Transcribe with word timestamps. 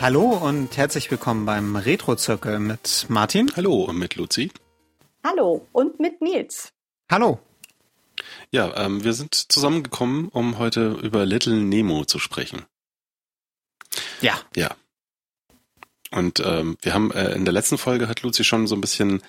Hallo 0.00 0.30
und 0.30 0.78
herzlich 0.78 1.10
willkommen 1.10 1.44
beim 1.44 1.76
Retro-Zirkel 1.76 2.58
mit 2.58 3.04
Martin. 3.10 3.52
Hallo 3.54 3.84
und 3.84 3.98
mit 3.98 4.16
Luzi. 4.16 4.50
Hallo 5.22 5.66
und 5.72 6.00
mit 6.00 6.22
Nils. 6.22 6.72
Hallo. 7.10 7.38
Ja, 8.50 8.74
ähm, 8.78 9.04
wir 9.04 9.12
sind 9.12 9.34
zusammengekommen, 9.34 10.28
um 10.28 10.56
heute 10.56 10.92
über 11.02 11.26
Little 11.26 11.52
Nemo 11.52 12.06
zu 12.06 12.18
sprechen. 12.18 12.62
Ja. 14.22 14.40
Ja. 14.56 14.74
Und 16.10 16.40
ähm, 16.46 16.78
wir 16.80 16.94
haben 16.94 17.12
äh, 17.12 17.32
in 17.32 17.44
der 17.44 17.52
letzten 17.52 17.76
Folge 17.76 18.08
hat 18.08 18.22
Luzi 18.22 18.42
schon 18.42 18.66
so 18.66 18.76
ein 18.76 18.80
bisschen 18.80 19.20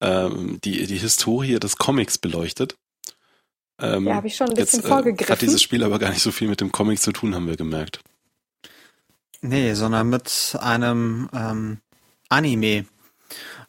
ähm, 0.00 0.60
die, 0.62 0.86
die 0.86 0.98
Historie 0.98 1.58
des 1.58 1.78
Comics 1.78 2.18
beleuchtet. 2.18 2.76
Ähm, 3.80 4.06
ja, 4.06 4.14
habe 4.14 4.28
ich 4.28 4.36
schon 4.36 4.50
ein 4.50 4.54
bisschen 4.54 4.82
jetzt, 4.82 4.88
vorgegriffen. 4.88 5.32
Äh, 5.32 5.32
hat 5.32 5.42
dieses 5.42 5.60
Spiel 5.60 5.82
aber 5.82 5.98
gar 5.98 6.10
nicht 6.10 6.22
so 6.22 6.30
viel 6.30 6.46
mit 6.46 6.60
dem 6.60 6.70
Comic 6.70 7.00
zu 7.00 7.10
tun, 7.10 7.34
haben 7.34 7.48
wir 7.48 7.56
gemerkt. 7.56 7.98
Nee, 9.42 9.74
sondern 9.74 10.08
mit 10.08 10.56
einem 10.60 11.28
ähm, 11.34 11.78
Anime. 12.28 12.86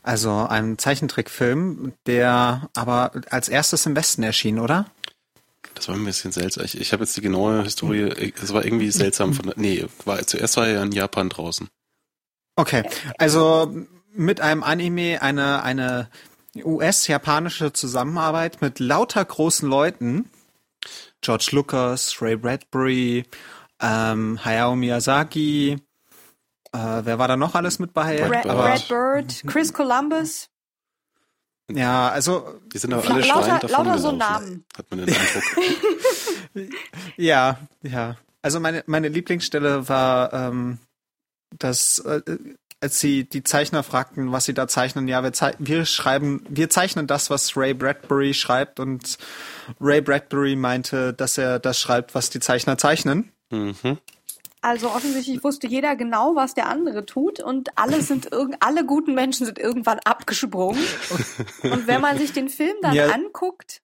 Also 0.03 0.31
einem 0.31 0.77
Zeichentrickfilm, 0.77 1.93
der 2.05 2.69
aber 2.75 3.11
als 3.29 3.49
erstes 3.49 3.85
im 3.85 3.95
Westen 3.95 4.21
erschien, 4.23 4.59
oder? 4.59 4.85
Das 5.73 5.87
war 5.87 5.95
ein 5.95 6.05
bisschen 6.05 6.31
seltsam. 6.31 6.65
Ich, 6.65 6.79
ich 6.79 6.93
habe 6.93 7.03
jetzt 7.03 7.17
die 7.17 7.21
genaue 7.21 7.63
Historie, 7.63 8.33
es 8.41 8.53
war 8.53 8.63
irgendwie 8.63 8.91
seltsam 8.91 9.33
von 9.33 9.51
nee, 9.55 9.85
war 10.05 10.25
zuerst 10.27 10.57
war 10.57 10.67
er 10.67 10.73
ja 10.75 10.83
in 10.83 10.91
Japan 10.91 11.29
draußen. 11.29 11.69
Okay. 12.55 12.83
Also 13.17 13.73
mit 14.13 14.41
einem 14.41 14.61
Anime 14.61 15.21
eine 15.21 15.63
eine 15.63 16.09
US-japanische 16.55 17.73
Zusammenarbeit 17.73 18.61
mit 18.61 18.79
lauter 18.79 19.25
großen 19.25 19.67
Leuten. 19.67 20.29
George 21.21 21.49
Lucas, 21.51 22.21
Ray 22.21 22.35
Bradbury, 22.35 23.25
ähm, 23.83 24.43
Hayao 24.43 24.75
Miyazaki. 24.75 25.77
Äh, 26.71 27.01
wer 27.03 27.19
war 27.19 27.27
da 27.27 27.37
noch 27.37 27.53
alles 27.53 27.77
mit 27.79 27.93
bei? 27.93 28.17
Brad, 28.17 28.43
Brad 28.43 28.87
Bird, 28.87 29.43
Chris 29.45 29.73
Columbus. 29.73 30.49
Ja, 31.71 32.09
also 32.09 32.59
die 32.73 32.77
sind 32.77 32.93
aber 32.93 33.09
alle 33.09 33.25
lauter, 33.25 33.59
davon 33.59 33.69
lauter 33.69 33.99
so 33.99 34.11
Namen. 34.11 34.65
Hat 34.77 34.89
man 34.89 35.05
den 35.05 35.15
Eindruck. 35.15 35.43
ja, 37.17 37.57
ja. 37.83 38.17
Also 38.41 38.59
meine 38.59 38.83
meine 38.87 39.07
Lieblingsstelle 39.07 39.87
war, 39.87 40.33
ähm, 40.33 40.79
dass 41.57 41.99
äh, 41.99 42.21
als 42.81 42.99
sie 42.99 43.23
die 43.23 43.43
Zeichner 43.43 43.81
fragten, 43.81 44.33
was 44.33 44.43
sie 44.43 44.53
da 44.53 44.67
zeichnen, 44.67 45.07
ja, 45.07 45.23
wir, 45.23 45.31
wir 45.59 45.85
schreiben, 45.85 46.45
wir 46.49 46.69
zeichnen 46.69 47.07
das, 47.07 47.29
was 47.29 47.55
Ray 47.55 47.73
Bradbury 47.73 48.33
schreibt 48.33 48.81
und 48.81 49.17
Ray 49.79 50.01
Bradbury 50.01 50.57
meinte, 50.57 51.13
dass 51.13 51.37
er 51.37 51.59
das 51.59 51.79
schreibt, 51.79 52.13
was 52.13 52.29
die 52.29 52.41
Zeichner 52.41 52.77
zeichnen. 52.77 53.31
Mhm. 53.53 53.97
Also 54.61 54.89
offensichtlich 54.89 55.43
wusste 55.43 55.67
jeder 55.67 55.97
genau, 55.97 56.35
was 56.35 56.53
der 56.53 56.69
andere 56.69 57.05
tut 57.05 57.41
und 57.41 57.77
alle 57.77 58.01
sind 58.01 58.29
alle 58.61 58.85
guten 58.85 59.13
Menschen 59.13 59.45
sind 59.45 59.59
irgendwann 59.59 59.99
abgesprungen. 59.99 60.81
und 61.63 61.85
wenn 61.85 61.99
man 61.99 62.17
sich 62.17 62.31
den 62.31 62.47
Film 62.47 62.75
dann 62.81 62.93
Mia 62.93 63.07
anguckt, 63.07 63.81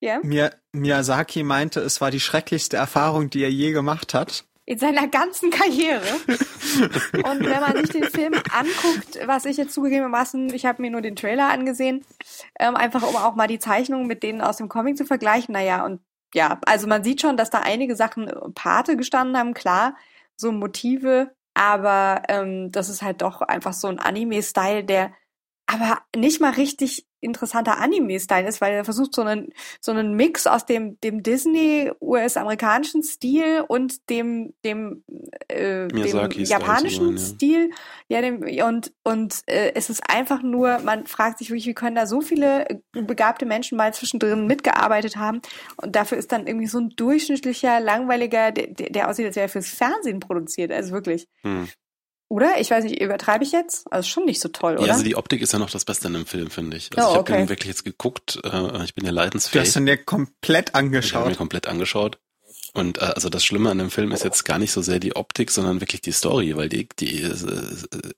ja. 0.00 0.20
Yeah. 0.24 0.52
Miyazaki 0.72 1.42
meinte, 1.42 1.80
es 1.80 2.00
war 2.00 2.10
die 2.10 2.20
schrecklichste 2.20 2.76
Erfahrung, 2.76 3.28
die 3.28 3.42
er 3.42 3.50
je 3.50 3.72
gemacht 3.72 4.14
hat. 4.14 4.44
In 4.66 4.78
seiner 4.78 5.08
ganzen 5.08 5.50
Karriere. 5.50 6.06
und 7.12 7.40
wenn 7.40 7.60
man 7.60 7.76
sich 7.78 7.90
den 7.90 8.04
Film 8.04 8.34
anguckt, 8.34 9.18
was 9.26 9.44
ich 9.44 9.56
jetzt 9.56 9.74
zugegebenermaßen, 9.74 10.54
ich 10.54 10.64
habe 10.64 10.80
mir 10.80 10.92
nur 10.92 11.02
den 11.02 11.16
Trailer 11.16 11.48
angesehen, 11.48 12.04
ähm, 12.58 12.76
einfach 12.76 13.02
um 13.02 13.16
auch 13.16 13.34
mal 13.34 13.48
die 13.48 13.58
Zeichnungen 13.58 14.06
mit 14.06 14.22
denen 14.22 14.40
aus 14.40 14.58
dem 14.58 14.68
Comic 14.68 14.96
zu 14.96 15.04
vergleichen. 15.04 15.52
Naja, 15.52 15.84
und 15.84 16.00
ja, 16.34 16.60
also 16.66 16.86
man 16.86 17.04
sieht 17.04 17.20
schon, 17.20 17.36
dass 17.36 17.50
da 17.50 17.60
einige 17.60 17.96
Sachen 17.96 18.28
äh, 18.28 18.34
Pate 18.54 18.96
gestanden 18.96 19.36
haben, 19.36 19.54
klar, 19.54 19.96
so 20.36 20.52
Motive, 20.52 21.34
aber 21.54 22.22
ähm, 22.28 22.70
das 22.72 22.88
ist 22.88 23.02
halt 23.02 23.22
doch 23.22 23.40
einfach 23.42 23.72
so 23.72 23.88
ein 23.88 23.98
Anime-Style, 23.98 24.84
der 24.84 25.12
aber 25.66 26.00
nicht 26.16 26.40
mal 26.40 26.52
richtig 26.52 27.06
interessanter 27.20 27.78
Anime-Style 27.78 28.48
ist, 28.48 28.60
weil 28.60 28.74
er 28.74 28.84
versucht 28.84 29.14
so 29.14 29.22
einen 29.22 29.52
so 29.80 29.92
einen 29.92 30.14
Mix 30.14 30.46
aus 30.46 30.66
dem 30.66 30.98
dem 31.00 31.22
Disney 31.22 31.90
US-amerikanischen 32.00 33.02
Stil 33.02 33.64
und 33.66 34.08
dem 34.10 34.54
dem, 34.64 35.04
äh, 35.48 35.88
dem 35.88 36.30
japanischen 36.30 37.16
ja. 37.16 37.18
Stil, 37.18 37.70
ja 38.08 38.20
dem 38.20 38.42
und 38.66 38.92
und 39.02 39.40
äh, 39.46 39.72
es 39.74 39.90
ist 39.90 40.02
einfach 40.08 40.42
nur, 40.42 40.78
man 40.80 41.06
fragt 41.06 41.38
sich 41.38 41.50
wirklich, 41.50 41.66
wie 41.66 41.74
können 41.74 41.96
da 41.96 42.06
so 42.06 42.20
viele 42.20 42.82
begabte 42.92 43.46
Menschen 43.46 43.76
mal 43.76 43.92
zwischendrin 43.94 44.46
mitgearbeitet 44.46 45.16
haben 45.16 45.40
und 45.76 45.96
dafür 45.96 46.18
ist 46.18 46.32
dann 46.32 46.46
irgendwie 46.46 46.66
so 46.66 46.78
ein 46.78 46.90
durchschnittlicher 46.90 47.80
langweiliger, 47.80 48.52
der, 48.52 48.68
der 48.68 49.08
aussieht, 49.08 49.26
als 49.26 49.36
wäre 49.36 49.46
er 49.46 49.48
fürs 49.48 49.68
Fernsehen 49.68 50.20
produziert, 50.20 50.72
also 50.72 50.92
wirklich. 50.92 51.28
Hm. 51.42 51.68
Oder? 52.30 52.60
Ich 52.60 52.70
weiß 52.70 52.84
nicht, 52.84 53.02
übertreibe 53.02 53.42
ich 53.42 53.50
jetzt? 53.50 53.92
Also 53.92 54.08
schon 54.08 54.24
nicht 54.24 54.40
so 54.40 54.48
toll, 54.48 54.76
oder? 54.76 54.86
Ja, 54.86 54.92
also 54.92 55.04
die 55.04 55.16
Optik 55.16 55.42
ist 55.42 55.52
ja 55.52 55.58
noch 55.58 55.68
das 55.68 55.84
Beste 55.84 56.06
in 56.06 56.14
dem 56.14 56.26
Film, 56.26 56.48
finde 56.48 56.76
ich. 56.76 56.88
Also 56.96 57.08
oh, 57.08 57.10
ich 57.10 57.18
habe 57.18 57.20
okay. 57.32 57.36
den 57.38 57.48
wirklich 57.48 57.66
jetzt 57.66 57.84
geguckt, 57.84 58.38
äh, 58.44 58.84
ich 58.84 58.94
bin 58.94 59.04
ja 59.04 59.10
leidensfähig. 59.10 59.64
Du 59.64 59.68
hast 59.68 59.76
ihn 59.76 59.88
ja 59.88 59.96
komplett 59.96 60.76
angeschaut. 60.76 61.10
Ich 61.10 61.14
habe 61.16 61.30
mir 61.30 61.36
komplett 61.36 61.66
angeschaut. 61.66 62.20
Und 62.72 62.98
äh, 62.98 63.00
also 63.00 63.30
das 63.30 63.44
Schlimme 63.44 63.70
an 63.70 63.78
dem 63.78 63.90
Film 63.90 64.12
ist 64.12 64.22
jetzt 64.22 64.44
gar 64.44 64.60
nicht 64.60 64.70
so 64.70 64.80
sehr 64.80 65.00
die 65.00 65.16
Optik, 65.16 65.50
sondern 65.50 65.80
wirklich 65.80 66.02
die 66.02 66.12
Story, 66.12 66.56
weil 66.56 66.68
die, 66.68 66.88
die 67.00 67.20
äh, 67.20 67.34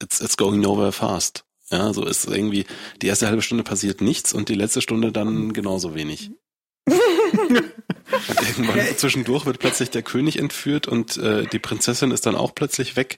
it's, 0.03 0.21
it's 0.21 0.37
going 0.37 0.61
nowhere 0.61 0.93
fast. 0.93 1.47
Ja, 1.71 1.95
so 1.95 2.05
ist 2.05 2.27
irgendwie, 2.27 2.67
die 3.01 3.07
erste 3.07 3.29
halbe 3.29 3.41
Stunde 3.41 3.65
passiert 3.65 4.03
nichts 4.03 4.35
und 4.35 4.51
die 4.51 4.55
letzte 4.57 4.83
Stunde 4.83 5.11
dann 5.11 5.55
genauso 5.55 5.95
wenig. 5.95 6.33
und 6.85 6.99
irgendwann 8.47 8.81
zwischendurch 8.99 9.47
wird 9.47 9.59
plötzlich 9.59 9.89
der 9.89 10.03
König 10.03 10.39
entführt 10.39 10.87
und 10.87 11.17
äh, 11.17 11.47
die 11.47 11.59
Prinzessin 11.59 12.11
ist 12.11 12.27
dann 12.27 12.37
auch 12.37 12.55
plötzlich 12.55 12.97
weg 12.97 13.17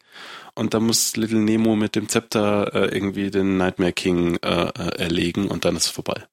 und 0.54 0.74
da 0.74 0.80
muss 0.80 1.16
Little 1.16 1.40
Nemo 1.40 1.76
mit 1.76 1.96
dem 1.96 2.08
Zepter 2.08 2.74
äh, 2.74 2.94
irgendwie 2.94 3.30
den 3.30 3.56
Nightmare 3.56 3.92
King 3.92 4.36
äh, 4.42 4.68
äh, 4.68 4.98
erlegen 4.98 5.48
und 5.48 5.64
dann 5.64 5.76
ist 5.76 5.86
es 5.86 5.90
vorbei. 5.90 6.24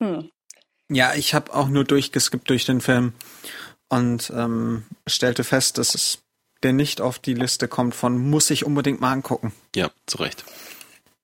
Hm. 0.00 0.30
Ja, 0.88 1.14
ich 1.14 1.34
habe 1.34 1.54
auch 1.54 1.68
nur 1.68 1.84
durchgeskippt 1.84 2.50
durch 2.50 2.64
den 2.64 2.80
Film 2.80 3.12
und 3.88 4.32
ähm, 4.34 4.84
stellte 5.06 5.44
fest, 5.44 5.78
dass 5.78 5.94
es 5.94 6.22
der 6.62 6.72
nicht 6.72 7.00
auf 7.00 7.18
die 7.18 7.34
Liste 7.34 7.68
kommt 7.68 7.94
von 7.94 8.18
muss 8.18 8.50
ich 8.50 8.64
unbedingt 8.64 9.00
mal 9.00 9.12
angucken. 9.12 9.52
Ja, 9.74 9.90
zu 10.06 10.18
Recht. 10.18 10.44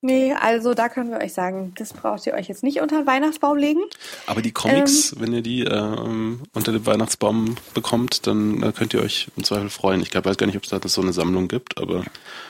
Nee, 0.01 0.33
also 0.33 0.75
da 0.75 0.89
können 0.89 1.09
wir 1.09 1.17
euch 1.17 1.33
sagen, 1.33 1.73
das 1.75 1.91
braucht 1.91 2.27
ihr 2.27 2.35
euch 2.35 2.47
jetzt 2.47 2.61
nicht 2.61 2.81
unter 2.81 2.99
den 2.99 3.07
Weihnachtsbaum 3.07 3.57
legen. 3.57 3.81
Aber 4.27 4.43
die 4.43 4.51
Comics, 4.51 5.11
ähm, 5.11 5.21
wenn 5.21 5.33
ihr 5.33 5.41
die 5.41 5.63
ähm, 5.63 6.43
unter 6.53 6.71
dem 6.71 6.85
Weihnachtsbaum 6.85 7.55
bekommt, 7.73 8.27
dann 8.27 8.61
äh, 8.61 8.71
könnt 8.73 8.93
ihr 8.93 9.01
euch 9.01 9.29
im 9.35 9.43
Zweifel 9.43 9.71
freuen. 9.71 10.01
Ich 10.01 10.11
glaube, 10.11 10.29
weiß 10.29 10.37
gar 10.37 10.45
nicht, 10.45 10.55
ob 10.55 10.63
es 10.63 10.69
da 10.69 10.79
so 10.87 11.01
eine 11.01 11.13
Sammlung 11.13 11.47
gibt, 11.47 11.79
aber. 11.81 12.03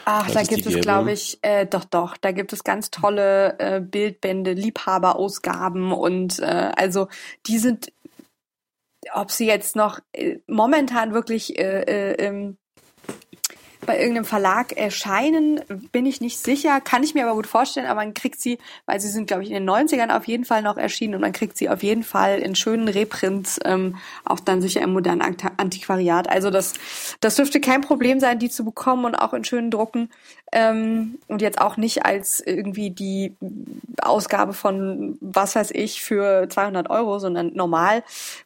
Ach, 0.03 0.29
da 0.29 0.43
gibt 0.43 0.65
es, 0.65 0.81
glaube 0.81 1.13
ich, 1.13 1.39
äh, 1.41 1.65
doch, 1.65 1.85
doch. 1.85 2.17
Da 2.17 2.33
gibt 2.33 2.51
es 2.51 2.65
ganz 2.65 2.91
tolle 2.91 3.57
äh, 3.59 3.79
Bildbände, 3.79 4.51
Liebhaberausgaben 4.51 5.93
und 5.93 6.39
äh, 6.39 6.71
also 6.75 7.07
die 7.45 7.59
sind, 7.59 7.93
ob 9.13 9.31
sie 9.31 9.47
jetzt 9.47 9.77
noch 9.77 10.01
äh, 10.11 10.39
momentan 10.47 11.13
wirklich 11.13 11.57
äh, 11.57 11.83
äh, 11.83 12.53
bei 13.85 13.99
irgendeinem 13.99 14.25
Verlag 14.25 14.73
erscheinen, 14.73 15.61
bin 15.91 16.05
ich 16.05 16.21
nicht 16.21 16.39
sicher, 16.39 16.81
kann 16.81 17.03
ich 17.03 17.13
mir 17.13 17.25
aber 17.25 17.35
gut 17.35 17.47
vorstellen, 17.47 17.85
aber 17.85 18.01
man 18.01 18.13
kriegt 18.13 18.39
sie, 18.39 18.57
weil 18.85 18.99
sie 18.99 19.09
sind, 19.09 19.27
glaube 19.27 19.43
ich, 19.43 19.51
in 19.51 19.55
den 19.55 19.69
90ern 19.69 20.15
auf 20.15 20.27
jeden 20.27 20.45
Fall 20.45 20.61
noch 20.61 20.77
erschienen 20.77 21.15
und 21.15 21.21
man 21.21 21.33
kriegt 21.33 21.57
sie 21.57 21.69
auf 21.69 21.83
jeden 21.83 22.03
Fall 22.03 22.39
in 22.39 22.55
schönen 22.55 22.87
Reprints, 22.87 23.59
ähm, 23.65 23.95
auch 24.25 24.39
dann 24.39 24.61
sicher 24.61 24.81
im 24.81 24.93
modernen 24.93 25.21
Antiquariat. 25.21 26.29
Also 26.29 26.49
das, 26.49 26.73
das 27.19 27.35
dürfte 27.35 27.61
kein 27.61 27.81
Problem 27.81 28.19
sein, 28.19 28.39
die 28.39 28.49
zu 28.49 28.65
bekommen 28.65 29.05
und 29.05 29.15
auch 29.15 29.33
in 29.33 29.43
schönen 29.43 29.71
Drucken. 29.71 30.09
Ähm, 30.53 31.19
und 31.27 31.41
jetzt 31.41 31.59
auch 31.59 31.75
nicht 31.75 32.05
als 32.05 32.39
irgendwie 32.39 32.89
die 32.89 33.35
Ausgabe 34.01 34.53
von 34.53 35.17
was 35.19 35.55
weiß 35.55 35.71
ich 35.71 36.01
für 36.01 36.47
200 36.47 36.89
Euro, 36.89 37.19
sondern 37.19 37.53
normal 37.53 38.03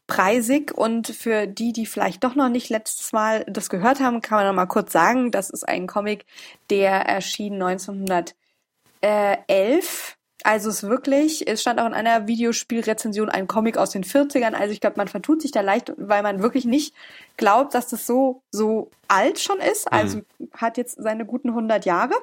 preisig. 0.07 0.75
Und 0.75 1.07
für 1.07 1.45
die, 1.45 1.73
die 1.73 1.85
vielleicht 1.85 2.23
doch 2.23 2.33
noch 2.33 2.49
nicht 2.49 2.69
letztes 2.69 3.13
Mal 3.13 3.45
das 3.47 3.69
gehört 3.69 3.99
haben, 3.99 4.21
kann 4.21 4.39
man 4.39 4.47
noch 4.47 4.53
mal 4.53 4.65
kurz 4.65 4.91
sagen, 4.91 5.20
das 5.29 5.51
ist 5.51 5.67
ein 5.67 5.85
Comic, 5.85 6.25
der 6.69 7.01
erschien 7.01 7.61
1911 7.61 10.17
also 10.43 10.69
es 10.69 10.83
wirklich, 10.83 11.47
es 11.47 11.61
stand 11.61 11.79
auch 11.79 11.85
in 11.85 11.93
einer 11.93 12.27
Videospielrezension 12.27 13.29
ein 13.29 13.47
Comic 13.47 13.77
aus 13.77 13.91
den 13.91 14.03
40ern. 14.03 14.53
Also 14.53 14.73
ich 14.73 14.81
glaube, 14.81 14.97
man 14.97 15.07
vertut 15.07 15.41
sich 15.41 15.51
da 15.51 15.61
leicht, 15.61 15.93
weil 15.97 16.23
man 16.23 16.41
wirklich 16.41 16.65
nicht 16.65 16.95
glaubt, 17.37 17.75
dass 17.75 17.87
das 17.87 18.07
so, 18.07 18.41
so 18.51 18.89
alt 19.07 19.39
schon 19.39 19.59
ist. 19.59 19.91
Also 19.91 20.21
mhm. 20.39 20.49
hat 20.53 20.77
jetzt 20.77 21.01
seine 21.01 21.25
guten 21.25 21.49
100 21.49 21.85
Jahre. 21.85 22.13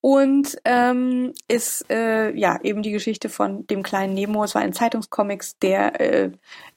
Und 0.00 0.56
ähm, 0.64 1.32
ist 1.48 1.90
äh, 1.90 2.30
ja 2.36 2.58
eben 2.62 2.82
die 2.82 2.92
Geschichte 2.92 3.28
von 3.28 3.66
dem 3.66 3.82
kleinen 3.82 4.14
Nemo. 4.14 4.44
Es 4.44 4.54
war 4.54 4.62
ein 4.62 4.72
Zeitungscomics, 4.72 5.58
der 5.58 6.00
äh, 6.00 6.30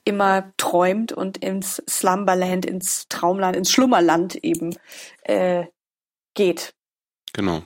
immer 0.03 0.51
träumt 0.57 1.11
und 1.11 1.37
ins 1.37 1.81
Slumberland, 1.89 2.65
ins 2.65 3.07
Traumland, 3.07 3.55
ins 3.55 3.71
Schlummerland 3.71 4.35
eben 4.35 4.75
äh, 5.23 5.65
geht. 6.33 6.73
Genau 7.33 7.63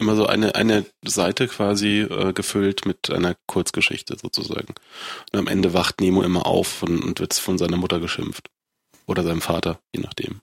immer 0.00 0.16
so 0.16 0.26
eine, 0.26 0.54
eine 0.54 0.86
Seite 1.04 1.46
quasi 1.46 2.00
äh, 2.00 2.32
gefüllt 2.32 2.86
mit 2.86 3.10
einer 3.10 3.36
Kurzgeschichte 3.46 4.16
sozusagen. 4.16 4.74
Und 5.32 5.38
am 5.38 5.46
Ende 5.46 5.74
wacht 5.74 6.00
Nemo 6.00 6.22
immer 6.22 6.46
auf 6.46 6.82
und, 6.82 7.02
und 7.04 7.20
wird 7.20 7.34
von 7.34 7.58
seiner 7.58 7.76
Mutter 7.76 8.00
geschimpft. 8.00 8.48
Oder 9.06 9.22
seinem 9.22 9.40
Vater, 9.40 9.80
je 9.94 10.00
nachdem. 10.00 10.40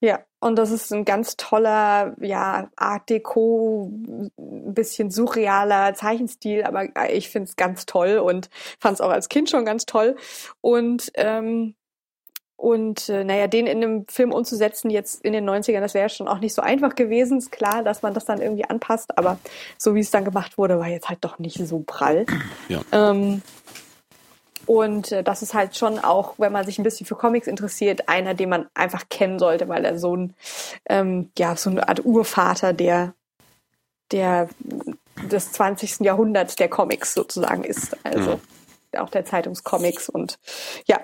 Ja, 0.00 0.24
Und 0.46 0.54
das 0.56 0.70
ist 0.70 0.92
ein 0.92 1.04
ganz 1.04 1.36
toller, 1.36 2.14
ja, 2.20 2.70
Art 2.76 3.10
Deco, 3.10 3.90
ein 4.38 4.74
bisschen 4.74 5.10
surrealer 5.10 5.94
Zeichenstil, 5.94 6.62
aber 6.62 6.86
ich 7.10 7.30
finde 7.30 7.48
es 7.48 7.56
ganz 7.56 7.84
toll 7.84 8.18
und 8.18 8.48
fand 8.78 8.94
es 8.94 9.00
auch 9.00 9.10
als 9.10 9.28
Kind 9.28 9.50
schon 9.50 9.64
ganz 9.64 9.86
toll. 9.86 10.14
Und 10.60 11.10
ähm, 11.14 11.74
und 12.54 13.08
äh, 13.08 13.24
naja, 13.24 13.48
den 13.48 13.66
in 13.66 13.82
einem 13.82 14.06
Film 14.08 14.32
umzusetzen, 14.32 14.88
jetzt 14.88 15.22
in 15.24 15.32
den 15.32 15.50
90ern, 15.50 15.80
das 15.80 15.94
wäre 15.94 16.08
schon 16.08 16.28
auch 16.28 16.38
nicht 16.38 16.54
so 16.54 16.62
einfach 16.62 16.94
gewesen. 16.94 17.38
Ist 17.38 17.50
klar, 17.50 17.82
dass 17.82 18.02
man 18.02 18.14
das 18.14 18.24
dann 18.24 18.40
irgendwie 18.40 18.64
anpasst, 18.64 19.18
aber 19.18 19.38
so 19.78 19.96
wie 19.96 20.00
es 20.00 20.12
dann 20.12 20.24
gemacht 20.24 20.58
wurde, 20.58 20.78
war 20.78 20.88
jetzt 20.88 21.08
halt 21.08 21.18
doch 21.22 21.40
nicht 21.40 21.58
so 21.66 21.82
prall. 21.84 22.24
Ja. 22.68 22.80
Ähm, 22.92 23.42
und 24.66 25.12
äh, 25.12 25.22
das 25.22 25.42
ist 25.42 25.54
halt 25.54 25.76
schon 25.76 25.98
auch, 25.98 26.34
wenn 26.38 26.52
man 26.52 26.66
sich 26.66 26.78
ein 26.78 26.82
bisschen 26.84 27.06
für 27.06 27.14
Comics 27.16 27.46
interessiert, 27.46 28.08
einer, 28.08 28.34
den 28.34 28.48
man 28.48 28.66
einfach 28.74 29.08
kennen 29.08 29.38
sollte, 29.38 29.68
weil 29.68 29.84
er 29.84 29.98
so 29.98 30.16
ein, 30.16 30.34
ähm, 30.88 31.30
ja, 31.38 31.56
so 31.56 31.70
eine 31.70 31.88
Art 31.88 32.04
Urvater 32.04 32.72
der, 32.72 33.14
der 34.10 34.48
des 35.30 35.52
20. 35.52 36.00
Jahrhunderts 36.00 36.56
der 36.56 36.68
Comics 36.68 37.14
sozusagen 37.14 37.64
ist. 37.64 37.96
Also 38.04 38.40
Mhm. 38.92 38.98
auch 39.00 39.10
der 39.10 39.24
Zeitungscomics 39.24 40.08
und 40.08 40.38
ja, 40.86 41.00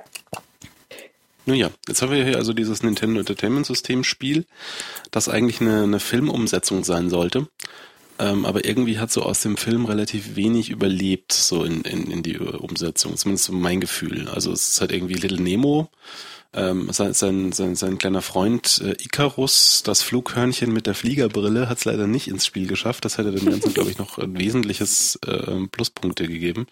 Nun 1.44 1.56
ja, 1.56 1.70
jetzt 1.88 2.02
haben 2.02 2.12
wir 2.12 2.24
hier 2.24 2.36
also 2.36 2.52
dieses 2.52 2.82
Nintendo 2.82 3.20
Entertainment 3.20 3.66
System 3.66 4.04
Spiel, 4.04 4.46
das 5.10 5.28
eigentlich 5.28 5.60
eine, 5.60 5.82
eine 5.82 5.98
Filmumsetzung 6.00 6.84
sein 6.84 7.10
sollte. 7.10 7.48
Ähm, 8.22 8.46
aber 8.46 8.64
irgendwie 8.64 9.00
hat 9.00 9.10
so 9.10 9.22
aus 9.22 9.40
dem 9.40 9.56
Film 9.56 9.84
relativ 9.84 10.36
wenig 10.36 10.70
überlebt, 10.70 11.32
so 11.32 11.64
in, 11.64 11.80
in, 11.82 12.08
in 12.08 12.22
die 12.22 12.38
Umsetzung, 12.38 13.16
zumindest 13.16 13.46
so 13.46 13.52
mein 13.52 13.80
Gefühl. 13.80 14.28
Also 14.28 14.52
es 14.52 14.72
ist 14.72 14.80
halt 14.80 14.92
irgendwie 14.92 15.14
Little 15.14 15.40
Nemo, 15.40 15.90
ähm, 16.52 16.88
sein, 16.92 17.14
sein, 17.14 17.50
sein, 17.50 17.74
sein 17.74 17.98
kleiner 17.98 18.22
Freund 18.22 18.80
äh, 18.84 18.92
Icarus, 19.02 19.82
das 19.84 20.02
Flughörnchen 20.02 20.72
mit 20.72 20.86
der 20.86 20.94
Fliegerbrille, 20.94 21.68
hat 21.68 21.78
es 21.78 21.84
leider 21.84 22.06
nicht 22.06 22.28
ins 22.28 22.46
Spiel 22.46 22.68
geschafft. 22.68 23.04
Das 23.04 23.18
hätte 23.18 23.32
dem 23.32 23.50
Ganzen, 23.50 23.74
glaube 23.74 23.90
ich, 23.90 23.98
noch 23.98 24.18
ein 24.18 24.38
wesentliches 24.38 25.18
äh, 25.26 25.66
Pluspunkte 25.72 26.28
gegeben. 26.28 26.66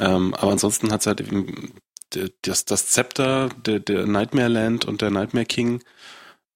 Ähm, 0.00 0.34
aber 0.34 0.50
ansonsten 0.52 0.90
hat 0.90 1.02
es 1.02 1.06
halt 1.06 1.20
eben 1.20 1.74
d- 2.14 2.32
das, 2.42 2.64
das 2.64 2.88
Zepter, 2.88 3.50
der, 3.66 3.78
der 3.78 4.06
Nightmare 4.06 4.48
Land 4.48 4.84
und 4.84 5.00
der 5.00 5.10
Nightmare 5.10 5.46
King. 5.46 5.82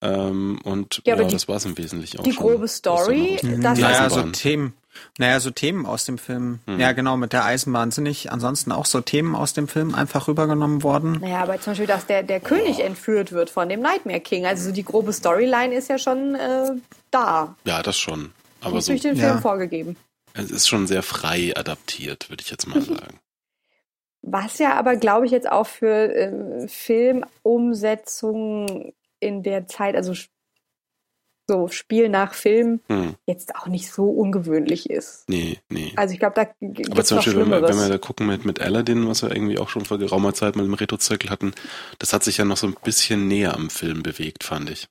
Ähm, 0.04 0.60
und 0.64 1.00
Ja, 1.06 1.16
ja, 1.16 1.24
das 1.24 1.48
war 1.48 1.56
es 1.56 1.64
im 1.64 1.76
Wesentlichen 1.78 2.20
auch 2.20 2.24
die 2.24 2.32
schon. 2.32 2.46
grobe 2.46 2.68
Story, 2.68 3.38
das 3.40 3.50
Die 3.50 3.56
naja, 3.56 4.10
so 4.10 4.16
Eisenbahn. 4.16 4.32
Themen. 4.34 4.74
Naja, 5.18 5.40
so 5.40 5.50
Themen 5.50 5.86
aus 5.86 6.04
dem 6.04 6.18
Film. 6.18 6.60
Hm. 6.66 6.78
Ja, 6.78 6.92
genau, 6.92 7.16
mit 7.16 7.32
der 7.32 7.44
Eisenbahn 7.44 7.90
sind 7.90 8.04
nicht 8.04 8.30
ansonsten 8.30 8.70
auch 8.70 8.86
so 8.86 9.00
Themen 9.00 9.34
aus 9.34 9.52
dem 9.54 9.66
Film 9.66 9.92
einfach 9.94 10.28
rübergenommen 10.28 10.84
worden. 10.84 11.18
Naja, 11.20 11.42
aber 11.42 11.60
zum 11.60 11.72
Beispiel, 11.72 11.88
dass 11.88 12.06
der, 12.06 12.22
der 12.22 12.38
König 12.38 12.78
entführt 12.80 13.32
wird 13.32 13.50
von 13.50 13.68
dem 13.68 13.80
Nightmare 13.80 14.20
King. 14.20 14.46
Also 14.46 14.66
so 14.66 14.72
die 14.72 14.84
grobe 14.84 15.12
Storyline 15.12 15.74
ist 15.74 15.88
ja 15.88 15.98
schon 15.98 16.36
äh, 16.36 16.70
da. 17.10 17.56
Ja, 17.64 17.82
das 17.82 17.98
schon. 17.98 18.30
Aber 18.60 18.78
Ist 18.78 18.86
so, 18.86 18.92
durch 18.92 19.02
den 19.02 19.16
ja. 19.16 19.30
Film 19.30 19.40
vorgegeben. 19.42 19.96
es 20.34 20.50
ist 20.50 20.68
schon 20.68 20.86
sehr 20.86 21.02
frei 21.02 21.52
adaptiert, 21.56 22.30
würde 22.30 22.42
ich 22.44 22.50
jetzt 22.50 22.66
mal 22.68 22.80
sagen. 22.82 23.18
Was 24.22 24.58
ja 24.58 24.74
aber, 24.78 24.94
glaube 24.96 25.26
ich, 25.26 25.32
jetzt 25.32 25.50
auch 25.50 25.66
für 25.66 26.14
äh, 26.14 26.68
Filmumsetzungen 26.68 28.92
in 29.20 29.42
der 29.42 29.66
Zeit, 29.66 29.96
also 29.96 30.14
so 31.46 31.68
Spiel 31.68 32.08
nach 32.08 32.32
Film, 32.32 32.80
Hm, 32.88 33.16
jetzt 33.26 33.54
auch 33.54 33.66
nicht 33.66 33.90
so 33.92 34.06
ungewöhnlich 34.08 34.88
ist. 34.88 35.28
nee, 35.28 35.58
nee. 35.68 35.92
Also 35.96 36.14
ich 36.14 36.18
glaube, 36.20 36.34
da 36.36 36.44
gibt 36.66 36.90
Aber 36.90 37.02
es 37.02 37.08
zum 37.08 37.18
Beispiel, 37.18 37.36
wenn 37.36 37.50
wir, 37.50 37.62
wenn 37.62 37.76
wir 37.76 37.88
da 37.90 37.98
gucken 37.98 38.26
mit, 38.26 38.46
mit 38.46 38.60
Aladdin, 38.60 39.06
was 39.06 39.22
wir 39.22 39.30
irgendwie 39.30 39.58
auch 39.58 39.68
schon 39.68 39.84
vor 39.84 39.98
geraumer 39.98 40.32
Zeit 40.32 40.56
mit 40.56 40.64
dem 40.64 40.72
Retro-Zirkel 40.74 41.28
hatten, 41.28 41.52
das 41.98 42.14
hat 42.14 42.24
sich 42.24 42.38
ja 42.38 42.46
noch 42.46 42.56
so 42.56 42.66
ein 42.66 42.76
bisschen 42.82 43.28
näher 43.28 43.54
am 43.54 43.68
Film 43.68 44.02
bewegt, 44.02 44.42
fand 44.42 44.70
ich. 44.70 44.88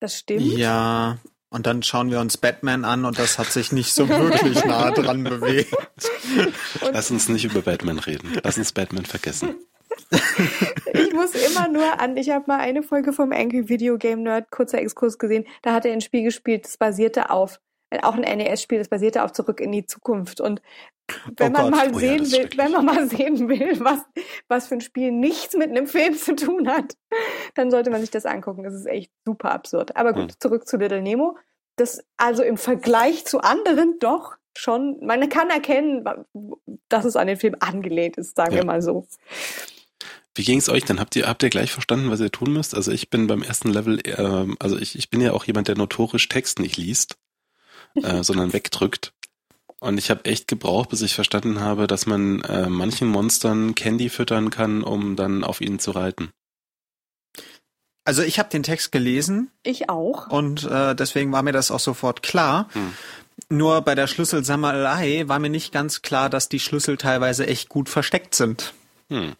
das 0.00 0.18
stimmt. 0.18 0.42
Ja, 0.42 1.18
und 1.50 1.66
dann 1.66 1.84
schauen 1.84 2.10
wir 2.10 2.18
uns 2.18 2.36
Batman 2.36 2.84
an 2.84 3.04
und 3.04 3.16
das 3.18 3.38
hat 3.38 3.46
sich 3.52 3.70
nicht 3.70 3.94
so 3.94 4.08
wirklich 4.08 4.64
nah 4.64 4.90
dran 4.90 5.22
bewegt. 5.22 5.72
Lass 6.92 7.12
uns 7.12 7.28
nicht 7.28 7.44
über 7.44 7.62
Batman 7.62 8.00
reden. 8.00 8.36
Lass 8.42 8.58
uns 8.58 8.72
Batman 8.72 9.06
vergessen. 9.06 9.54
Ich 10.92 11.12
muss 11.12 11.34
immer 11.34 11.68
nur 11.68 12.00
an, 12.00 12.16
ich 12.16 12.30
habe 12.30 12.44
mal 12.46 12.58
eine 12.60 12.82
Folge 12.82 13.12
vom 13.12 13.32
Angry 13.32 13.68
Video 13.68 13.98
Game 13.98 14.22
Nerd, 14.22 14.50
kurzer 14.50 14.78
Exkurs 14.78 15.18
gesehen, 15.18 15.44
da 15.62 15.72
hat 15.72 15.84
er 15.84 15.92
ein 15.92 16.00
Spiel 16.00 16.22
gespielt, 16.22 16.64
das 16.64 16.76
basierte 16.76 17.30
auf, 17.30 17.60
äh, 17.90 18.00
auch 18.02 18.14
ein 18.14 18.20
NES-Spiel, 18.38 18.78
das 18.78 18.88
basierte 18.88 19.22
auf 19.24 19.32
Zurück 19.32 19.60
in 19.60 19.72
die 19.72 19.86
Zukunft. 19.86 20.40
Und 20.40 20.62
wenn 21.36 21.48
Oh 21.54 21.58
man 21.58 21.62
Gott. 21.62 21.70
mal 21.70 21.88
Oh 21.94 21.98
ja, 21.98 21.98
sehen 22.00 22.22
ist 22.22 22.32
will, 22.32 22.48
wenn 22.56 22.72
man 22.72 22.84
mal 22.84 23.08
sehen 23.08 23.48
will, 23.48 23.78
was, 23.80 24.00
was 24.48 24.66
für 24.68 24.74
ein 24.74 24.80
Spiel 24.80 25.12
nichts 25.12 25.54
mit 25.54 25.70
einem 25.70 25.86
Film 25.86 26.14
zu 26.14 26.34
tun 26.34 26.68
hat, 26.68 26.94
dann 27.54 27.70
sollte 27.70 27.90
man 27.90 28.00
sich 28.00 28.10
das 28.10 28.26
angucken. 28.26 28.62
Das 28.64 28.74
ist 28.74 28.86
echt 28.86 29.12
super 29.24 29.52
absurd. 29.52 29.96
Aber 29.96 30.12
gut, 30.12 30.32
Hm. 30.32 30.40
zurück 30.40 30.66
zu 30.68 30.76
Little 30.76 31.02
Nemo. 31.02 31.36
Das 31.76 32.02
also 32.16 32.42
im 32.42 32.56
Vergleich 32.56 33.24
zu 33.26 33.40
anderen 33.40 33.98
doch 34.00 34.36
schon, 34.56 34.98
man 35.04 35.28
kann 35.28 35.50
erkennen, 35.50 36.04
dass 36.88 37.04
es 37.04 37.14
an 37.16 37.26
den 37.26 37.36
Film 37.36 37.54
angelehnt 37.60 38.16
ist, 38.16 38.34
sagen 38.34 38.52
Ja. 38.54 38.62
wir 38.62 38.64
mal 38.66 38.80
so. 38.82 39.06
Wie 40.36 40.44
ging's 40.44 40.68
euch 40.68 40.84
denn? 40.84 41.00
Habt 41.00 41.16
ihr, 41.16 41.26
habt 41.26 41.42
ihr 41.42 41.48
gleich 41.48 41.72
verstanden, 41.72 42.10
was 42.10 42.20
ihr 42.20 42.30
tun 42.30 42.52
müsst? 42.52 42.74
Also 42.74 42.92
ich 42.92 43.08
bin 43.08 43.26
beim 43.26 43.42
ersten 43.42 43.70
Level, 43.70 44.00
ähm, 44.04 44.56
also 44.60 44.76
ich, 44.78 44.96
ich 44.98 45.08
bin 45.08 45.22
ja 45.22 45.32
auch 45.32 45.44
jemand, 45.44 45.68
der 45.68 45.76
notorisch 45.76 46.28
Text 46.28 46.58
nicht 46.58 46.76
liest, 46.76 47.16
äh, 47.94 48.22
sondern 48.22 48.52
wegdrückt. 48.52 49.14
Und 49.78 49.96
ich 49.98 50.10
habe 50.10 50.26
echt 50.26 50.46
gebraucht, 50.46 50.90
bis 50.90 51.00
ich 51.00 51.14
verstanden 51.14 51.60
habe, 51.60 51.86
dass 51.86 52.06
man 52.06 52.42
äh, 52.42 52.68
manchen 52.68 53.08
Monstern 53.08 53.74
Candy 53.74 54.10
füttern 54.10 54.50
kann, 54.50 54.82
um 54.82 55.16
dann 55.16 55.42
auf 55.42 55.60
ihnen 55.60 55.78
zu 55.78 55.92
reiten. 55.92 56.30
Also 58.04 58.22
ich 58.22 58.38
habe 58.38 58.50
den 58.50 58.62
Text 58.62 58.92
gelesen 58.92 59.50
Ich 59.62 59.88
auch. 59.88 60.28
und 60.28 60.64
äh, 60.64 60.94
deswegen 60.94 61.32
war 61.32 61.42
mir 61.42 61.52
das 61.52 61.70
auch 61.70 61.80
sofort 61.80 62.22
klar. 62.22 62.68
Hm. 62.72 62.92
Nur 63.48 63.80
bei 63.82 63.94
der 63.94 64.06
Schlüsselsammelei 64.06 65.24
war 65.26 65.38
mir 65.38 65.50
nicht 65.50 65.72
ganz 65.72 66.02
klar, 66.02 66.30
dass 66.30 66.48
die 66.48 66.60
Schlüssel 66.60 66.98
teilweise 66.98 67.46
echt 67.46 67.68
gut 67.68 67.88
versteckt 67.88 68.34
sind. 68.34 68.74
Hm. 69.08 69.34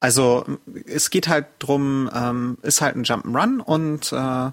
Also 0.00 0.44
es 0.86 1.10
geht 1.10 1.28
halt 1.28 1.46
drum, 1.58 2.10
ähm, 2.14 2.58
ist 2.62 2.80
halt 2.80 2.96
ein 2.96 3.04
Jump'n'Run 3.04 3.60
und 3.60 4.12
äh, 4.12 4.52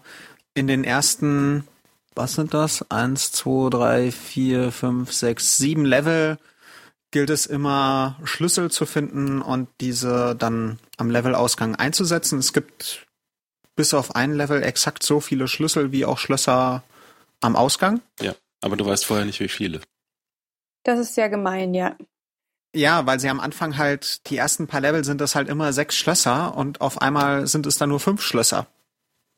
in 0.53 0.67
den 0.67 0.83
ersten, 0.83 1.67
was 2.15 2.33
sind 2.33 2.53
das? 2.53 2.89
Eins, 2.89 3.31
zwei, 3.31 3.69
drei, 3.69 4.11
vier, 4.11 4.71
fünf, 4.71 5.11
sechs, 5.11 5.57
sieben 5.57 5.85
Level 5.85 6.37
gilt 7.11 7.29
es 7.29 7.45
immer, 7.45 8.17
Schlüssel 8.23 8.71
zu 8.71 8.85
finden 8.85 9.41
und 9.41 9.69
diese 9.79 10.35
dann 10.35 10.79
am 10.97 11.11
Levelausgang 11.11 11.75
einzusetzen. 11.75 12.39
Es 12.39 12.53
gibt 12.53 13.05
bis 13.75 13.93
auf 13.93 14.15
ein 14.15 14.33
Level 14.33 14.63
exakt 14.63 15.03
so 15.03 15.19
viele 15.19 15.47
Schlüssel 15.47 15.91
wie 15.91 16.05
auch 16.05 16.17
Schlösser 16.17 16.83
am 17.41 17.55
Ausgang. 17.55 18.01
Ja, 18.19 18.33
aber 18.61 18.77
du 18.77 18.85
weißt 18.85 19.05
vorher 19.05 19.25
nicht, 19.25 19.39
wie 19.39 19.47
viele. 19.47 19.81
Das 20.83 20.99
ist 20.99 21.15
ja 21.15 21.27
gemein, 21.27 21.73
ja. 21.73 21.95
Ja, 22.75 23.05
weil 23.05 23.19
sie 23.19 23.29
am 23.29 23.39
Anfang 23.39 23.77
halt, 23.77 24.27
die 24.29 24.37
ersten 24.37 24.67
paar 24.67 24.81
Level 24.81 25.03
sind 25.03 25.21
das 25.21 25.35
halt 25.35 25.47
immer 25.47 25.73
sechs 25.73 25.95
Schlösser 25.95 26.55
und 26.57 26.81
auf 26.81 27.01
einmal 27.01 27.45
sind 27.45 27.67
es 27.67 27.77
dann 27.77 27.89
nur 27.89 27.99
fünf 27.99 28.21
Schlösser. 28.21 28.67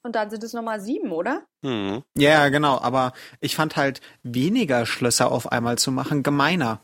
Und 0.03 0.15
dann 0.15 0.29
sind 0.29 0.43
es 0.43 0.53
nochmal 0.53 0.79
sieben, 0.79 1.11
oder? 1.11 1.43
Hm. 1.63 2.03
Ja, 2.15 2.47
genau, 2.49 2.79
aber 2.79 3.11
ich 3.41 3.55
fand 3.55 3.75
halt 3.75 4.01
weniger 4.21 4.85
Schlösser 4.85 5.31
auf 5.31 5.51
einmal 5.51 5.77
zu 5.79 5.91
machen 5.91 6.21
gemeiner. 6.21 6.79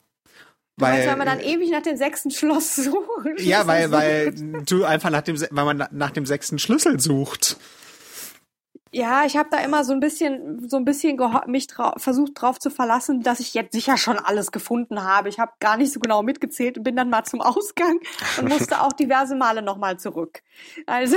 Du 0.77 0.85
Weil, 0.85 0.93
meinst, 0.93 1.07
weil 1.07 1.17
man 1.17 1.27
dann 1.27 1.39
ewig 1.39 1.69
nach 1.69 1.83
dem 1.83 1.97
sechsten 1.97 2.31
Schloss 2.31 2.75
sucht. 2.75 3.39
ja, 3.39 3.67
weil, 3.67 3.91
weil 3.91 4.31
du 4.65 4.83
einfach 4.85 5.11
nach 5.11 5.21
dem, 5.21 5.39
weil 5.39 5.65
man 5.65 5.87
nach 5.91 6.11
dem 6.11 6.25
sechsten 6.25 6.57
Schlüssel 6.57 6.99
sucht. 6.99 7.57
Ja, 8.93 9.23
ich 9.25 9.37
habe 9.37 9.49
da 9.49 9.59
immer 9.59 9.85
so 9.85 9.93
ein 9.93 10.01
bisschen, 10.01 10.67
so 10.67 10.75
ein 10.75 10.83
bisschen 10.83 11.17
mich 11.47 11.67
drau 11.67 11.93
versucht 11.95 12.33
drauf 12.35 12.59
zu 12.59 12.69
verlassen, 12.69 13.21
dass 13.21 13.39
ich 13.39 13.53
jetzt 13.53 13.71
sicher 13.71 13.95
schon 13.97 14.19
alles 14.19 14.51
gefunden 14.51 15.03
habe. 15.03 15.29
Ich 15.29 15.39
habe 15.39 15.53
gar 15.59 15.77
nicht 15.77 15.93
so 15.93 15.99
genau 16.01 16.23
mitgezählt 16.23 16.77
und 16.77 16.83
bin 16.83 16.97
dann 16.97 17.09
mal 17.09 17.23
zum 17.23 17.39
Ausgang 17.39 17.99
und 18.37 18.49
musste 18.49 18.81
auch 18.81 18.91
diverse 18.91 19.35
Male 19.35 19.61
nochmal 19.61 19.97
zurück. 19.97 20.41
Also, 20.87 21.15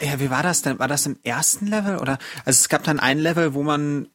Ja, 0.00 0.18
wie 0.20 0.30
war 0.30 0.42
das 0.42 0.62
denn? 0.62 0.78
War 0.78 0.88
das 0.88 1.06
im 1.06 1.18
ersten 1.22 1.66
Level 1.66 1.98
oder? 1.98 2.18
Also 2.44 2.50
es 2.60 2.68
gab 2.68 2.84
dann 2.84 3.00
ein 3.00 3.18
Level, 3.18 3.54
wo 3.54 3.62
man, 3.62 4.08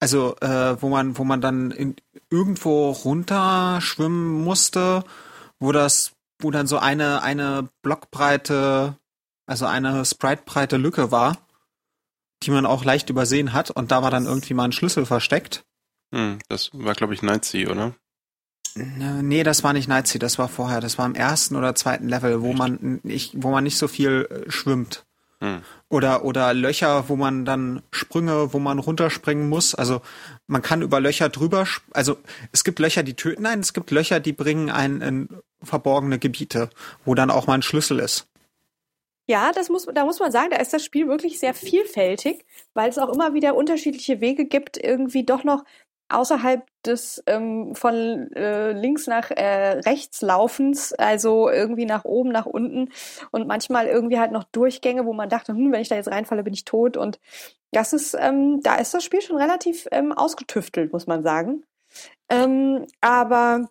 also 0.00 0.36
äh, 0.40 0.80
wo 0.80 0.88
man, 0.88 1.18
wo 1.18 1.24
man 1.24 1.40
dann 1.40 1.70
in, 1.70 1.96
irgendwo 2.30 2.90
runterschwimmen 2.90 4.44
musste, 4.44 5.04
wo 5.58 5.72
das, 5.72 6.12
wo 6.40 6.50
dann 6.50 6.66
so 6.66 6.78
eine 6.78 7.22
eine 7.22 7.68
Blockbreite, 7.82 8.96
also 9.46 9.66
eine 9.66 10.04
Sprite-breite 10.04 10.76
Lücke 10.76 11.10
war, 11.10 11.36
die 12.44 12.50
man 12.50 12.66
auch 12.66 12.84
leicht 12.84 13.10
übersehen 13.10 13.52
hat 13.52 13.70
und 13.70 13.90
da 13.90 14.02
war 14.02 14.10
dann 14.10 14.26
irgendwie 14.26 14.54
mal 14.54 14.64
ein 14.64 14.72
Schlüssel 14.72 15.06
versteckt. 15.06 15.64
Hm. 16.14 16.38
Das 16.48 16.70
war, 16.72 16.94
glaube 16.94 17.14
ich, 17.14 17.22
Nightsea, 17.22 17.70
oder? 17.70 17.94
Äh, 18.76 19.22
Nee, 19.22 19.42
das 19.42 19.64
war 19.64 19.72
nicht 19.72 19.88
Nightsea, 19.88 20.18
das 20.18 20.38
war 20.38 20.48
vorher, 20.48 20.80
das 20.80 20.98
war 20.98 21.06
im 21.06 21.14
ersten 21.14 21.56
oder 21.56 21.74
zweiten 21.74 22.08
Level, 22.08 22.42
wo 22.42 22.52
man 22.52 23.00
nicht, 23.02 23.32
wo 23.36 23.50
man 23.50 23.64
nicht 23.64 23.78
so 23.78 23.88
viel 23.88 24.28
äh, 24.30 24.50
schwimmt. 24.50 25.04
Hm. 25.40 25.62
Oder, 25.88 26.24
oder 26.24 26.54
Löcher, 26.54 27.08
wo 27.08 27.16
man 27.16 27.44
dann 27.44 27.82
Sprünge, 27.90 28.52
wo 28.52 28.58
man 28.58 28.78
runterspringen 28.78 29.48
muss. 29.48 29.74
Also 29.74 30.00
man 30.46 30.62
kann 30.62 30.82
über 30.82 31.00
Löcher 31.00 31.28
drüber, 31.28 31.66
also 31.92 32.16
es 32.52 32.64
gibt 32.64 32.78
Löcher, 32.78 33.02
die 33.02 33.14
töten 33.14 33.46
einen, 33.46 33.62
es 33.62 33.74
gibt 33.74 33.90
Löcher, 33.90 34.20
die 34.20 34.32
bringen 34.32 34.70
einen 34.70 35.00
in 35.00 35.28
verborgene 35.62 36.18
Gebiete, 36.18 36.70
wo 37.04 37.14
dann 37.14 37.30
auch 37.30 37.46
mal 37.46 37.54
ein 37.54 37.62
Schlüssel 37.62 37.98
ist. 37.98 38.26
Ja, 39.26 39.52
das 39.52 39.70
muss, 39.70 39.86
da 39.86 40.04
muss 40.04 40.20
man 40.20 40.30
sagen, 40.32 40.50
da 40.50 40.58
ist 40.58 40.72
das 40.74 40.84
Spiel 40.84 41.08
wirklich 41.08 41.38
sehr 41.38 41.54
vielfältig, 41.54 42.44
weil 42.74 42.90
es 42.90 42.98
auch 42.98 43.08
immer 43.08 43.32
wieder 43.32 43.54
unterschiedliche 43.56 44.20
Wege 44.20 44.44
gibt, 44.44 44.76
irgendwie 44.76 45.24
doch 45.24 45.44
noch 45.44 45.64
außerhalb 46.10 46.62
des 46.84 47.22
ähm, 47.26 47.74
von 47.74 48.30
äh, 48.34 48.72
links 48.72 49.06
nach 49.06 49.30
äh, 49.30 49.78
rechts 49.80 50.20
laufens, 50.20 50.92
also 50.92 51.48
irgendwie 51.48 51.86
nach 51.86 52.04
oben, 52.04 52.30
nach 52.30 52.46
unten 52.46 52.90
und 53.30 53.46
manchmal 53.46 53.86
irgendwie 53.86 54.18
halt 54.18 54.32
noch 54.32 54.44
Durchgänge, 54.44 55.06
wo 55.06 55.14
man 55.14 55.30
dachte, 55.30 55.52
hm, 55.52 55.72
wenn 55.72 55.80
ich 55.80 55.88
da 55.88 55.96
jetzt 55.96 56.10
reinfalle, 56.10 56.42
bin 56.44 56.52
ich 56.52 56.64
tot. 56.66 56.96
Und 56.98 57.18
das 57.72 57.92
ist, 57.94 58.14
ähm, 58.20 58.60
da 58.62 58.76
ist 58.76 58.92
das 58.94 59.04
Spiel 59.04 59.22
schon 59.22 59.36
relativ 59.36 59.88
ähm, 59.90 60.12
ausgetüftelt, 60.12 60.92
muss 60.92 61.06
man 61.06 61.22
sagen. 61.22 61.64
Ähm, 62.28 62.86
aber 63.00 63.68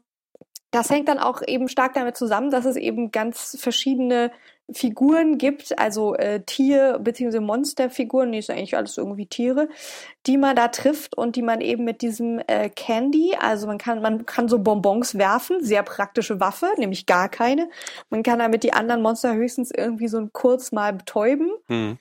das 0.74 0.90
hängt 0.90 1.08
dann 1.08 1.20
auch 1.20 1.42
eben 1.48 1.70
stark 1.70 1.94
damit 1.94 2.18
zusammen, 2.18 2.52
dass 2.52 2.66
es 2.66 2.76
eben 2.76 3.12
ganz 3.12 3.58
verschiedene 3.60 4.32
Figuren 4.72 5.38
gibt, 5.38 5.78
also 5.78 6.16
äh, 6.16 6.42
Tier- 6.42 7.00
bzw. 7.00 7.40
Monsterfiguren, 7.40 8.32
die 8.32 8.40
ist 8.40 8.50
eigentlich 8.50 8.76
alles 8.76 8.98
irgendwie 8.98 9.26
Tiere, 9.28 9.70
die 10.26 10.38
man 10.38 10.56
da 10.56 10.70
trifft 10.70 11.18
und 11.18 11.36
die 11.36 11.42
man 11.42 11.62
eben 11.62 11.84
mit 11.84 12.02
diesem 12.02 12.42
äh, 12.48 12.70
Candy, 12.70 13.36
also 13.40 13.68
man 13.68 13.78
kann, 13.78 14.02
man 14.02 14.26
kann 14.26 14.48
so 14.50 14.60
Bonbons 14.60 15.18
werfen, 15.18 15.64
sehr 15.64 15.84
praktische 15.84 16.40
Waffe, 16.40 16.68
nämlich 16.78 17.06
gar 17.06 17.30
keine. 17.30 17.70
Man 18.10 18.24
kann 18.24 18.40
damit 18.40 18.64
die 18.64 18.74
anderen 18.74 19.02
Monster 19.02 19.34
höchstens 19.36 19.72
irgendwie 19.72 20.08
so 20.08 20.28
kurz 20.32 20.72
mal 20.72 20.94
betäuben. 20.94 21.52
Hm. 21.68 21.98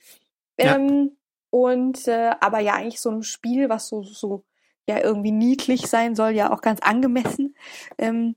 Ähm, 0.57 1.17
Und 1.49 2.07
äh, 2.07 2.31
aber 2.39 2.59
ja, 2.59 2.73
eigentlich 2.73 2.99
so 2.99 3.11
ein 3.11 3.21
Spiel, 3.21 3.69
was 3.69 3.87
so, 3.87 4.01
so 4.01 4.43
ja 4.87 5.03
irgendwie 5.03 5.31
niedlich 5.31 5.85
sein 5.87 6.15
soll, 6.15 6.31
ja 6.31 6.51
auch 6.51 6.61
ganz 6.61 6.79
angemessen. 6.81 7.55
Ähm, 7.99 8.35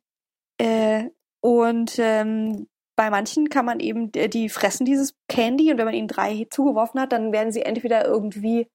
äh, 0.59 1.05
und 1.41 1.95
ähm, 1.99 2.67
bei 2.97 3.11
manchen 3.11 3.49
kann 3.51 3.65
man 3.67 3.79
eben, 3.81 4.11
äh, 4.15 4.29
die 4.29 4.49
fressen 4.49 4.85
dieses 4.87 5.15
Candy 5.29 5.71
und 5.71 5.79
wenn 5.79 5.85
man 5.85 5.95
ihnen 5.95 6.09
drei 6.09 6.47
zugeworfen 6.51 6.99
hat, 7.01 7.13
dann 7.13 7.33
werden 7.33 7.53
sie 7.53 7.63
entweder 7.63 8.05
irgendwie 8.07 8.69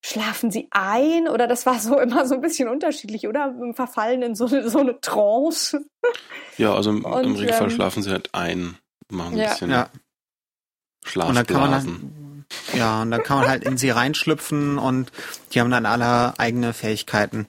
schlafen 0.00 0.52
sie 0.52 0.68
ein 0.70 1.26
oder 1.28 1.48
das 1.48 1.66
war 1.66 1.78
so 1.80 1.98
immer 2.00 2.26
so 2.26 2.34
ein 2.36 2.40
bisschen 2.40 2.68
unterschiedlich, 2.68 3.26
oder? 3.26 3.54
Verfallen 3.74 4.22
in 4.22 4.34
so, 4.36 4.46
eine- 4.46 4.68
so 4.70 4.78
eine 4.78 5.00
Trance. 5.00 5.84
Ja, 6.56 6.74
also 6.74 6.90
im, 6.90 7.04
Und, 7.04 7.24
im 7.24 7.34
Regelfall 7.34 7.64
ähm, 7.68 7.70
schlafen 7.70 8.02
sie 8.02 8.10
halt 8.10 8.32
ein, 8.34 8.78
machen 9.10 9.34
ein 9.34 9.38
Ja. 9.38 9.48
bisschen 9.50 9.70
Ja. 9.70 9.90
Und 11.14 11.34
dann 11.34 11.46
kann 11.46 11.60
man 11.60 11.70
Schlafblasen. 11.70 12.44
dann, 12.70 12.78
ja, 12.78 13.02
und 13.02 13.10
dann 13.10 13.22
kann 13.22 13.38
man 13.38 13.48
halt 13.48 13.64
in 13.64 13.76
sie 13.78 13.90
reinschlüpfen 13.90 14.78
und 14.78 15.10
die 15.52 15.60
haben 15.60 15.70
dann 15.70 15.86
alle 15.86 16.38
eigene 16.38 16.72
Fähigkeiten. 16.74 17.46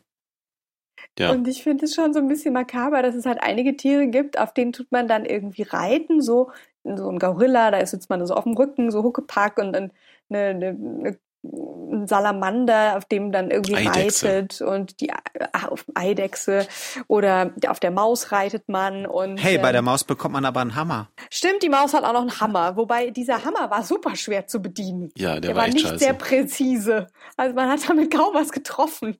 Ja. 1.17 1.31
Und 1.31 1.47
ich 1.47 1.63
finde 1.63 1.85
es 1.85 1.95
schon 1.95 2.13
so 2.13 2.19
ein 2.19 2.27
bisschen 2.27 2.53
makaber, 2.53 3.01
dass 3.01 3.15
es 3.15 3.25
halt 3.25 3.39
einige 3.41 3.75
Tiere 3.75 4.07
gibt, 4.07 4.39
auf 4.39 4.53
denen 4.53 4.71
tut 4.71 4.91
man 4.91 5.07
dann 5.07 5.25
irgendwie 5.25 5.63
reiten, 5.63 6.21
so 6.21 6.51
so 6.83 7.09
ein 7.09 7.19
Gorilla, 7.19 7.71
da 7.71 7.85
sitzt 7.85 8.09
man 8.09 8.25
so 8.25 8.33
auf 8.33 8.45
dem 8.45 8.53
Rücken, 8.53 8.89
so 8.89 9.03
Huckepack 9.03 9.57
und 9.59 9.73
dann 9.73 9.91
eine, 10.29 10.39
eine, 10.49 10.67
eine 10.69 11.19
ein 11.41 12.05
Salamander, 12.05 12.97
auf 12.97 13.05
dem 13.05 13.31
dann 13.31 13.49
irgendwie 13.49 13.75
Eidechse. 13.77 14.27
reitet 14.27 14.61
und 14.61 14.99
die 14.99 15.09
ach, 15.53 15.69
auf 15.69 15.85
Eidechse 15.95 16.67
oder 17.07 17.53
auf 17.69 17.79
der 17.79 17.91
Maus 17.91 18.33
reitet 18.33 18.67
man 18.67 19.05
und 19.05 19.37
Hey, 19.37 19.57
bei 19.57 19.69
ähm, 19.69 19.73
der 19.73 19.81
Maus 19.81 20.03
bekommt 20.03 20.33
man 20.33 20.43
aber 20.43 20.59
einen 20.59 20.75
Hammer. 20.75 21.09
Stimmt, 21.29 21.63
die 21.63 21.69
Maus 21.69 21.93
hat 21.93 22.03
auch 22.03 22.11
noch 22.11 22.21
einen 22.21 22.41
Hammer, 22.41 22.75
wobei 22.75 23.11
dieser 23.11 23.45
Hammer 23.45 23.69
war 23.71 23.83
super 23.83 24.17
schwer 24.17 24.47
zu 24.47 24.61
bedienen. 24.61 25.11
ja, 25.15 25.39
der, 25.39 25.41
Der 25.41 25.55
war 25.55 25.63
war 25.63 25.69
nicht 25.69 25.87
scheiße. 25.87 25.99
sehr 25.99 26.13
präzise. 26.13 27.07
Also 27.37 27.55
man 27.55 27.69
hat 27.69 27.87
damit 27.87 28.13
kaum 28.13 28.33
was 28.33 28.51
getroffen. 28.51 29.17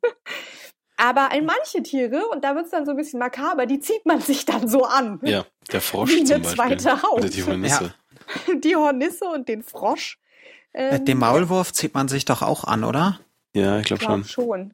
Aber 1.01 1.29
in 1.33 1.45
manche 1.45 1.81
Tiere, 1.81 2.27
und 2.27 2.43
da 2.43 2.55
wird's 2.55 2.71
dann 2.71 2.85
so 2.85 2.91
ein 2.91 2.97
bisschen 2.97 3.19
makaber, 3.19 3.65
die 3.65 3.79
zieht 3.79 4.05
man 4.05 4.19
sich 4.19 4.45
dann 4.45 4.67
so 4.67 4.83
an. 4.83 5.19
ja, 5.23 5.45
der 5.71 5.79
Frosch 5.79 6.09
Wie 6.11 6.23
zum 6.25 6.35
eine 6.35 6.43
Beispiel. 6.43 6.77
zweite 6.77 7.01
Haut. 7.03 7.19
Oder 7.19 7.29
die 7.29 7.43
Hornisse. 7.43 7.93
Die 8.63 8.75
Hornisse 8.75 9.25
und 9.25 9.47
den 9.47 9.63
Frosch. 9.63 10.19
Äh, 10.73 10.97
Ähm, 10.97 11.05
Den 11.05 11.17
Maulwurf 11.17 11.71
zieht 11.73 11.93
man 11.93 12.09
sich 12.09 12.25
doch 12.25 12.41
auch 12.41 12.63
an, 12.65 12.83
oder? 12.83 13.19
Ja, 13.55 13.79
ich 13.79 13.85
glaube 13.85 13.99
glaub 14.01 14.25
schon. 14.25 14.25
schon. 14.25 14.73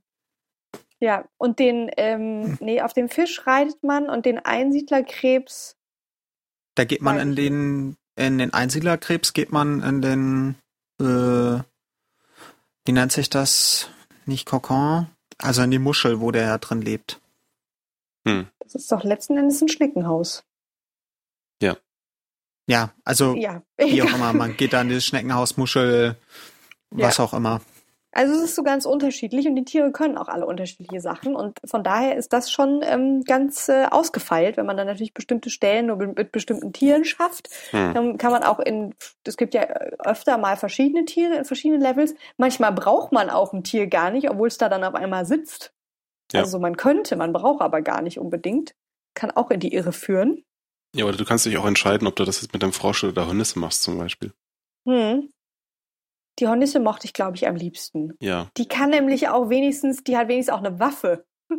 Ja, 0.99 1.25
und 1.37 1.59
den, 1.59 1.91
ähm, 1.97 2.57
nee, 2.59 2.81
auf 2.81 2.93
dem 2.93 3.07
Fisch 3.09 3.45
reitet 3.45 3.83
man 3.83 4.09
und 4.09 4.25
den 4.25 4.39
Einsiedlerkrebs. 4.39 5.75
Da 6.73 6.85
geht 6.85 7.01
man 7.01 7.19
in 7.19 7.35
den, 7.35 7.97
in 8.15 8.37
den 8.39 8.53
Einsiedlerkrebs, 8.53 9.33
geht 9.33 9.51
man 9.51 9.83
in 9.83 10.01
den, 10.01 10.55
äh, 10.99 11.61
wie 12.85 12.91
nennt 12.91 13.11
sich 13.11 13.29
das? 13.29 13.89
Nicht 14.25 14.47
Kokon? 14.47 15.07
Also 15.37 15.61
in 15.63 15.71
die 15.71 15.79
Muschel, 15.79 16.21
wo 16.21 16.31
der 16.31 16.43
ja 16.43 16.57
drin 16.57 16.81
lebt. 16.81 17.21
Hm. 18.27 18.47
Das 18.59 18.75
ist 18.75 18.91
doch 18.91 19.03
letzten 19.03 19.37
Endes 19.37 19.61
ein 19.61 19.69
Schneckenhaus. 19.69 20.43
Ja, 22.67 22.91
also 23.03 23.35
Ja, 23.35 23.61
wie 23.77 24.01
auch 24.01 24.13
immer, 24.13 24.33
man 24.33 24.57
geht 24.57 24.73
da 24.73 24.81
in 24.81 24.89
das 24.89 25.05
Schneckenhaus, 25.05 25.57
Muschel, 25.57 26.17
was 26.89 27.19
auch 27.19 27.33
immer. 27.33 27.61
Also 28.15 28.33
es 28.33 28.43
ist 28.43 28.55
so 28.55 28.63
ganz 28.63 28.85
unterschiedlich 28.85 29.45
und 29.45 29.55
die 29.55 29.65
Tiere 29.65 29.91
können 29.91 30.17
auch 30.17 30.29
alle 30.29 30.45
unterschiedliche 30.45 31.01
Sachen 31.01 31.35
und 31.35 31.59
von 31.65 31.83
daher 31.83 32.15
ist 32.15 32.31
das 32.31 32.49
schon 32.49 32.79
ähm, 32.81 33.25
ganz 33.25 33.67
äh, 33.67 33.87
ausgefeilt, 33.91 34.55
wenn 34.55 34.65
man 34.65 34.77
dann 34.77 34.87
natürlich 34.87 35.13
bestimmte 35.13 35.49
Stellen 35.49 35.87
nur 35.87 35.97
mit 35.97 36.31
bestimmten 36.31 36.71
Tieren 36.71 37.03
schafft. 37.03 37.49
Hm. 37.71 37.93
Dann 37.93 38.17
kann 38.17 38.31
man 38.31 38.43
auch 38.43 38.59
in, 38.59 38.95
es 39.25 39.35
gibt 39.35 39.53
ja 39.53 39.63
öfter 39.63 40.37
mal 40.37 40.55
verschiedene 40.55 41.03
Tiere 41.03 41.35
in 41.35 41.43
verschiedenen 41.43 41.81
Levels. 41.81 42.15
Manchmal 42.37 42.71
braucht 42.71 43.11
man 43.11 43.29
auch 43.29 43.51
ein 43.51 43.65
Tier 43.65 43.87
gar 43.87 44.11
nicht, 44.11 44.29
obwohl 44.29 44.47
es 44.47 44.57
da 44.57 44.69
dann 44.69 44.85
auf 44.85 44.95
einmal 44.95 45.25
sitzt. 45.25 45.73
Ja. 46.31 46.39
Also 46.39 46.57
man 46.57 46.77
könnte, 46.77 47.17
man 47.17 47.33
braucht 47.33 47.61
aber 47.61 47.81
gar 47.81 48.01
nicht 48.01 48.17
unbedingt. 48.17 48.75
Kann 49.13 49.31
auch 49.31 49.51
in 49.51 49.59
die 49.59 49.73
Irre 49.73 49.91
führen. 49.91 50.41
Ja, 50.95 51.03
oder 51.03 51.17
du 51.17 51.25
kannst 51.25 51.45
dich 51.45 51.57
auch 51.57 51.65
entscheiden, 51.65 52.07
ob 52.07 52.15
du 52.15 52.23
das 52.23 52.41
jetzt 52.41 52.53
mit 52.53 52.61
dem 52.61 52.71
Frosch 52.71 53.03
oder 53.03 53.11
der 53.11 53.27
Hornisse 53.27 53.59
machst 53.59 53.83
zum 53.83 53.97
Beispiel. 53.97 54.31
Hm. 54.87 55.29
Die 56.39 56.47
Hornisse 56.47 56.79
mochte 56.79 57.05
ich, 57.05 57.13
glaube 57.13 57.37
ich, 57.37 57.47
am 57.47 57.55
liebsten. 57.55 58.13
Ja. 58.19 58.49
Die 58.57 58.67
kann 58.67 58.89
nämlich 58.89 59.29
auch 59.29 59.49
wenigstens, 59.49 60.03
die 60.03 60.17
hat 60.17 60.27
wenigstens 60.27 60.53
auch 60.53 60.63
eine 60.63 60.79
Waffe. 60.79 61.25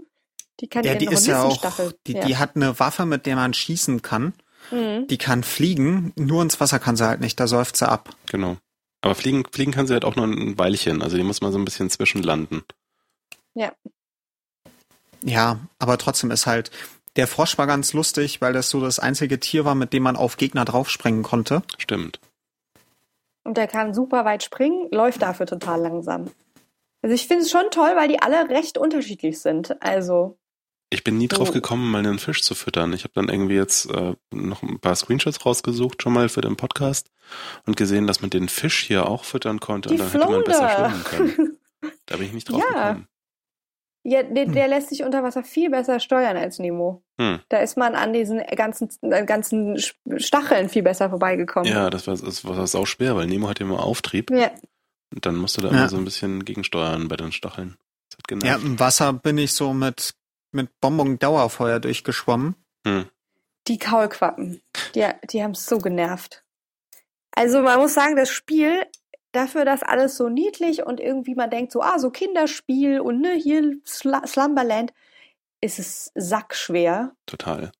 Die 0.60 0.68
kann 0.68 0.84
Ja, 0.84 0.94
die 0.94 1.06
ist 1.06 1.26
ja 1.26 1.42
auch, 1.42 1.60
die, 2.06 2.14
ja. 2.14 2.24
die 2.24 2.38
hat 2.38 2.56
eine 2.56 2.80
Waffe, 2.80 3.04
mit 3.04 3.26
der 3.26 3.36
man 3.36 3.52
schießen 3.52 4.00
kann. 4.00 4.32
Mhm. 4.70 5.06
Die 5.06 5.18
kann 5.18 5.42
fliegen, 5.42 6.12
nur 6.16 6.40
ins 6.40 6.58
Wasser 6.60 6.78
kann 6.78 6.96
sie 6.96 7.06
halt 7.06 7.20
nicht, 7.20 7.38
da 7.38 7.46
säuft 7.46 7.76
sie 7.76 7.86
ab. 7.86 8.16
Genau. 8.30 8.56
Aber 9.02 9.14
fliegen, 9.14 9.44
fliegen 9.52 9.72
kann 9.72 9.86
sie 9.86 9.92
halt 9.92 10.06
auch 10.06 10.16
nur 10.16 10.26
ein 10.26 10.58
Weilchen. 10.58 11.02
Also 11.02 11.18
die 11.18 11.22
muss 11.22 11.42
man 11.42 11.52
so 11.52 11.58
ein 11.58 11.64
bisschen 11.66 11.90
zwischenlanden. 11.90 12.64
Ja, 15.22 15.60
aber 15.78 15.98
trotzdem 15.98 16.30
ist 16.30 16.46
halt, 16.46 16.70
der 17.16 17.26
Frosch 17.26 17.58
war 17.58 17.66
ganz 17.66 17.92
lustig, 17.92 18.40
weil 18.40 18.52
das 18.52 18.70
so 18.70 18.80
das 18.80 18.98
einzige 18.98 19.40
Tier 19.40 19.64
war, 19.64 19.74
mit 19.74 19.92
dem 19.92 20.02
man 20.02 20.16
auf 20.16 20.36
Gegner 20.36 20.64
draufspringen 20.64 21.22
konnte. 21.22 21.62
Stimmt. 21.78 22.20
Und 23.46 23.56
der 23.56 23.66
kann 23.68 23.94
super 23.94 24.24
weit 24.24 24.42
springen, 24.42 24.88
läuft 24.90 25.22
dafür 25.22 25.46
total 25.46 25.80
langsam. 25.80 26.30
Also 27.02 27.14
ich 27.14 27.26
finde 27.28 27.44
es 27.44 27.50
schon 27.50 27.70
toll, 27.70 27.92
weil 27.94 28.08
die 28.08 28.20
alle 28.20 28.48
recht 28.50 28.78
unterschiedlich 28.78 29.40
sind. 29.40 29.80
Also, 29.82 30.38
Ich 30.90 31.04
bin 31.04 31.18
nie 31.18 31.28
drauf 31.28 31.52
gekommen, 31.52 31.90
mal 31.90 31.98
einen 31.98 32.18
Fisch 32.18 32.42
zu 32.42 32.54
füttern. 32.54 32.92
Ich 32.92 33.04
habe 33.04 33.12
dann 33.14 33.28
irgendwie 33.28 33.54
jetzt 33.54 33.88
äh, 33.90 34.14
noch 34.32 34.62
ein 34.62 34.80
paar 34.80 34.96
Screenshots 34.96 35.44
rausgesucht, 35.46 36.02
schon 36.02 36.12
mal 36.12 36.28
für 36.28 36.40
den 36.40 36.56
Podcast 36.56 37.10
und 37.66 37.76
gesehen, 37.76 38.06
dass 38.06 38.20
man 38.22 38.30
den 38.30 38.48
Fisch 38.48 38.84
hier 38.84 39.08
auch 39.08 39.24
füttern 39.24 39.60
konnte 39.60 39.88
die 39.90 39.94
und 39.94 40.00
dann 40.00 40.10
hätte 40.10 40.30
man 40.32 40.44
besser 40.44 40.68
Flounder. 40.68 40.90
schwimmen 40.90 41.04
können. 41.36 41.58
Da 42.06 42.16
bin 42.16 42.26
ich 42.26 42.32
nicht 42.32 42.50
drauf 42.50 42.62
Ja. 42.72 42.88
gekommen. 42.92 43.08
Ja, 44.08 44.22
der, 44.22 44.46
der 44.46 44.68
lässt 44.68 44.88
sich 44.90 45.02
unter 45.02 45.22
Wasser 45.22 45.42
viel 45.42 45.68
besser 45.70 45.98
steuern 46.00 46.36
als 46.36 46.58
Nemo. 46.58 47.02
Hm. 47.20 47.40
Da 47.48 47.58
ist 47.58 47.76
man 47.76 47.94
an 47.94 48.12
diesen 48.12 48.38
ganzen, 48.54 48.88
äh, 49.02 49.24
ganzen 49.24 49.78
Stacheln 50.16 50.68
viel 50.68 50.82
besser 50.82 51.10
vorbeigekommen. 51.10 51.70
Ja, 51.72 51.90
das 51.90 52.06
war, 52.06 52.16
das 52.16 52.44
war 52.44 52.66
sau 52.66 52.84
schwer, 52.84 53.16
weil 53.16 53.26
Nemo 53.26 53.48
hatte 53.48 53.64
immer 53.64 53.82
Auftrieb 53.82 54.30
Ja. 54.30 54.50
und 55.12 55.26
dann 55.26 55.36
musste 55.36 55.60
da 55.62 55.68
Ja. 55.68 55.74
immer 55.74 55.88
so 55.88 55.96
ein 55.96 56.04
bisschen 56.04 56.44
gegensteuern 56.44 57.08
bei 57.08 57.16
den 57.16 57.32
Stacheln. 57.32 57.76
Das 58.10 58.36
hat 58.36 58.44
Ja, 58.44 58.56
im 58.56 58.78
Wasser 58.78 59.12
bin 59.12 59.38
ich 59.38 59.52
so 59.52 59.72
mit, 59.72 60.14
mit 60.52 60.70
Bonbon-Dauerfeuer 60.80 61.80
durchgeschwommen. 61.80 62.54
Hm. 62.86 63.06
Die 63.66 63.78
Kaulquappen. 63.78 64.62
Die, 64.94 65.04
die 65.30 65.42
haben 65.42 65.50
es 65.50 65.66
so 65.66 65.78
genervt. 65.78 66.44
Also 67.32 67.60
man 67.62 67.80
muss 67.80 67.94
sagen, 67.94 68.14
das 68.16 68.30
Spiel, 68.30 68.86
dafür, 69.36 69.64
dass 69.64 69.82
alles 69.82 70.16
so 70.16 70.28
niedlich 70.28 70.84
und 70.84 71.00
irgendwie 71.00 71.34
man 71.34 71.50
denkt 71.50 71.72
so, 71.72 71.82
ah, 71.82 71.98
so 71.98 72.10
Kinderspiel 72.10 73.00
und 73.00 73.20
ne, 73.20 73.34
hier 73.34 73.76
Sl 73.86 74.20
Slumberland, 74.26 74.92
ist 75.60 75.78
es 75.78 76.10
sackschwer. 76.14 77.14
Total. 77.26 77.72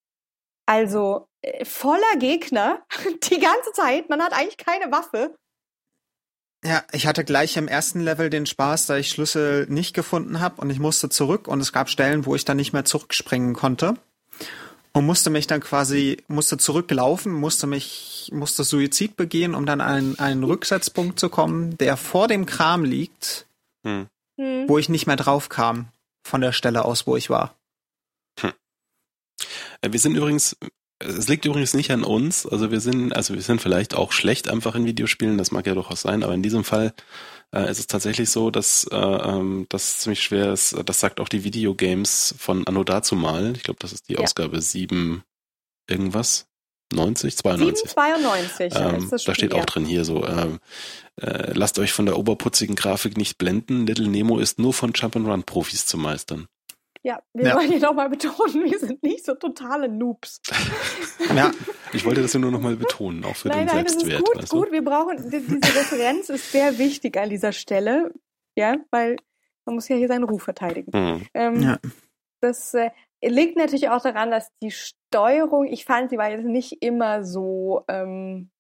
Also 0.66 1.28
äh, 1.42 1.64
voller 1.64 2.16
Gegner 2.18 2.84
die 3.30 3.38
ganze 3.38 3.72
Zeit. 3.72 4.08
Man 4.08 4.22
hat 4.22 4.32
eigentlich 4.32 4.58
keine 4.58 4.90
Waffe. 4.92 5.36
Ja, 6.64 6.82
ich 6.92 7.06
hatte 7.06 7.24
gleich 7.24 7.56
im 7.56 7.68
ersten 7.68 8.00
Level 8.00 8.30
den 8.30 8.46
Spaß, 8.46 8.86
da 8.86 8.96
ich 8.96 9.10
Schlüssel 9.10 9.66
nicht 9.68 9.94
gefunden 9.94 10.40
habe 10.40 10.60
und 10.60 10.70
ich 10.70 10.78
musste 10.78 11.08
zurück 11.08 11.48
und 11.48 11.60
es 11.60 11.72
gab 11.72 11.88
Stellen, 11.88 12.26
wo 12.26 12.34
ich 12.34 12.44
dann 12.44 12.56
nicht 12.56 12.72
mehr 12.72 12.84
zurückspringen 12.84 13.54
konnte 13.54 13.96
und 14.96 15.04
musste 15.04 15.28
mich 15.28 15.46
dann 15.46 15.60
quasi, 15.60 16.16
musste 16.26 16.56
zurücklaufen, 16.56 17.30
musste 17.30 17.66
mich, 17.66 18.30
musste 18.32 18.64
Suizid 18.64 19.14
begehen, 19.14 19.54
um 19.54 19.66
dann 19.66 19.82
an 19.82 20.18
einen 20.18 20.42
Rücksetzpunkt 20.42 21.20
zu 21.20 21.28
kommen, 21.28 21.76
der 21.76 21.98
vor 21.98 22.28
dem 22.28 22.46
Kram 22.46 22.82
liegt, 22.82 23.46
Hm. 23.84 24.06
Hm. 24.40 24.66
wo 24.68 24.78
ich 24.78 24.88
nicht 24.88 25.06
mehr 25.06 25.16
drauf 25.16 25.50
kam 25.50 25.88
von 26.26 26.40
der 26.40 26.52
Stelle 26.52 26.86
aus, 26.86 27.06
wo 27.06 27.14
ich 27.14 27.28
war. 27.28 27.54
Äh, 29.82 29.92
Wir 29.92 30.00
sind 30.00 30.16
übrigens 30.16 30.56
es 30.98 31.28
liegt 31.28 31.44
übrigens 31.44 31.74
nicht 31.74 31.90
an 31.90 32.04
uns. 32.04 32.46
Also 32.46 32.70
wir 32.70 32.80
sind, 32.80 33.14
also 33.14 33.34
wir 33.34 33.42
sind 33.42 33.60
vielleicht 33.60 33.94
auch 33.94 34.12
schlecht 34.12 34.48
einfach 34.48 34.74
in 34.74 34.86
Videospielen, 34.86 35.36
das 35.36 35.50
mag 35.50 35.66
ja 35.66 35.74
durchaus 35.74 36.00
sein, 36.00 36.22
aber 36.22 36.32
in 36.32 36.42
diesem 36.42 36.64
Fall 36.64 36.94
äh, 37.56 37.70
ist 37.70 37.78
es 37.78 37.86
tatsächlich 37.86 38.30
so, 38.30 38.50
dass 38.50 38.84
äh, 38.90 38.96
ähm, 38.96 39.66
das 39.68 39.98
ziemlich 39.98 40.22
schwer 40.22 40.52
ist. 40.52 40.76
Das 40.84 41.00
sagt 41.00 41.20
auch 41.20 41.28
die 41.28 41.44
Videogames 41.44 42.34
von 42.38 42.66
Anno 42.66 42.84
dazumal. 42.84 43.54
Ich 43.56 43.62
glaube, 43.62 43.78
das 43.80 43.92
ist 43.92 44.08
die 44.08 44.14
ja. 44.14 44.20
Ausgabe 44.20 44.60
7 44.60 45.22
irgendwas. 45.88 46.46
90, 46.92 47.36
92. 47.38 47.90
792, 47.90 48.78
ähm, 48.78 49.10
da 49.26 49.34
steht 49.34 49.54
auch 49.54 49.64
drin 49.64 49.84
hier 49.84 50.04
so, 50.04 50.24
ähm, 50.24 50.60
äh, 51.20 51.52
lasst 51.52 51.80
euch 51.80 51.92
von 51.92 52.06
der 52.06 52.16
oberputzigen 52.16 52.76
Grafik 52.76 53.16
nicht 53.16 53.38
blenden. 53.38 53.88
Little 53.88 54.06
Nemo 54.06 54.38
ist 54.38 54.60
nur 54.60 54.72
von 54.72 54.92
Jump'n'Run-Profis 54.92 55.86
zu 55.86 55.98
meistern. 55.98 56.46
Ja, 57.06 57.22
wir 57.34 57.46
ja. 57.46 57.54
wollen 57.54 57.68
hier 57.68 57.78
nochmal 57.78 58.08
betonen, 58.08 58.64
wir 58.68 58.78
sind 58.80 59.00
nicht 59.04 59.24
so 59.24 59.36
totale 59.36 59.88
Noobs. 59.88 60.40
Ja, 61.32 61.52
ich 61.92 62.04
wollte 62.04 62.20
das 62.20 62.32
ja 62.32 62.40
nur 62.40 62.50
nochmal 62.50 62.74
betonen, 62.74 63.24
auch 63.24 63.36
für 63.36 63.46
nein, 63.46 63.58
den 63.58 63.66
nein, 63.66 63.86
Selbstwert. 63.86 64.22
Nein, 64.24 64.32
das 64.34 64.44
ist 64.46 64.50
gut, 64.50 64.64
gut, 64.64 64.72
wir 64.72 64.82
brauchen, 64.82 65.16
diese 65.30 65.54
Referenz 65.54 66.30
ist 66.30 66.50
sehr 66.50 66.78
wichtig 66.78 67.16
an 67.16 67.30
dieser 67.30 67.52
Stelle, 67.52 68.12
ja, 68.56 68.74
weil 68.90 69.14
man 69.66 69.76
muss 69.76 69.86
ja 69.86 69.94
hier 69.94 70.08
seinen 70.08 70.24
Ruf 70.24 70.42
verteidigen. 70.42 70.90
Mhm. 70.92 71.26
Ähm, 71.32 71.62
ja. 71.62 71.78
Das 72.40 72.74
äh, 72.74 72.90
liegt 73.22 73.56
natürlich 73.56 73.88
auch 73.88 74.02
daran, 74.02 74.32
dass 74.32 74.48
die 74.60 74.72
Steuerung, 74.72 75.66
ich 75.66 75.84
fand, 75.84 76.10
sie 76.10 76.18
war 76.18 76.28
jetzt 76.28 76.44
nicht 76.44 76.82
immer 76.82 77.22
so, 77.24 77.84
ähm, 77.86 78.50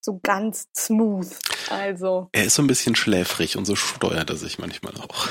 so 0.00 0.18
ganz 0.20 0.66
smooth. 0.76 1.30
Also. 1.70 2.28
Er 2.32 2.46
ist 2.46 2.56
so 2.56 2.62
ein 2.62 2.66
bisschen 2.66 2.96
schläfrig 2.96 3.56
und 3.56 3.66
so 3.66 3.76
steuert 3.76 4.30
er 4.30 4.36
sich 4.36 4.58
manchmal 4.58 4.94
auch. 4.96 5.28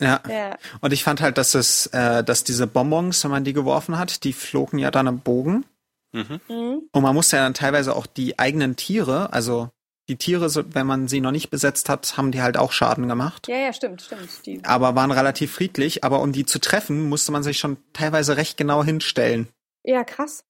Ja. 0.00 0.20
ja. 0.28 0.56
Und 0.80 0.92
ich 0.92 1.02
fand 1.02 1.20
halt, 1.20 1.38
dass 1.38 1.54
es, 1.54 1.86
äh, 1.86 2.22
dass 2.22 2.44
diese 2.44 2.66
Bonbons, 2.66 3.24
wenn 3.24 3.30
man 3.30 3.44
die 3.44 3.52
geworfen 3.52 3.98
hat, 3.98 4.24
die 4.24 4.32
flogen 4.32 4.78
ja 4.78 4.90
dann 4.90 5.06
im 5.06 5.20
Bogen. 5.20 5.64
Mhm. 6.12 6.40
mhm. 6.48 6.82
Und 6.92 7.02
man 7.02 7.14
musste 7.14 7.36
ja 7.36 7.42
dann 7.42 7.54
teilweise 7.54 7.94
auch 7.94 8.06
die 8.06 8.38
eigenen 8.38 8.76
Tiere, 8.76 9.32
also 9.32 9.70
die 10.08 10.16
Tiere, 10.16 10.48
wenn 10.74 10.86
man 10.86 11.06
sie 11.06 11.20
noch 11.20 11.32
nicht 11.32 11.50
besetzt 11.50 11.90
hat, 11.90 12.16
haben 12.16 12.32
die 12.32 12.40
halt 12.40 12.56
auch 12.56 12.72
Schaden 12.72 13.08
gemacht. 13.08 13.46
Ja, 13.46 13.58
ja, 13.58 13.72
stimmt, 13.74 14.00
stimmt. 14.00 14.46
Die 14.46 14.64
aber 14.64 14.94
waren 14.94 15.10
relativ 15.10 15.52
friedlich. 15.52 16.02
Aber 16.02 16.22
um 16.22 16.32
die 16.32 16.46
zu 16.46 16.60
treffen, 16.60 17.08
musste 17.08 17.30
man 17.30 17.42
sich 17.42 17.58
schon 17.58 17.76
teilweise 17.92 18.38
recht 18.38 18.56
genau 18.56 18.82
hinstellen. 18.82 19.48
Ja, 19.84 20.04
krass. 20.04 20.44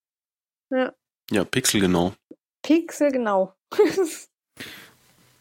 Ja, 0.69 0.93
ja 1.29 1.43
pixelgenau. 1.43 2.13
Pixelgenau. 2.61 3.53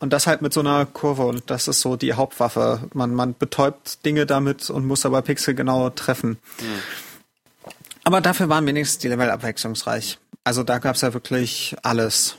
Und 0.01 0.13
das 0.13 0.27
halt 0.27 0.43
mit 0.43 0.53
so 0.53 0.61
einer 0.61 0.87
Kurve 0.87 1.25
und 1.25 1.51
das 1.51 1.67
ist 1.67 1.81
so 1.81 1.97
die 1.97 2.15
Hauptwaffe. 2.15 2.89
Man, 2.95 3.15
man 3.15 3.37
betäubt 3.37 4.05
Dinge 4.05 4.27
damit 4.27 4.71
und 4.71 4.87
muss 4.87 5.05
aber 5.05 5.23
Pixel 5.23 5.55
genau 5.55 5.91
treffen. 5.91 6.39
Mhm. 6.61 7.73
Aber 8.05 8.21
dafür 8.21 8.49
waren 8.49 8.67
wenigstens 8.67 8.99
die 8.99 9.09
Level 9.09 9.31
abwechslungsreich. 9.31 10.19
Also 10.45 10.63
da 10.63 10.79
gab's 10.79 11.01
ja 11.01 11.13
wirklich 11.13 11.77
alles. 11.83 12.37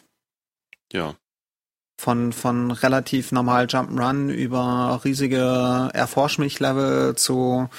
Ja. 0.91 1.15
Von, 1.97 2.31
von 2.31 2.71
relativ 2.71 3.33
normal 3.33 3.65
Jump'n'Run 3.65 4.29
über 4.29 5.01
riesige 5.03 5.89
Erforsch 5.93 6.39
mich 6.39 6.59
Level 6.59 7.15
zu 7.15 7.69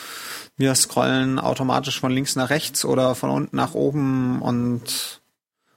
wir 0.61 0.75
scrollen 0.75 1.39
automatisch 1.39 1.99
von 1.99 2.13
links 2.13 2.37
nach 2.37 2.51
rechts 2.51 2.85
oder 2.85 3.15
von 3.15 3.31
unten 3.31 3.57
nach 3.57 3.73
oben 3.73 4.43
und 4.43 5.23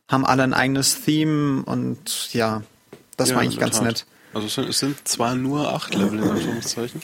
haben 0.09 0.25
alle 0.25 0.43
ein 0.43 0.53
eigenes 0.53 1.05
Theme 1.05 1.63
und 1.63 2.33
ja, 2.33 2.63
das 3.17 3.29
ja, 3.29 3.35
war 3.35 3.43
eigentlich 3.43 3.59
ganz 3.59 3.77
Tat. 3.77 3.85
nett. 3.85 4.05
Also 4.33 4.61
es 4.61 4.79
sind, 4.79 5.07
zwar 5.07 5.35
nur 5.35 5.71
acht 5.73 5.93
Level 5.93 6.19
in 6.19 6.29
Anführungszeichen, 6.29 7.01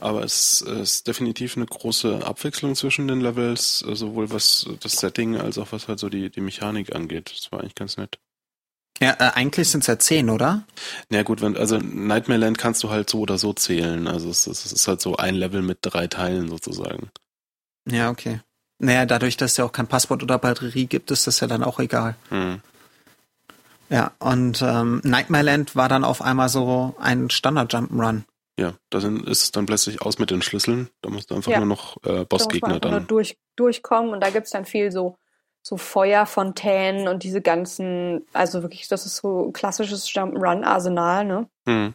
aber 0.00 0.24
es 0.24 0.62
ist 0.62 1.06
definitiv 1.06 1.56
eine 1.56 1.66
große 1.66 2.26
Abwechslung 2.26 2.74
zwischen 2.74 3.06
den 3.06 3.20
Levels, 3.20 3.84
äh, 3.86 3.94
sowohl 3.94 4.30
was 4.30 4.66
das 4.80 4.92
Setting 4.92 5.36
als 5.36 5.58
auch 5.58 5.68
was 5.70 5.86
halt 5.86 6.00
so 6.00 6.08
die, 6.08 6.30
die 6.30 6.40
Mechanik 6.40 6.94
angeht. 6.94 7.32
Das 7.36 7.52
war 7.52 7.60
eigentlich 7.60 7.76
ganz 7.76 7.96
nett. 7.96 8.18
Ja, 9.00 9.12
äh, 9.18 9.30
eigentlich 9.34 9.68
sind 9.68 9.80
es 9.80 9.86
ja 9.86 9.98
zehn, 9.98 10.28
oder? 10.28 10.66
Na 11.08 11.18
ja, 11.18 11.22
gut, 11.22 11.40
wenn, 11.40 11.56
also 11.56 11.78
Nightmare 11.78 12.40
Land 12.40 12.58
kannst 12.58 12.82
du 12.82 12.90
halt 12.90 13.08
so 13.08 13.20
oder 13.20 13.38
so 13.38 13.52
zählen. 13.52 14.06
Also 14.06 14.28
es, 14.28 14.46
es 14.46 14.72
ist 14.72 14.88
halt 14.88 15.00
so 15.00 15.16
ein 15.16 15.34
Level 15.34 15.62
mit 15.62 15.78
drei 15.82 16.06
Teilen 16.06 16.48
sozusagen. 16.48 17.10
Ja, 17.90 18.10
okay. 18.10 18.40
Naja, 18.78 19.06
dadurch, 19.06 19.36
dass 19.36 19.52
es 19.52 19.56
ja 19.56 19.64
auch 19.64 19.72
kein 19.72 19.86
Passwort 19.86 20.22
oder 20.22 20.38
Batterie 20.38 20.86
gibt, 20.86 21.10
ist 21.10 21.26
das 21.26 21.40
ja 21.40 21.46
dann 21.46 21.62
auch 21.62 21.80
egal. 21.80 22.16
Hm. 22.28 22.60
Ja, 23.90 24.12
und 24.20 24.62
ähm, 24.62 25.00
Nightmare 25.04 25.42
Land 25.42 25.74
war 25.74 25.88
dann 25.88 26.04
auf 26.04 26.22
einmal 26.22 26.48
so 26.48 26.94
ein 27.00 27.28
Standard-Jump'n'Run. 27.28 28.22
Ja, 28.56 28.74
da 28.88 29.00
sind, 29.00 29.28
ist 29.28 29.42
es 29.42 29.50
dann 29.52 29.66
plötzlich 29.66 30.00
aus 30.00 30.18
mit 30.18 30.30
den 30.30 30.42
Schlüsseln. 30.42 30.90
Da 31.02 31.10
musst 31.10 31.30
du 31.30 31.34
einfach 31.34 31.50
ja. 31.50 31.58
nur 31.58 31.66
noch 31.66 31.96
äh, 32.04 32.24
Bossgegner 32.24 32.78
da 32.78 32.90
dann. 32.90 33.06
Durch, 33.08 33.36
durchkommen 33.56 34.12
und 34.12 34.20
da 34.20 34.30
gibt's 34.30 34.50
dann 34.50 34.64
viel 34.64 34.92
so, 34.92 35.16
so 35.62 35.76
Feuerfontänen 35.76 37.08
und 37.08 37.24
diese 37.24 37.40
ganzen, 37.40 38.24
also 38.32 38.62
wirklich, 38.62 38.86
das 38.86 39.06
ist 39.06 39.16
so 39.16 39.50
klassisches 39.50 40.08
Jump'n'Run-Arsenal, 40.08 41.24
ne? 41.24 41.48
Mhm. 41.64 41.94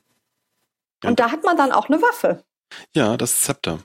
Ja. 1.03 1.09
Und 1.09 1.19
da 1.19 1.31
hat 1.31 1.43
man 1.43 1.55
dann 1.55 1.71
auch 1.71 1.87
eine 1.87 2.01
Waffe. 2.01 2.43
Ja, 2.93 3.15
das 3.15 3.41
Zepter. 3.41 3.79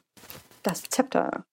Das 0.62 0.82
Zepter. 0.82 1.44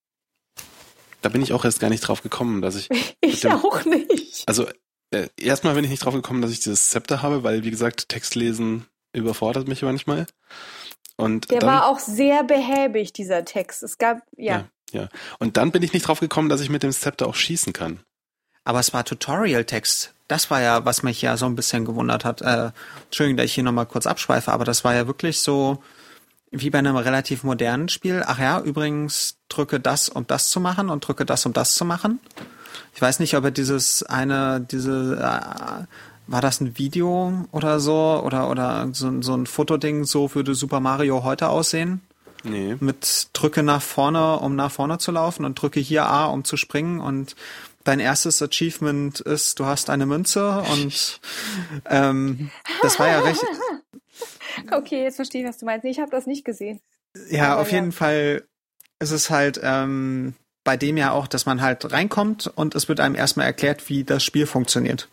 Da 1.22 1.30
bin 1.30 1.42
ich 1.42 1.54
auch 1.54 1.66
erst 1.66 1.80
gar 1.80 1.90
nicht 1.90 2.02
drauf 2.02 2.24
gekommen, 2.24 2.62
dass 2.62 2.76
ich. 2.76 2.90
ich 3.22 3.42
dem, 3.42 3.52
auch 3.52 3.86
nicht. 3.86 4.48
Also 4.48 4.68
äh, 5.12 5.28
erstmal 5.38 5.76
bin 5.76 5.84
ich 5.84 5.90
nicht 5.90 6.04
drauf 6.04 6.14
gekommen, 6.14 6.42
dass 6.42 6.52
ich 6.52 6.60
dieses 6.60 6.90
Zepter 6.90 7.22
habe, 7.22 7.44
weil, 7.44 7.64
wie 7.64 7.72
gesagt, 7.72 8.10
Textlesen 8.10 8.86
überfordert 9.14 9.68
mich 9.68 9.82
manchmal. 9.82 10.28
Und 11.16 11.50
Der 11.50 11.60
dann, 11.60 11.70
war 11.70 11.88
auch 11.88 12.00
sehr 12.00 12.44
behäbig, 12.44 13.14
dieser 13.14 13.44
Text. 13.46 13.84
Es 13.84 13.98
gab, 13.98 14.20
ja. 14.36 14.58
ja. 14.58 14.70
Ja, 14.94 15.10
und 15.40 15.58
dann 15.58 15.72
bin 15.72 15.84
ich 15.84 15.92
nicht 15.92 16.08
drauf 16.08 16.22
gekommen, 16.22 16.48
dass 16.48 16.62
ich 16.62 16.70
mit 16.70 16.82
dem 16.82 16.92
Zepter 16.92 17.28
auch 17.28 17.36
schießen 17.36 17.74
kann. 17.74 18.00
Aber 18.64 18.80
es 18.80 18.94
war 18.94 19.04
Tutorial-Text. 19.04 20.14
Das 20.28 20.50
war 20.50 20.62
ja, 20.62 20.86
was 20.86 21.04
mich 21.04 21.22
ja 21.22 21.38
so 21.38 21.46
ein 21.46 21.56
bisschen 21.56 21.86
gewundert 21.86 22.26
hat. 22.26 22.42
Äh, 22.42 22.72
Entschuldigung, 23.06 23.38
dass 23.38 23.48
ich 23.48 23.54
hier 23.54 23.64
nochmal 23.64 23.86
kurz 23.86 24.08
abschweife, 24.08 24.52
aber 24.52 24.66
das 24.66 24.84
war 24.84 24.94
ja 24.94 25.08
wirklich 25.08 25.40
so 25.40 25.84
wie 26.52 26.70
bei 26.70 26.80
einem 26.80 26.96
relativ 26.96 27.44
modernen 27.44 27.90
Spiel. 27.90 28.24
Ach 28.26 28.40
ja, 28.40 28.62
übrigens 28.62 29.38
drücke 29.50 29.80
das, 29.80 30.10
um 30.10 30.26
das 30.28 30.50
zu 30.50 30.60
machen 30.60 30.90
und 30.90 31.06
drücke 31.06 31.26
das, 31.26 31.46
um 31.46 31.54
das 31.54 31.76
zu 31.76 31.84
machen. 31.84 32.20
Ich 32.98 33.02
weiß 33.04 33.20
nicht, 33.20 33.36
ob 33.36 33.44
er 33.44 33.52
dieses 33.52 34.02
eine, 34.02 34.60
diese, 34.60 35.18
äh, 35.18 35.86
war 36.26 36.42
das 36.42 36.62
ein 36.62 36.80
Video 36.80 37.46
oder 37.52 37.80
so? 37.80 38.24
Oder, 38.26 38.50
oder 38.50 38.90
so, 38.92 39.22
so 39.22 39.36
ein 39.36 39.46
Fotoding, 39.46 40.04
so 40.04 40.34
würde 40.34 40.56
Super 40.56 40.80
Mario 40.80 41.24
heute 41.24 41.50
aussehen? 41.50 42.02
Nee. 42.42 42.76
Mit 42.80 43.28
drücke 43.34 43.62
nach 43.62 43.84
vorne, 43.84 44.40
um 44.40 44.56
nach 44.56 44.72
vorne 44.72 44.98
zu 44.98 45.12
laufen 45.12 45.46
und 45.46 45.62
drücke 45.62 45.80
hier 45.80 46.08
A, 46.08 46.26
um 46.26 46.44
zu 46.44 46.58
springen 46.58 47.00
und 47.00 47.36
dein 47.84 48.00
erstes 48.00 48.42
Achievement 48.42 49.20
ist, 49.20 49.60
du 49.60 49.66
hast 49.66 49.92
eine 49.92 50.08
Münze 50.08 50.64
und 50.74 51.22
ähm, 51.92 52.50
das 52.82 52.98
war 52.98 53.08
ja 53.10 53.20
recht. 53.20 53.46
Okay, 54.72 55.04
jetzt 55.04 55.18
verstehe 55.18 55.44
ich, 55.44 55.48
was 55.48 55.60
du 55.60 55.66
meinst. 55.68 55.86
Ich 55.86 56.00
habe 56.00 56.10
das 56.10 56.26
nicht 56.26 56.44
gesehen. 56.44 56.82
Ja, 57.30 57.52
Aber 57.52 57.62
auf 57.62 57.72
ja. 57.72 57.78
jeden 57.78 57.92
Fall 57.92 58.44
ist 58.98 59.12
es 59.12 59.30
halt 59.30 59.60
ähm, 59.62 60.34
bei 60.68 60.76
dem 60.76 60.98
ja 60.98 61.14
auch, 61.14 61.28
dass 61.28 61.46
man 61.46 61.62
halt 61.62 61.94
reinkommt 61.94 62.52
und 62.54 62.76
es 62.76 62.90
wird 62.90 63.00
einem 63.00 63.16
erstmal 63.16 63.46
erklärt, 63.46 63.88
wie 63.88 64.04
das 64.04 64.22
Spiel 64.22 64.46
funktioniert. 64.46 65.08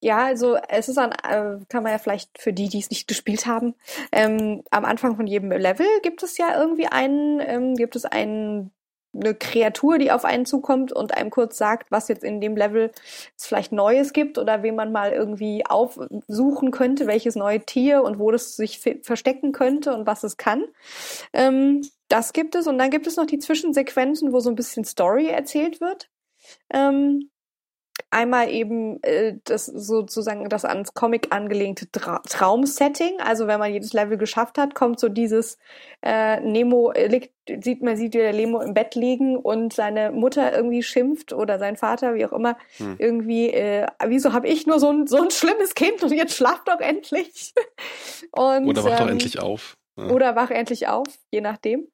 Ja, 0.00 0.24
also 0.24 0.56
es 0.70 0.88
ist 0.88 0.96
an, 0.96 1.12
äh, 1.12 1.62
kann 1.68 1.82
man 1.82 1.92
ja 1.92 1.98
vielleicht 1.98 2.40
für 2.40 2.54
die, 2.54 2.70
die 2.70 2.78
es 2.78 2.88
nicht 2.88 3.06
gespielt 3.06 3.44
haben, 3.44 3.74
ähm, 4.12 4.62
am 4.70 4.86
Anfang 4.86 5.14
von 5.16 5.26
jedem 5.26 5.50
Level 5.52 5.86
gibt 6.02 6.22
es 6.22 6.38
ja 6.38 6.58
irgendwie 6.58 6.86
einen, 6.86 7.38
ähm, 7.40 7.74
gibt 7.74 7.96
es 7.96 8.06
einen 8.06 8.70
eine 9.20 9.34
Kreatur, 9.34 9.98
die 9.98 10.12
auf 10.12 10.24
einen 10.24 10.46
zukommt 10.46 10.92
und 10.92 11.16
einem 11.16 11.30
kurz 11.30 11.56
sagt, 11.56 11.90
was 11.90 12.08
jetzt 12.08 12.24
in 12.24 12.40
dem 12.40 12.56
Level 12.56 12.90
es 13.36 13.46
vielleicht 13.46 13.72
Neues 13.72 14.12
gibt 14.12 14.38
oder 14.38 14.62
wen 14.62 14.76
man 14.76 14.92
mal 14.92 15.12
irgendwie 15.12 15.64
aufsuchen 15.66 16.70
könnte, 16.70 17.06
welches 17.06 17.36
neue 17.36 17.60
Tier 17.60 18.02
und 18.02 18.18
wo 18.18 18.30
das 18.30 18.56
sich 18.56 18.80
verstecken 19.02 19.52
könnte 19.52 19.94
und 19.94 20.06
was 20.06 20.24
es 20.24 20.36
kann. 20.36 20.64
Ähm, 21.32 21.82
das 22.08 22.32
gibt 22.32 22.54
es 22.54 22.66
und 22.66 22.78
dann 22.78 22.90
gibt 22.90 23.06
es 23.06 23.16
noch 23.16 23.26
die 23.26 23.38
Zwischensequenzen, 23.38 24.32
wo 24.32 24.40
so 24.40 24.50
ein 24.50 24.56
bisschen 24.56 24.84
Story 24.84 25.28
erzählt 25.28 25.80
wird. 25.80 26.08
Ähm, 26.72 27.30
einmal 28.10 28.50
eben 28.50 29.02
äh, 29.02 29.34
das 29.44 29.66
sozusagen 29.66 30.48
das 30.48 30.64
ans 30.64 30.94
Comic 30.94 31.34
angelehnte 31.34 31.90
Tra 31.90 32.20
Traumsetting. 32.28 33.20
Also 33.20 33.46
wenn 33.46 33.58
man 33.58 33.72
jedes 33.72 33.92
Level 33.92 34.16
geschafft 34.16 34.58
hat, 34.58 34.74
kommt 34.74 35.00
so 35.00 35.08
dieses 35.08 35.58
äh, 36.02 36.40
Nemo 36.40 36.92
äh, 36.92 37.08
liegt, 37.08 37.32
sieht 37.64 37.82
man 37.82 37.96
sieht 37.96 38.14
der 38.14 38.32
Nemo 38.32 38.60
im 38.60 38.74
Bett 38.74 38.94
liegen 38.94 39.36
und 39.36 39.72
seine 39.72 40.12
Mutter 40.12 40.54
irgendwie 40.54 40.82
schimpft 40.82 41.32
oder 41.32 41.58
sein 41.58 41.76
Vater, 41.76 42.14
wie 42.14 42.24
auch 42.24 42.32
immer, 42.32 42.56
hm. 42.76 42.96
irgendwie, 42.98 43.50
äh, 43.50 43.86
wieso 44.06 44.32
habe 44.32 44.48
ich 44.48 44.66
nur 44.66 44.78
so 44.78 44.90
ein 44.90 45.06
so 45.06 45.22
ein 45.22 45.30
schlimmes 45.30 45.74
Kind 45.74 46.02
und 46.02 46.12
jetzt 46.12 46.34
schlaf 46.34 46.62
doch 46.64 46.80
endlich. 46.80 47.54
und, 48.32 48.66
oder 48.66 48.84
wach 48.84 48.92
ähm, 48.92 48.98
doch 48.98 49.10
endlich 49.10 49.40
auf. 49.40 49.76
Ja. 49.98 50.08
Oder 50.08 50.36
wach 50.36 50.50
endlich 50.50 50.88
auf, 50.88 51.06
je 51.30 51.40
nachdem. 51.40 51.88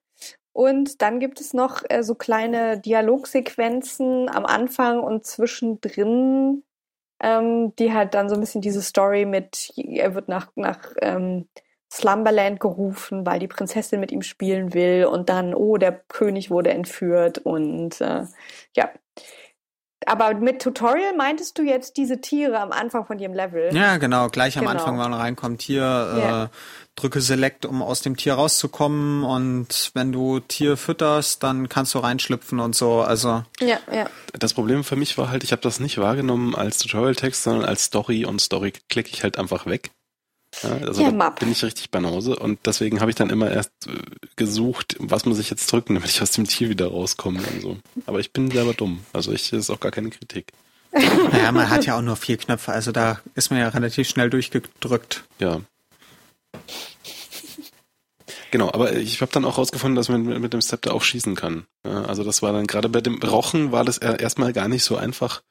Und 0.53 1.01
dann 1.03 1.19
gibt 1.21 1.41
es 1.41 1.55
noch 1.55 1.83
äh, 1.89 2.03
so 2.03 2.15
kleine 2.15 2.79
Dialogsequenzen 2.79 4.29
am 4.29 4.45
Anfang 4.45 5.01
und 5.01 5.25
zwischendrin, 5.25 6.63
ähm, 7.21 7.75
die 7.77 7.93
halt 7.93 8.15
dann 8.15 8.29
so 8.29 8.35
ein 8.35 8.41
bisschen 8.41 8.61
diese 8.61 8.83
Story 8.83 9.25
mit, 9.25 9.73
er 9.77 10.15
wird 10.15 10.29
nach, 10.29 10.51
nach 10.55 10.93
ähm, 11.01 11.49
Slumberland 11.91 12.61
gerufen, 12.61 13.27
weil 13.27 13.39
die 13.39 13.49
Prinzessin 13.49 14.01
mit 14.01 14.13
ihm 14.13 14.23
spielen 14.23 14.75
will 14.75 15.07
und 15.07 15.29
dann, 15.29 15.55
oh, 15.55 15.77
der 15.77 15.93
König 15.93 16.51
wurde 16.51 16.71
entführt 16.71 17.39
und 17.39 18.01
äh, 18.01 18.25
ja. 18.77 18.91
Aber 20.07 20.35
mit 20.35 20.63
Tutorial 20.63 21.15
meintest 21.17 21.59
du 21.59 21.63
jetzt 21.63 21.97
diese 21.97 22.21
Tiere 22.21 22.59
am 22.61 22.73
Anfang 22.73 23.07
von 23.07 23.19
jedem 23.19 23.35
Level? 23.35 23.75
Ja, 23.75 23.97
genau. 23.99 24.29
Gleich 24.29 24.57
am 24.59 24.65
Genau. 24.67 24.73
Anfang, 24.73 24.95
wenn 24.99 25.11
man 25.11 25.15
reinkommt, 25.15 25.63
hier 25.63 25.83
Ja. 25.83 26.45
äh, 26.45 26.49
drücke 26.97 27.21
Select, 27.21 27.65
um 27.67 27.83
aus 27.83 28.01
dem 28.03 28.17
Tier 28.17 28.35
rauszukommen. 28.35 29.25
Und 29.25 29.91
wenn 29.95 30.13
du 30.13 30.41
Tier 30.41 30.77
fütterst, 30.77 31.43
dann 31.43 31.69
kannst 31.69 31.95
du 31.95 31.99
reinschlüpfen 32.01 32.61
und 32.61 32.75
so. 32.75 33.01
Also 33.01 33.45
Ja, 33.61 33.79
ja. 33.93 34.07
Das 34.39 34.55
Problem 34.55 34.85
für 34.85 34.97
mich 34.97 35.17
war 35.19 35.31
halt, 35.31 35.45
ich 35.45 35.53
habe 35.53 35.63
das 35.63 35.81
nicht 35.81 35.99
wahrgenommen 35.99 36.55
als 36.55 36.79
Tutorial-Text, 36.79 37.43
sondern 37.45 37.65
als 37.65 37.85
Story 37.85 38.25
und 38.25 38.41
Story 38.41 38.73
klicke 38.89 39.11
ich 39.13 39.23
halt 39.23 39.39
einfach 39.39 39.67
weg. 39.67 39.91
Ja, 40.63 40.71
also 40.87 41.03
Ja, 41.03 41.11
da 41.11 41.17
Map. 41.17 41.41
bin 41.41 41.51
ich 41.51 41.63
richtig 41.65 41.91
Banause 41.91 42.37
und 42.37 42.59
deswegen 42.67 43.01
habe 43.01 43.11
ich 43.11 43.17
dann 43.17 43.31
immer 43.31 43.51
erst 43.51 43.71
äh, 43.87 43.93
gesucht, 44.37 44.97
was 44.99 45.25
muss 45.25 45.39
ich 45.39 45.49
jetzt 45.51 45.71
drücken, 45.73 45.95
damit 45.95 46.11
ich 46.11 46.21
aus 46.21 46.33
dem 46.33 46.47
Tier 46.47 46.69
wieder 46.69 46.89
rauskomme 46.89 47.41
und 47.41 47.63
so. 47.63 47.77
Aber 48.07 48.21
ich 48.21 48.33
bin 48.33 48.51
selber 48.51 48.75
dumm. 48.75 49.01
Also 49.13 49.33
ich 49.33 49.51
das 49.51 49.61
ist 49.61 49.71
auch 49.71 49.81
gar 49.81 49.93
keine 49.93 50.11
Kritik. 50.11 50.53
Naja, 51.33 51.51
man 51.53 51.71
hat 51.71 51.87
ja 51.87 51.97
auch 51.97 52.03
nur 52.03 52.17
vier 52.17 52.37
Knöpfe, 52.37 52.71
also 52.73 52.93
da 52.93 53.21
ist 53.35 53.51
man 53.51 53.61
ja 53.61 53.69
relativ 53.69 54.07
schnell 54.09 54.29
durchgedrückt. 54.29 55.25
Ja. 55.39 55.63
Genau, 58.51 58.69
aber 58.71 58.93
ich 58.97 59.21
habe 59.23 59.33
dann 59.33 59.47
auch 59.47 59.57
rausgefunden, 59.57 59.97
dass 59.97 60.11
man 60.11 60.23
mit, 60.25 60.39
mit 60.41 60.53
dem 60.53 60.61
Scepter 60.61 60.93
auch 60.93 61.03
schießen 61.03 61.35
kann. 61.35 61.65
Ja, 61.87 62.03
also 62.05 62.23
das 62.25 62.43
war 62.43 62.53
dann 62.53 62.67
gerade 62.67 62.91
bei 62.91 63.01
dem 63.01 63.17
Rochen 63.23 63.73
war 63.73 63.85
das 63.85 63.97
er- 63.99 64.21
erstmal 64.21 64.53
gar 64.53 64.69
nicht 64.69 64.85
so 64.85 64.97
einfach, 64.97 65.43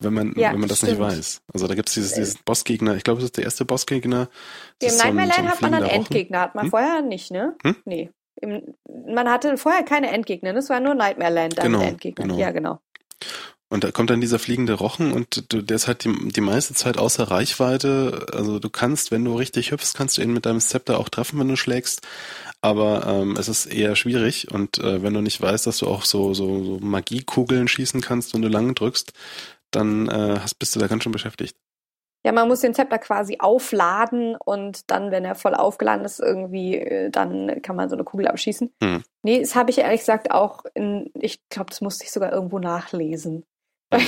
wenn 0.00 0.14
man 0.14 0.32
Ja, 0.36 0.52
wenn 0.52 0.60
man 0.60 0.68
das 0.68 0.78
stimmt. 0.78 0.92
nicht 0.92 1.00
weiß. 1.00 1.42
Also 1.52 1.66
da 1.66 1.74
gibt's 1.74 1.94
dieses, 1.94 2.14
dieses 2.14 2.38
Bossgegner. 2.38 2.94
Ich 2.96 3.04
glaube, 3.04 3.20
das 3.20 3.26
ist 3.26 3.36
der 3.36 3.44
erste 3.44 3.64
Bossgegner. 3.64 4.28
Das 4.80 4.92
Im 4.92 4.98
Nightmare 4.98 5.28
Land 5.28 5.48
hat 5.48 5.62
man 5.62 5.74
Rochen. 5.82 5.90
Endgegner, 5.90 6.40
hat 6.40 6.54
man 6.54 6.64
Hm? 6.64 6.70
vorher 6.70 7.02
nicht, 7.02 7.30
ne? 7.30 7.56
Hm? 7.62 7.76
Nee. 7.84 8.10
Im, 8.40 8.62
man 9.06 9.28
hatte 9.28 9.56
vorher 9.56 9.82
keine 9.82 10.10
Endgegner, 10.10 10.52
ne? 10.52 10.60
es 10.60 10.70
war 10.70 10.78
nur 10.80 10.94
Nightmare 10.94 11.32
Land 11.32 11.58
dann 11.58 11.64
Genau, 11.66 11.78
mit 11.80 11.88
Endgegnern. 11.88 12.28
genau. 12.28 12.40
Ja, 12.40 12.50
genau. 12.52 12.80
Und 13.70 13.84
da 13.84 13.90
kommt 13.90 14.08
dann 14.08 14.22
dieser 14.22 14.38
fliegende 14.38 14.72
Rochen 14.74 15.12
und 15.12 15.52
du, 15.52 15.60
der 15.60 15.76
ist 15.76 15.88
halt 15.88 16.04
die, 16.04 16.28
die 16.30 16.40
meiste 16.40 16.72
Zeit 16.72 16.96
außer 16.96 17.24
Reichweite. 17.30 18.26
Also 18.32 18.58
du 18.60 18.70
kannst, 18.70 19.10
wenn 19.10 19.24
du 19.24 19.34
richtig 19.34 19.72
hüpfst, 19.72 19.92
kannst 19.94 20.16
du 20.16 20.22
ihn 20.22 20.32
mit 20.32 20.46
deinem 20.46 20.60
Scepter 20.60 20.98
auch 20.98 21.10
treffen, 21.10 21.38
wenn 21.38 21.48
du 21.48 21.56
schlägst. 21.56 22.00
Aber 22.62 23.06
ähm, 23.06 23.36
es 23.36 23.48
ist 23.48 23.66
eher 23.66 23.94
schwierig 23.94 24.50
und 24.50 24.78
äh, 24.78 25.02
wenn 25.02 25.12
du 25.12 25.20
nicht 25.20 25.40
weißt, 25.42 25.66
dass 25.66 25.78
du 25.78 25.86
auch 25.86 26.04
so, 26.04 26.32
so, 26.32 26.64
so 26.64 26.78
Magiekugeln 26.80 27.68
schießen 27.68 28.00
kannst, 28.00 28.32
wenn 28.32 28.42
du 28.42 28.48
lang 28.48 28.74
drückst, 28.74 29.12
dann 29.70 30.08
äh, 30.08 30.38
hast, 30.40 30.58
bist 30.58 30.74
du 30.74 30.80
da 30.80 30.86
ganz 30.86 31.02
schön 31.02 31.12
beschäftigt. 31.12 31.56
Ja, 32.24 32.32
man 32.32 32.48
muss 32.48 32.60
den 32.60 32.74
Zepter 32.74 32.98
quasi 32.98 33.36
aufladen 33.38 34.36
und 34.36 34.90
dann, 34.90 35.10
wenn 35.10 35.24
er 35.24 35.34
voll 35.34 35.54
aufgeladen 35.54 36.04
ist, 36.04 36.20
irgendwie, 36.20 36.76
äh, 36.76 37.10
dann 37.10 37.62
kann 37.62 37.76
man 37.76 37.88
so 37.88 37.94
eine 37.94 38.04
Kugel 38.04 38.26
abschießen. 38.26 38.72
Hm. 38.82 39.02
Nee, 39.22 39.40
das 39.40 39.54
habe 39.54 39.70
ich 39.70 39.78
ehrlich 39.78 40.00
gesagt 40.00 40.30
auch 40.30 40.64
in, 40.74 41.10
ich 41.14 41.48
glaube, 41.48 41.70
das 41.70 41.80
musste 41.80 42.04
ich 42.04 42.10
sogar 42.10 42.32
irgendwo 42.32 42.58
nachlesen. 42.58 43.44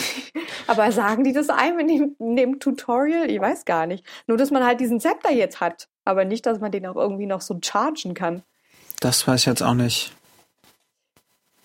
Aber 0.67 0.93
sagen 0.93 1.25
die 1.25 1.33
das 1.33 1.49
einem 1.49 1.79
in 1.79 1.89
dem, 1.89 2.17
in 2.19 2.37
dem 2.37 2.61
Tutorial? 2.61 3.31
Ich 3.31 3.41
weiß 3.41 3.65
gar 3.65 3.87
nicht. 3.87 4.05
Nur, 4.27 4.37
dass 4.37 4.51
man 4.51 4.65
halt 4.65 4.81
diesen 4.81 5.01
Zepter 5.01 5.33
jetzt 5.33 5.61
hat, 5.61 5.89
aber 6.05 6.25
nicht, 6.25 6.45
dass 6.47 6.61
man 6.61 6.71
den 6.71 6.87
auch 6.87 6.97
irgendwie 6.97 7.27
noch 7.27 7.41
so 7.41 7.59
chargen 7.63 8.15
kann. 8.15 8.43
Das 9.01 9.27
weiß 9.27 9.41
ich 9.41 9.47
jetzt 9.47 9.63
auch 9.63 9.75
nicht. 9.75 10.13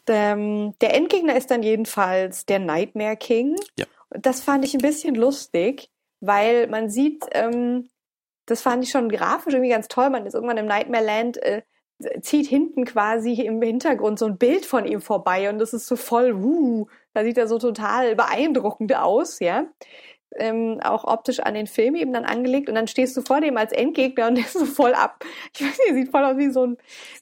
Ähm, 0.07 0.73
der 0.81 0.93
Endgegner 0.95 1.35
ist 1.35 1.51
dann 1.51 1.63
jedenfalls 1.63 2.45
der 2.45 2.59
Nightmare 2.59 3.17
King. 3.17 3.55
Ja. 3.77 3.85
Das 4.09 4.41
fand 4.41 4.63
ich 4.65 4.73
ein 4.73 4.81
bisschen 4.81 5.15
lustig, 5.15 5.89
weil 6.19 6.67
man 6.67 6.89
sieht, 6.89 7.25
ähm, 7.31 7.89
das 8.45 8.61
fand 8.61 8.83
ich 8.83 8.91
schon 8.91 9.09
grafisch 9.09 9.53
irgendwie 9.53 9.71
ganz 9.71 9.87
toll. 9.87 10.09
Man 10.09 10.25
ist 10.25 10.35
irgendwann 10.35 10.57
im 10.57 10.67
Nightmare 10.67 11.03
Land, 11.03 11.37
äh, 11.37 11.63
zieht 12.21 12.47
hinten 12.47 12.85
quasi 12.85 13.33
im 13.41 13.61
Hintergrund 13.61 14.19
so 14.19 14.25
ein 14.25 14.37
Bild 14.37 14.65
von 14.65 14.85
ihm 14.85 15.01
vorbei 15.01 15.49
und 15.49 15.59
das 15.59 15.73
ist 15.73 15.87
so 15.87 15.95
voll, 15.95 16.43
wuh, 16.43 16.87
da 17.13 17.23
sieht 17.23 17.37
er 17.37 17.47
so 17.47 17.57
total 17.57 18.15
beeindruckend 18.15 18.93
aus, 18.95 19.39
ja. 19.39 19.67
Ähm, 20.38 20.79
auch 20.83 21.05
optisch 21.05 21.39
an 21.39 21.53
den 21.53 21.67
Film 21.67 21.95
eben 21.95 22.11
dann 22.11 22.25
angelegt 22.25 22.67
und 22.67 22.75
dann 22.75 22.88
stehst 22.88 23.15
du 23.15 23.21
vor 23.21 23.39
dem 23.39 23.55
als 23.55 23.71
Endgegner 23.71 24.27
und 24.27 24.35
der 24.35 24.45
ist 24.45 24.53
so 24.53 24.65
voll 24.65 24.93
ab. 24.93 25.23
Ich 25.53 25.61
weiß 25.61 25.77
nicht, 25.77 25.93
sieht 25.93 26.11
voll 26.11 26.23
aus 26.25 26.38
wie 26.38 26.51
so 26.51 26.65
ein, 26.65 26.77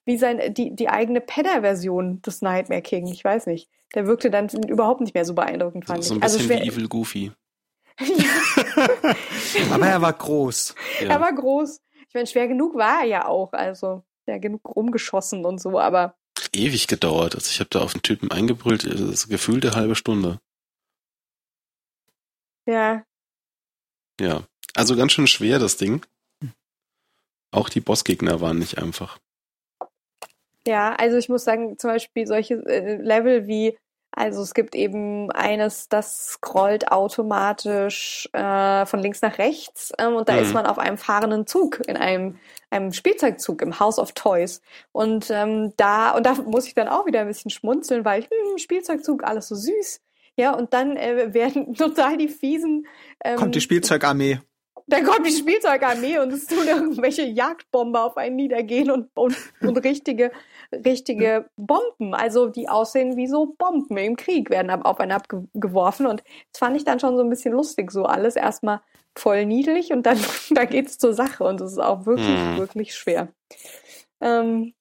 wie 0.06 0.18
sein, 0.18 0.54
die, 0.54 0.76
die 0.76 0.90
eigene 0.90 1.22
Pedder-Version 1.22 2.22
des 2.24 2.42
Nightmare 2.42 2.82
King. 2.82 3.08
Ich 3.08 3.24
weiß 3.24 3.46
nicht. 3.46 3.70
Der 3.94 4.08
wirkte 4.08 4.32
dann 4.32 4.50
überhaupt 4.68 5.02
nicht 5.02 5.14
mehr 5.14 5.26
so 5.26 5.36
beeindruckend, 5.36 5.86
So, 5.86 5.94
fand 5.94 6.04
so 6.04 6.14
ein 6.16 6.18
ich. 6.18 6.24
Also 6.24 6.38
bisschen 6.40 6.58
schwer, 6.58 6.66
wie 6.66 6.70
Evil 6.70 6.88
Goofy. 6.88 7.32
Aber 9.72 9.88
er 9.88 10.02
war 10.02 10.14
groß. 10.14 10.74
Ja. 11.02 11.10
er 11.10 11.22
war 11.22 11.34
groß. 11.34 11.82
Ich 12.08 12.14
meine, 12.16 12.28
schwer 12.28 12.48
genug 12.48 12.76
war 12.76 13.02
er 13.02 13.08
ja 13.08 13.26
auch. 13.28 13.54
Also, 13.54 14.04
ja, 14.26 14.38
genug 14.40 14.62
rumgeschossen 14.76 15.46
und 15.46 15.60
so, 15.60 15.80
aber 15.80 16.16
Ewig 16.54 16.88
gedauert. 16.88 17.36
Also 17.36 17.50
ich 17.50 17.60
habe 17.60 17.70
da 17.70 17.82
auf 17.82 17.94
den 17.94 18.02
Typen 18.02 18.32
eingebrüllt, 18.32 18.86
das 18.86 19.02
ist 19.02 19.30
gefühlt 19.30 19.66
eine 19.66 19.76
halbe 19.76 19.96
Stunde. 19.96 20.40
Ja, 22.66 23.06
Ja. 24.20 24.44
Also 24.76 24.96
ganz 24.96 25.12
schön 25.12 25.28
schwer, 25.28 25.60
das 25.60 25.78
Ding. 25.78 26.06
Auch 27.52 27.70
die 27.70 27.82
Bossgegner 27.82 28.42
waren 28.42 28.60
nicht 28.60 28.78
einfach. 28.80 29.20
Ja, 30.66 30.94
also 30.96 31.18
ich 31.18 31.30
muss 31.30 31.44
sagen, 31.44 31.78
zum 31.78 31.90
Beispiel 31.92 32.26
solche 32.26 32.56
äh, 32.66 32.96
Level 32.96 33.48
wie, 33.48 33.78
also 34.12 34.42
es 34.42 34.54
gibt 34.54 34.76
eben 34.76 35.30
eines, 35.32 35.90
das 35.90 36.28
scrollt 36.28 36.90
automatisch 36.92 38.30
äh, 38.34 38.86
von 38.86 39.00
links 39.00 39.22
nach 39.22 39.38
rechts 39.40 39.92
ähm, 40.00 40.16
und 40.16 40.30
da 40.30 40.36
Mhm. 40.36 40.40
ist 40.40 40.54
man 40.54 40.66
auf 40.66 40.80
einem 40.80 40.98
fahrenden 40.98 41.48
Zug, 41.48 41.82
in 41.88 41.98
einem, 41.98 42.40
einem 42.70 42.94
Spielzeugzug 42.94 43.62
im 43.62 43.80
House 43.80 44.00
of 44.00 44.14
Toys. 44.14 44.62
Und 44.94 45.30
ähm, 45.32 45.74
da, 45.78 46.12
und 46.12 46.26
da 46.26 46.36
muss 46.36 46.68
ich 46.68 46.76
dann 46.76 46.88
auch 46.88 47.06
wieder 47.08 47.22
ein 47.22 47.28
bisschen 47.28 47.52
schmunzeln, 47.52 48.06
weil 48.06 48.24
hm, 48.24 48.58
Spielzeugzug, 48.58 49.24
alles 49.26 49.50
so 49.50 49.56
süß. 49.56 50.00
Ja, 50.38 50.56
und 50.56 50.74
dann 50.74 50.98
äh, 50.98 51.34
werden 51.34 51.74
total 51.76 52.18
die 52.18 52.28
fiesen 52.28 52.88
ähm, 53.24 53.38
Kommt 53.38 53.56
die 53.56 53.62
Spielzeugarmee. 53.62 54.40
dann 54.88 55.04
kommt 55.06 55.26
die 55.28 55.32
Spielzeugarmee 55.32 56.18
und 56.20 56.34
es 56.34 56.48
tun 56.48 56.66
irgendwelche 56.68 57.24
Jagdbomber 57.24 58.04
auf 58.04 58.18
einen 58.18 58.36
niedergehen 58.36 58.90
und, 58.92 59.10
und, 59.16 59.36
und 59.62 59.78
richtige, 59.78 60.32
richtige 60.74 61.46
Bomben, 61.56 62.14
also 62.14 62.48
die 62.48 62.68
aussehen 62.68 63.16
wie 63.16 63.28
so 63.28 63.56
Bomben 63.58 63.96
im 63.98 64.16
Krieg, 64.16 64.50
werden 64.50 64.70
auf 64.72 65.00
einen 65.00 65.12
abgeworfen. 65.12 66.06
Und 66.08 66.24
das 66.52 66.60
fand 66.60 66.76
ich 66.76 66.84
dann 66.84 67.00
schon 67.00 67.16
so 67.16 67.24
ein 67.24 67.30
bisschen 67.30 67.54
lustig, 67.54 67.92
so 67.92 68.04
alles 68.06 68.36
erstmal 68.36 68.82
voll 69.16 69.46
niedlich 69.46 69.92
und 69.94 70.06
dann, 70.06 70.18
dann 70.50 70.68
geht's 70.68 70.98
zur 70.98 71.14
Sache 71.14 71.44
und 71.44 71.62
es 71.62 71.74
ist 71.74 71.78
auch 71.80 72.06
wirklich, 72.08 72.28
Hm. 72.28 72.58
wirklich 72.58 72.96
schwer. 72.96 73.28
Ähm, 74.20 74.74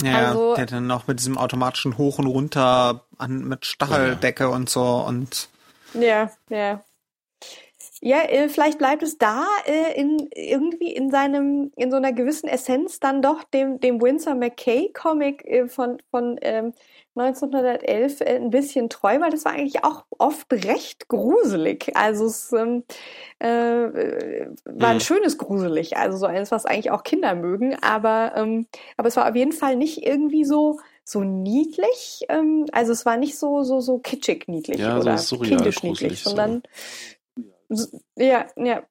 Ja, 0.00 0.28
Also- 0.30 0.54
der 0.56 0.66
dann 0.66 0.86
noch 0.86 1.06
mit 1.06 1.18
diesem 1.18 1.36
automatischen 1.36 1.98
Hoch 1.98 2.18
und 2.18 2.26
Runter 2.26 3.04
an, 3.18 3.44
mit 3.44 3.66
Stacheldecke 3.66 4.48
und 4.48 4.70
so 4.70 5.04
und 5.06 5.48
Ja, 5.94 6.30
ja. 6.48 6.80
Ja, 8.04 8.18
äh, 8.24 8.48
vielleicht 8.48 8.78
bleibt 8.78 9.04
es 9.04 9.16
da 9.16 9.46
äh, 9.64 9.98
in 10.00 10.28
irgendwie 10.34 10.92
in 10.92 11.08
seinem 11.10 11.70
in 11.76 11.92
so 11.92 11.98
einer 11.98 12.12
gewissen 12.12 12.48
Essenz 12.48 12.98
dann 12.98 13.22
doch 13.22 13.44
dem 13.44 13.78
dem 13.78 14.02
Winsor 14.02 14.34
McKay 14.34 14.90
Comic 14.92 15.44
äh, 15.46 15.68
von 15.68 15.98
von 16.10 16.36
ähm, 16.42 16.74
1911 17.14 18.20
äh, 18.22 18.36
ein 18.36 18.50
bisschen 18.50 18.88
treu, 18.90 19.20
weil 19.20 19.30
das 19.30 19.44
war 19.44 19.52
eigentlich 19.52 19.84
auch 19.84 20.04
oft 20.18 20.52
recht 20.52 21.06
gruselig. 21.08 21.92
Also 21.96 22.26
es 22.26 22.52
ähm, 22.52 22.82
äh, 23.38 24.46
war 24.64 24.90
ein 24.90 24.98
Mhm. 24.98 25.00
schönes 25.00 25.38
gruselig, 25.38 25.96
also 25.96 26.18
so 26.18 26.26
eines, 26.26 26.50
was 26.50 26.66
eigentlich 26.66 26.90
auch 26.90 27.04
Kinder 27.04 27.34
mögen, 27.36 27.76
aber 27.82 28.32
ähm, 28.36 28.66
aber 28.96 29.08
es 29.08 29.16
war 29.16 29.28
auf 29.28 29.36
jeden 29.36 29.52
Fall 29.52 29.76
nicht 29.76 30.04
irgendwie 30.04 30.44
so 30.44 30.80
so 31.04 31.20
niedlich, 31.22 32.24
ähm, 32.28 32.66
also 32.72 32.92
es 32.92 33.06
war 33.06 33.16
nicht 33.16 33.38
so 33.38 33.62
so 33.62 33.80
so 33.80 33.98
kitschig 33.98 34.48
niedlich 34.48 34.78
Ja, 34.78 35.00
so 35.00 35.00
oder 35.02 35.16
surreal 35.16 35.62
kindisch 35.62 35.82
niedlich, 35.84 36.22
so. 36.22 36.30
sondern 36.30 36.62
ja, 38.16 38.46
ja. 38.56 38.82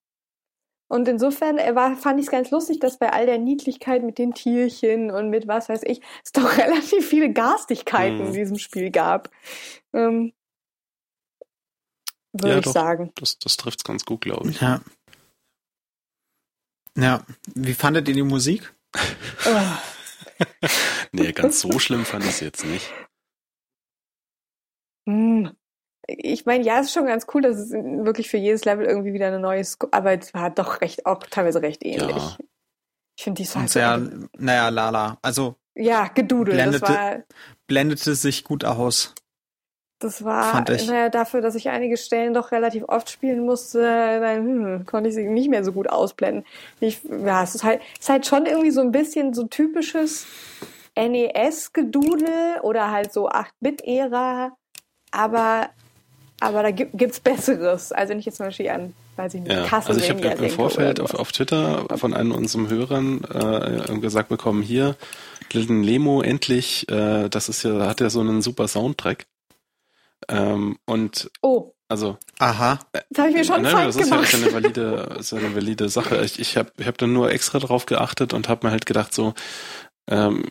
Und 0.90 1.08
insofern 1.08 1.58
äh, 1.58 1.74
war, 1.76 1.96
fand 1.96 2.20
ich 2.20 2.28
es 2.28 2.32
ganz 2.32 2.52
lustig, 2.52 2.80
dass 2.80 3.00
bei 3.00 3.12
all 3.14 3.26
der 3.26 3.38
Niedlichkeit 3.38 4.04
mit 4.04 4.18
den 4.18 4.34
Tierchen 4.34 5.10
und 5.12 5.30
mit 5.30 5.48
was 5.48 5.70
weiß 5.70 5.84
ich, 5.86 6.02
es 6.24 6.32
doch 6.34 6.58
relativ 6.58 7.08
viele 7.10 7.32
Garstigkeiten 7.32 8.20
Mhm. 8.20 8.26
in 8.28 8.34
diesem 8.34 8.58
Spiel 8.60 8.92
gab. 8.92 9.30
Ähm, 9.94 10.34
würde 12.34 12.50
Ja, 12.50 12.58
ich 12.60 12.66
doch. 12.66 12.74
sagen. 12.74 13.12
Das, 13.16 13.40
das 13.40 13.58
trifft's 13.58 13.84
ganz 13.84 14.06
gut, 14.06 14.22
glaube 14.22 14.50
ich. 14.52 14.62
ja. 14.62 14.82
Ja, 16.98 17.26
wie 17.56 17.74
fandet 17.74 18.08
ihr 18.10 18.14
die 18.16 18.24
Musik? 18.24 18.74
Nee, 21.12 21.34
ganz 21.34 21.62
so 21.62 21.78
schlimm 21.80 22.06
fand 22.06 22.24
ich 22.24 22.32
es 22.32 22.40
jetzt 22.40 22.66
nicht. 22.66 22.92
Hm. 25.08 25.52
Ich 26.08 26.46
meine, 26.46 26.64
ja, 26.64 26.80
es 26.80 26.88
ist 26.88 26.94
schon 26.94 27.06
ganz 27.06 27.28
cool, 27.34 27.42
dass 27.42 27.58
es 27.58 27.72
wirklich 27.72 28.30
für 28.30 28.38
jedes 28.38 28.66
Level 28.66 28.86
irgendwie 28.86 29.14
wieder 29.14 29.28
eine 29.28 29.40
neue, 29.40 29.64
Sco 29.64 29.88
aber 29.92 30.18
es 30.20 30.34
war 30.34 30.50
doch 30.50 30.82
recht, 30.82 31.06
auch 31.06 31.20
teilweise 31.30 31.62
recht 31.62 31.84
ähnlich. 31.84 32.16
Ja. 32.16 32.38
Ich 33.18 33.24
finde 33.24 33.42
die 33.42 33.48
Songs 33.48 33.74
sehr, 33.74 34.02
naja, 34.38 34.70
Lala. 34.70 35.18
Also 35.22 35.56
ja, 35.76 36.08
gedudelt. 36.08 36.58
Das 36.58 36.82
blendete- 36.82 36.94
war, 36.94 37.24
blendete 37.68 38.16
sich 38.16 38.44
gut 38.44 38.66
aus. 38.66 39.14
Das 40.00 40.24
war, 40.24 40.64
naja, 40.64 41.10
dafür, 41.10 41.42
dass 41.42 41.54
ich 41.54 41.70
einige 41.70 41.96
Stellen 41.96 42.34
doch 42.34 42.52
relativ 42.52 42.86
oft 42.88 43.12
spielen 43.12 43.46
musste, 43.46 43.82
dann 44.20 44.38
hm, 44.38 44.86
konnte 44.88 45.10
ich 45.10 45.16
sie 45.16 45.28
nicht 45.28 45.52
mehr 45.52 45.64
so 45.64 45.72
gut 45.72 45.88
ausblenden. 45.88 46.44
Ich, 46.80 47.04
ja, 47.04 47.44
es 47.44 47.54
ist 47.54 47.64
halt, 47.64 47.82
es 47.94 48.06
ist 48.06 48.10
halt 48.10 48.26
schon 48.26 48.48
irgendwie 48.48 48.72
so 48.72 48.82
ein 48.82 48.92
bisschen 48.92 49.36
so 49.36 49.46
typisches 49.46 50.26
NES-Gedudel 50.98 52.62
oder 52.64 52.90
halt 52.90 53.14
so 53.14 53.30
8-Bit-Ära, 53.30 54.58
aber 55.12 55.70
Aber 56.42 56.64
da 56.64 56.72
gibt 56.72 57.00
es 57.00 57.20
Besseres. 57.20 57.92
Also 57.92 58.16
nicht 58.16 58.26
jetzt 58.26 58.38
zum 58.38 58.48
Beispiel 58.48 58.70
an, 58.70 58.94
weiß 59.16 59.36
ich 59.36 59.42
nicht, 59.42 59.54
ja. 59.54 59.68
Also 59.72 60.00
ich 60.00 60.10
habe 60.10 60.22
im 60.22 60.50
Vorfeld 60.50 61.00
auf, 61.00 61.14
auf 61.14 61.32
Twitter 61.32 61.86
von 61.96 62.16
einem 62.16 62.32
unserem 62.32 62.68
Hörern 62.68 63.22
äh, 63.24 64.00
gesagt 64.00 64.30
bekommen, 64.30 64.64
hier, 64.64 64.96
Little 65.54 65.82
Lemo, 65.82 66.24
endlich, 66.24 66.90
äh, 66.90 67.30
das 67.30 67.48
ist 67.48 67.62
ja, 67.62 67.86
hat 67.86 68.02
ja 68.02 68.10
so 68.10 68.22
einen 68.22 68.42
super 68.42 68.68
Soundtrack. 68.68 69.28
Ähm, 70.30 70.80
und 70.86 71.30
oh. 71.44 71.74
Also. 71.88 72.18
Aha. 72.40 72.80
Das 73.10 73.20
habe 73.20 73.30
ich 73.30 73.36
mir 73.36 73.44
schon 73.44 73.62
nein, 73.62 73.74
nein, 73.74 73.88
das 73.88 73.98
ist 73.98 74.10
ja, 74.10 74.20
ist 74.22 74.32
ja 74.32 74.40
eine 74.40 74.54
valide, 74.54 75.16
ist 75.20 75.32
ja 75.32 75.38
eine 75.38 75.56
valide 75.56 75.90
Sache. 75.90 76.24
Ich, 76.24 76.40
ich 76.40 76.58
habe 76.58 76.72
ich 76.78 76.88
hab 76.88 76.98
dann 76.98 77.14
nur 77.14 77.32
extra 77.32 77.60
drauf 77.60 77.86
geachtet 77.86 78.34
und 78.34 78.50
habe 78.50 78.66
mir 78.66 78.72
halt 78.72 78.86
gedacht 78.88 79.14
so, 79.14 79.34
ähm, 80.08 80.44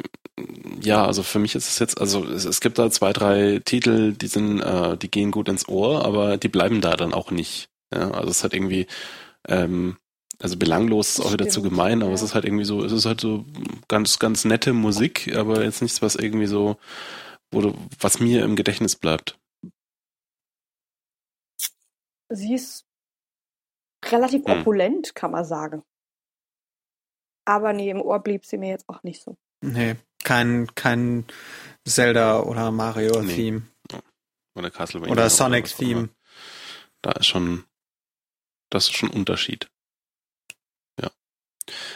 ja, 0.82 1.04
also 1.04 1.22
für 1.22 1.38
mich 1.38 1.54
ist 1.54 1.68
es 1.68 1.78
jetzt, 1.78 2.00
also 2.00 2.24
es, 2.24 2.44
es 2.44 2.60
gibt 2.60 2.78
da 2.78 2.90
zwei, 2.90 3.12
drei 3.12 3.60
Titel, 3.64 4.12
die 4.12 4.26
sind, 4.26 4.60
äh, 4.60 4.96
die 4.96 5.10
gehen 5.10 5.30
gut 5.30 5.48
ins 5.48 5.68
Ohr, 5.68 6.04
aber 6.04 6.36
die 6.38 6.48
bleiben 6.48 6.80
da 6.80 6.96
dann 6.96 7.12
auch 7.12 7.30
nicht. 7.30 7.68
Ja, 7.92 8.10
also 8.12 8.30
es 8.30 8.44
hat 8.44 8.54
irgendwie, 8.54 8.86
ähm, 9.48 9.96
also 10.38 10.56
belanglos 10.56 11.18
ist 11.18 11.20
auch 11.20 11.32
wieder 11.32 11.48
zu 11.48 11.62
gemein, 11.62 12.02
aber 12.02 12.10
ja. 12.10 12.14
es 12.14 12.22
ist 12.22 12.34
halt 12.34 12.44
irgendwie 12.44 12.64
so, 12.64 12.82
es 12.84 12.92
ist 12.92 13.04
halt 13.04 13.20
so 13.20 13.44
ganz, 13.88 14.18
ganz 14.18 14.44
nette 14.44 14.72
Musik, 14.72 15.34
aber 15.34 15.64
jetzt 15.64 15.82
nichts, 15.82 16.00
was 16.00 16.16
irgendwie 16.16 16.46
so, 16.46 16.76
wo 17.50 17.60
du, 17.60 17.74
was 17.98 18.20
mir 18.20 18.44
im 18.44 18.56
Gedächtnis 18.56 18.96
bleibt. 18.96 19.38
Sie 22.30 22.54
ist 22.54 22.86
relativ 24.06 24.44
hm. 24.46 24.60
opulent, 24.60 25.14
kann 25.14 25.32
man 25.32 25.44
sagen. 25.44 25.82
Aber 27.50 27.72
nee, 27.72 27.90
im 27.90 28.00
Ohr 28.00 28.20
blieb 28.20 28.46
sie 28.46 28.58
mir 28.58 28.68
jetzt 28.68 28.88
auch 28.88 29.02
nicht 29.02 29.24
so. 29.24 29.36
Nee, 29.60 29.96
kein, 30.22 30.72
kein 30.76 31.24
Zelda 31.84 32.44
oder 32.44 32.70
Mario-Theme. 32.70 33.62
Nee. 33.90 33.98
Oder 34.54 34.70
Castlevania. 34.70 35.12
Oder 35.12 35.28
Sonic-Theme. 35.28 36.10
Da 37.02 37.10
ist 37.10 37.26
schon, 37.26 37.64
das 38.70 38.84
ist 38.84 38.92
schon 38.92 39.10
ein 39.10 39.16
Unterschied. 39.16 39.68
Ja. 41.00 41.10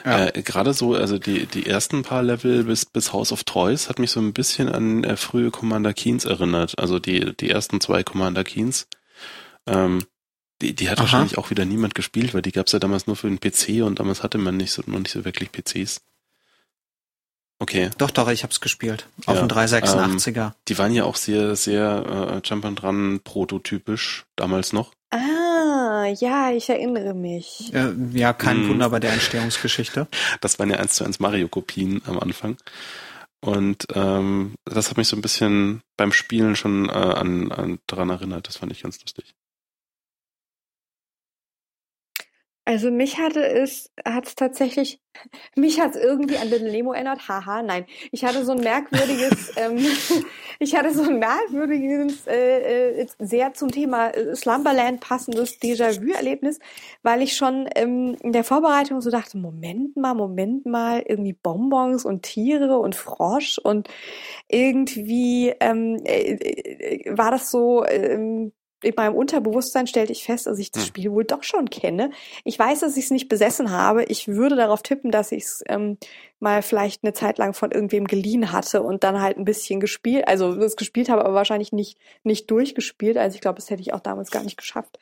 ja. 0.04 0.26
Äh, 0.26 0.42
Gerade 0.42 0.74
so, 0.74 0.94
also 0.94 1.18
die, 1.18 1.46
die 1.46 1.66
ersten 1.66 2.02
paar 2.02 2.24
Level 2.24 2.64
bis, 2.64 2.84
bis 2.84 3.12
House 3.12 3.30
of 3.30 3.44
Toys 3.44 3.88
hat 3.88 4.00
mich 4.00 4.10
so 4.10 4.18
ein 4.18 4.32
bisschen 4.32 4.68
an 4.68 5.04
äh, 5.04 5.16
frühe 5.16 5.52
Commander 5.52 5.94
Keens 5.94 6.24
erinnert. 6.24 6.80
Also 6.80 6.98
die, 6.98 7.36
die 7.36 7.50
ersten 7.50 7.80
zwei 7.80 8.02
Commander 8.02 8.42
Keens. 8.42 8.88
Ähm, 9.68 10.04
die, 10.62 10.74
die 10.74 10.88
hat 10.88 10.98
Aha. 10.98 11.04
wahrscheinlich 11.04 11.38
auch 11.38 11.50
wieder 11.50 11.64
niemand 11.64 11.94
gespielt, 11.94 12.34
weil 12.34 12.42
die 12.42 12.52
gab 12.52 12.66
es 12.66 12.72
ja 12.72 12.78
damals 12.78 13.06
nur 13.06 13.16
für 13.16 13.28
den 13.28 13.40
PC 13.40 13.84
und 13.84 13.98
damals 14.00 14.22
hatte 14.22 14.38
man 14.38 14.56
nicht 14.56 14.72
so, 14.72 14.82
noch 14.86 14.98
nicht 14.98 15.12
so 15.12 15.24
wirklich 15.24 15.50
PCs. 15.52 16.00
Okay. 17.58 17.90
Doch, 17.98 18.10
doch, 18.10 18.28
ich 18.28 18.42
hab's 18.42 18.60
gespielt. 18.60 19.08
Auf 19.26 19.36
ja, 19.36 19.46
dem 19.46 19.48
386er. 19.48 20.46
Ähm, 20.46 20.52
die 20.68 20.78
waren 20.78 20.92
ja 20.92 21.04
auch 21.04 21.16
sehr, 21.16 21.56
sehr 21.56 22.42
äh, 22.44 22.46
Jump 22.46 22.64
and 22.64 22.82
Run 22.82 23.20
prototypisch 23.22 24.24
damals 24.36 24.72
noch. 24.72 24.92
Ah, 25.10 26.06
ja, 26.18 26.50
ich 26.50 26.68
erinnere 26.68 27.14
mich. 27.14 27.70
Ja, 27.72 27.92
ja 28.12 28.32
kein 28.32 28.58
hm. 28.58 28.68
Wunder 28.68 28.90
bei 28.90 29.00
der 29.00 29.12
Entstehungsgeschichte. 29.12 30.08
Das 30.40 30.58
waren 30.58 30.70
ja 30.70 30.76
eins 30.76 30.94
zu 30.94 31.04
eins 31.04 31.20
Mario-Kopien 31.20 32.02
am 32.06 32.18
Anfang. 32.18 32.56
Und 33.40 33.86
ähm, 33.94 34.54
das 34.64 34.90
hat 34.90 34.96
mich 34.96 35.08
so 35.08 35.16
ein 35.16 35.22
bisschen 35.22 35.82
beim 35.96 36.12
Spielen 36.12 36.56
schon 36.56 36.88
äh, 36.88 36.92
an, 36.92 37.52
an 37.52 37.78
daran 37.86 38.10
erinnert. 38.10 38.48
Das 38.48 38.56
fand 38.56 38.72
ich 38.72 38.82
ganz 38.82 39.00
lustig. 39.00 39.34
Also 42.66 42.90
mich 42.90 43.18
hatte 43.18 43.46
es, 43.46 43.92
hat 44.06 44.26
es 44.26 44.36
tatsächlich, 44.36 44.98
mich 45.56 45.80
hat 45.80 45.94
es 45.94 46.02
irgendwie 46.02 46.38
an 46.38 46.48
Little 46.48 46.70
Nemo 46.70 46.94
erinnert. 46.94 47.28
Haha, 47.28 47.62
nein. 47.62 47.84
Ich 48.10 48.24
hatte 48.24 48.44
so 48.44 48.52
ein 48.52 48.60
merkwürdiges, 48.60 49.52
ähm, 49.56 49.76
ich 50.58 50.74
hatte 50.74 50.94
so 50.94 51.02
ein 51.02 51.18
merkwürdiges, 51.18 52.26
äh, 52.26 53.02
äh, 53.02 53.06
sehr 53.18 53.52
zum 53.52 53.70
Thema 53.70 54.08
äh, 54.08 54.34
Slumberland 54.34 55.00
passendes 55.00 55.60
Déjà-vu-Erlebnis, 55.60 56.58
weil 57.02 57.20
ich 57.20 57.36
schon 57.36 57.68
ähm, 57.74 58.16
in 58.22 58.32
der 58.32 58.44
Vorbereitung 58.44 59.02
so 59.02 59.10
dachte, 59.10 59.36
Moment 59.36 59.96
mal, 59.96 60.14
Moment 60.14 60.64
mal, 60.64 61.02
irgendwie 61.06 61.34
Bonbons 61.34 62.06
und 62.06 62.22
Tiere 62.22 62.78
und 62.78 62.96
Frosch 62.96 63.58
und 63.58 63.88
irgendwie 64.48 65.52
ähm, 65.60 66.00
äh, 66.04 66.32
äh 66.32 67.16
war 67.16 67.30
das 67.30 67.50
so, 67.50 67.84
ähm, 67.84 68.52
in 68.84 68.94
meinem 68.96 69.14
Unterbewusstsein 69.14 69.86
stellte 69.86 70.12
ich 70.12 70.24
fest, 70.24 70.46
dass 70.46 70.58
ich 70.58 70.70
das 70.70 70.82
hm. 70.82 70.88
Spiel 70.88 71.12
wohl 71.12 71.24
doch 71.24 71.42
schon 71.42 71.70
kenne. 71.70 72.10
Ich 72.44 72.58
weiß, 72.58 72.80
dass 72.80 72.96
ich 72.96 73.04
es 73.04 73.10
nicht 73.10 73.28
besessen 73.28 73.70
habe. 73.70 74.04
Ich 74.04 74.28
würde 74.28 74.56
darauf 74.56 74.82
tippen, 74.82 75.10
dass 75.10 75.32
ich 75.32 75.44
es 75.44 75.64
ähm, 75.68 75.98
mal 76.40 76.62
vielleicht 76.62 77.02
eine 77.02 77.12
Zeit 77.12 77.38
lang 77.38 77.54
von 77.54 77.72
irgendwem 77.72 78.06
geliehen 78.06 78.52
hatte 78.52 78.82
und 78.82 79.02
dann 79.02 79.20
halt 79.20 79.38
ein 79.38 79.44
bisschen 79.44 79.80
gespielt, 79.80 80.28
also 80.28 80.54
das 80.54 80.76
gespielt 80.76 81.08
habe, 81.08 81.24
aber 81.24 81.34
wahrscheinlich 81.34 81.72
nicht 81.72 81.98
nicht 82.22 82.50
durchgespielt. 82.50 83.16
Also 83.16 83.34
ich 83.34 83.40
glaube, 83.40 83.56
das 83.56 83.70
hätte 83.70 83.82
ich 83.82 83.92
auch 83.92 84.00
damals 84.00 84.30
gar 84.30 84.42
nicht 84.42 84.56
geschafft, 84.56 84.98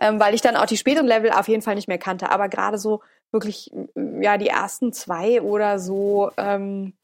ähm, 0.00 0.20
weil 0.20 0.34
ich 0.34 0.40
dann 0.40 0.56
auch 0.56 0.66
die 0.66 0.76
späteren 0.76 1.06
Level 1.06 1.30
auf 1.30 1.48
jeden 1.48 1.62
Fall 1.62 1.74
nicht 1.74 1.88
mehr 1.88 1.98
kannte. 1.98 2.30
Aber 2.30 2.48
gerade 2.48 2.78
so 2.78 3.02
wirklich, 3.32 3.70
ja, 3.94 4.38
die 4.38 4.48
ersten 4.48 4.92
zwei 4.92 5.42
oder 5.42 5.78
so, 5.78 6.30
ähm, 6.36 6.94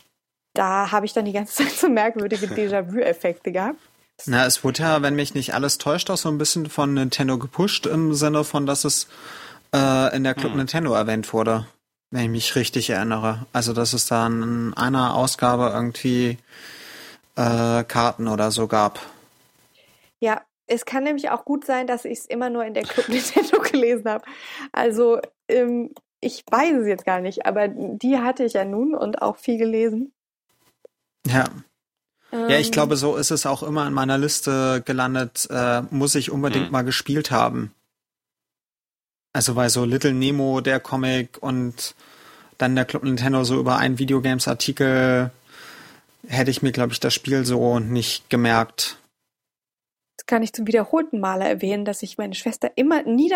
da 0.54 0.92
habe 0.92 1.06
ich 1.06 1.12
dann 1.12 1.24
die 1.24 1.32
ganze 1.32 1.54
Zeit 1.64 1.72
so 1.72 1.88
merkwürdige 1.88 2.46
Déjà-vu-Effekte 2.54 3.52
gehabt. 3.52 3.80
Na, 4.26 4.46
es 4.46 4.62
wurde 4.62 4.82
ja, 4.82 5.02
wenn 5.02 5.16
mich 5.16 5.34
nicht 5.34 5.54
alles 5.54 5.78
täuscht, 5.78 6.10
auch 6.10 6.16
so 6.16 6.28
ein 6.28 6.38
bisschen 6.38 6.66
von 6.66 6.94
Nintendo 6.94 7.38
gepusht 7.38 7.86
im 7.86 8.14
Sinne 8.14 8.44
von, 8.44 8.66
dass 8.66 8.84
es 8.84 9.08
äh, 9.74 10.14
in 10.14 10.24
der 10.24 10.34
Club 10.34 10.52
hm. 10.52 10.58
Nintendo 10.58 10.94
erwähnt 10.94 11.32
wurde, 11.32 11.66
wenn 12.10 12.24
ich 12.24 12.30
mich 12.30 12.56
richtig 12.56 12.90
erinnere. 12.90 13.46
Also, 13.52 13.72
dass 13.72 13.92
es 13.92 14.06
da 14.06 14.26
in 14.26 14.74
einer 14.74 15.14
Ausgabe 15.14 15.70
irgendwie 15.74 16.38
äh, 17.36 17.84
Karten 17.84 18.28
oder 18.28 18.50
so 18.50 18.68
gab. 18.68 19.00
Ja, 20.20 20.42
es 20.66 20.84
kann 20.84 21.04
nämlich 21.04 21.30
auch 21.30 21.44
gut 21.44 21.64
sein, 21.64 21.86
dass 21.86 22.04
ich 22.04 22.20
es 22.20 22.26
immer 22.26 22.48
nur 22.48 22.64
in 22.64 22.74
der 22.74 22.84
Club 22.84 23.08
Nintendo 23.08 23.60
gelesen 23.60 24.08
habe. 24.08 24.24
Also, 24.70 25.20
ähm, 25.48 25.90
ich 26.20 26.44
weiß 26.48 26.76
es 26.82 26.86
jetzt 26.86 27.04
gar 27.04 27.20
nicht, 27.20 27.46
aber 27.46 27.66
die 27.68 28.18
hatte 28.18 28.44
ich 28.44 28.52
ja 28.52 28.64
nun 28.64 28.94
und 28.94 29.20
auch 29.20 29.36
viel 29.36 29.58
gelesen. 29.58 30.12
Ja. 31.26 31.46
Ja, 32.32 32.58
ich 32.58 32.72
glaube, 32.72 32.96
so 32.96 33.16
ist 33.16 33.30
es 33.30 33.44
auch 33.44 33.62
immer 33.62 33.86
in 33.86 33.92
meiner 33.92 34.16
Liste 34.16 34.82
gelandet, 34.86 35.46
äh, 35.50 35.82
muss 35.90 36.14
ich 36.14 36.30
unbedingt 36.30 36.66
hm. 36.66 36.72
mal 36.72 36.82
gespielt 36.82 37.30
haben. 37.30 37.72
Also 39.34 39.54
weil 39.54 39.68
so 39.68 39.84
Little 39.84 40.14
Nemo, 40.14 40.60
der 40.60 40.80
Comic 40.80 41.42
und 41.42 41.94
dann 42.58 42.74
der 42.74 42.84
Club 42.84 43.02
Nintendo 43.02 43.44
so 43.44 43.58
über 43.58 43.76
einen 43.76 43.98
Videogames-Artikel 43.98 45.30
hätte 46.26 46.50
ich 46.50 46.62
mir, 46.62 46.72
glaube 46.72 46.92
ich, 46.92 47.00
das 47.00 47.12
Spiel 47.12 47.44
so 47.44 47.78
nicht 47.78 48.30
gemerkt. 48.30 48.96
Das 50.16 50.26
kann 50.26 50.42
ich 50.42 50.52
zum 50.52 50.66
wiederholten 50.66 51.20
Male 51.20 51.48
erwähnen, 51.48 51.84
dass 51.84 52.02
ich 52.02 52.16
meine 52.16 52.34
Schwester 52.34 52.70
immer 52.76 53.02
nie 53.02 53.30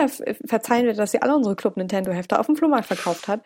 verzeihen 0.46 0.86
werde, 0.86 0.98
dass 0.98 1.10
sie 1.10 1.20
alle 1.20 1.34
unsere 1.34 1.56
Club 1.56 1.76
Nintendo-Hefte 1.76 2.38
auf 2.38 2.46
dem 2.46 2.56
Flohmarkt 2.56 2.86
verkauft 2.86 3.28
hat. 3.28 3.40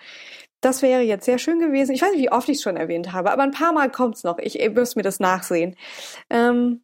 Das 0.60 0.82
wäre 0.82 1.00
jetzt 1.00 1.24
sehr 1.24 1.38
schön 1.38 1.58
gewesen. 1.58 1.92
Ich 1.92 2.02
weiß 2.02 2.12
nicht, 2.12 2.20
wie 2.20 2.32
oft 2.32 2.48
ich 2.48 2.58
es 2.58 2.62
schon 2.62 2.76
erwähnt 2.76 3.12
habe, 3.12 3.30
aber 3.32 3.42
ein 3.42 3.50
paar 3.50 3.72
Mal 3.72 3.90
kommt's 3.90 4.24
noch. 4.24 4.38
Ich, 4.38 4.60
ich 4.60 4.74
muss 4.74 4.96
mir 4.96 5.02
das 5.02 5.20
nachsehen. 5.20 5.76
Ähm, 6.28 6.82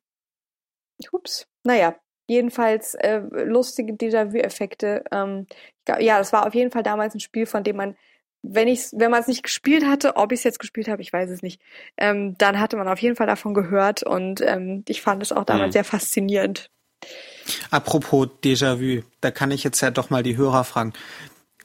ups. 1.13 1.47
Naja, 1.63 1.95
jedenfalls 2.27 2.95
äh, 2.95 3.19
lustige 3.19 3.93
Déjà-vu-Effekte. 3.93 5.05
Ähm, 5.13 5.47
ja, 6.01 6.19
das 6.19 6.33
war 6.33 6.47
auf 6.47 6.55
jeden 6.55 6.71
Fall 6.71 6.83
damals 6.83 7.15
ein 7.15 7.21
Spiel, 7.21 7.47
von 7.47 7.65
dem 7.65 7.77
man, 7.77 7.97
wenn 8.43 8.69
ich 8.69 8.89
wenn 8.93 9.11
man 9.11 9.21
es 9.21 9.29
nicht 9.29 9.43
gespielt 9.43 9.85
hatte, 9.85 10.17
ob 10.17 10.33
ich 10.33 10.41
es 10.41 10.45
jetzt 10.45 10.59
gespielt 10.59 10.89
habe, 10.89 11.03
ich 11.03 11.13
weiß 11.13 11.31
es 11.31 11.43
nicht, 11.43 11.61
ähm, 11.97 12.37
dann 12.39 12.59
hatte 12.59 12.77
man 12.77 12.89
auf 12.89 13.01
jeden 13.01 13.17
Fall 13.17 13.27
davon 13.27 13.55
gehört 13.55 14.03
und 14.03 14.41
ähm, 14.41 14.85
ich 14.89 15.03
fand 15.03 15.23
es 15.23 15.33
auch 15.33 15.45
damals 15.45 15.69
mhm. 15.69 15.73
sehr 15.73 15.85
faszinierend. 15.85 16.71
Apropos 17.71 18.29
Déjà-vu, 18.43 19.03
da 19.21 19.31
kann 19.31 19.51
ich 19.51 19.63
jetzt 19.65 19.81
ja 19.81 19.91
doch 19.91 20.11
mal 20.11 20.23
die 20.23 20.37
Hörer 20.37 20.65
fragen. 20.65 20.93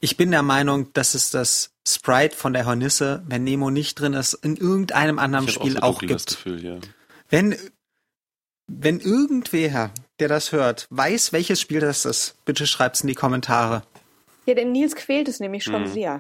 Ich 0.04 0.18
bin 0.18 0.32
der 0.32 0.42
Meinung, 0.42 0.92
dass 0.94 1.14
es 1.14 1.30
das 1.30 1.72
Sprite 1.88 2.36
von 2.36 2.54
der 2.54 2.66
Hornisse, 2.66 3.24
wenn 3.28 3.44
Nemo 3.44 3.70
nicht 3.70 4.00
drin 4.00 4.14
ist, 4.14 4.34
in 4.34 4.58
irgendeinem 4.58 5.20
anderen 5.20 5.48
Spiel 5.48 5.78
auch, 5.78 5.82
so 5.82 5.88
auch 5.88 6.00
gibt. 6.00 6.26
Gefühl, 6.26 6.66
ja. 6.66 6.78
Wenn, 7.30 7.56
wenn 8.68 9.00
irgendwer, 9.00 9.92
der 10.20 10.28
das 10.28 10.52
hört, 10.52 10.88
weiß, 10.90 11.34
welches 11.34 11.62
Spiel 11.62 11.82
das 11.82 12.06
ist, 12.06 12.36
bitte 12.46 12.66
schreibt's 12.66 13.02
in 13.02 13.08
die 13.08 13.16
Kommentare. 13.16 13.84
Ja, 14.48 14.56
denn 14.56 14.72
Nils 14.72 14.96
quält 14.96 15.28
es 15.28 15.40
nämlich 15.40 15.64
schon 15.64 15.86
hm. 15.86 15.94
sehr. 15.94 16.20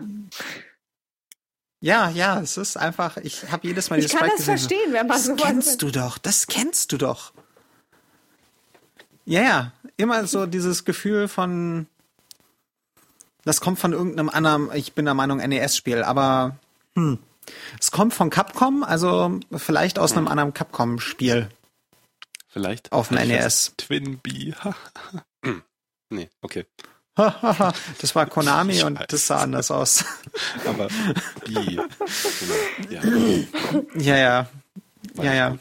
Ja, 1.80 2.12
ja, 2.12 2.40
es 2.40 2.58
ist 2.58 2.78
einfach, 2.78 3.18
ich 3.18 3.52
habe 3.52 3.68
jedes 3.68 3.90
Mal 3.90 3.96
dieses 3.96 4.14
Ich 4.14 4.20
kann 4.20 4.30
Sprite 4.30 4.46
das 4.46 4.62
gesehen, 4.62 4.70
verstehen, 4.70 4.94
wenn 4.94 5.08
man 5.08 5.20
so 5.20 5.36
Das 5.36 5.44
kennst 5.44 5.82
du 5.82 5.90
doch, 5.90 6.18
das 6.20 6.46
kennst 6.46 6.92
du 6.92 6.98
doch. 6.98 7.34
Ja, 9.26 9.42
ja, 9.42 9.74
immer 9.98 10.28
so 10.28 10.46
dieses 10.46 10.86
Gefühl 10.86 11.28
von, 11.28 11.88
das 13.44 13.62
kommt 13.62 13.80
von 13.80 13.94
irgendeinem 13.94 14.30
anderen, 14.30 14.70
ich 14.74 14.94
bin 14.94 15.06
der 15.06 15.14
Meinung, 15.14 15.38
NES-Spiel, 15.38 16.04
aber 16.04 16.58
hm. 16.96 17.20
Es 17.80 17.92
kommt 17.92 18.14
von 18.14 18.30
Capcom, 18.30 18.84
also 18.84 19.40
vielleicht 19.56 20.00
aus 20.00 20.12
hm. 20.12 20.20
einem 20.20 20.28
anderen 20.28 20.54
Capcom-Spiel. 20.54 21.50
Vielleicht. 22.48 22.92
Auf 22.92 23.10
dem 23.10 23.28
NES. 23.28 23.74
Twin 23.78 24.20
Bee. 24.20 24.54
nee, 26.10 26.30
okay. 26.42 26.66
das 27.16 28.16
war 28.16 28.26
Konami 28.26 28.84
und 28.84 29.00
das 29.10 29.28
sah 29.28 29.40
anders 29.40 29.70
aus. 29.72 30.06
Aber 30.66 30.88
Bee. 31.46 31.80
ja. 32.90 33.02
ja, 33.96 34.18
ja. 34.18 34.48
Ja, 35.16 35.34
ja. 35.34 35.58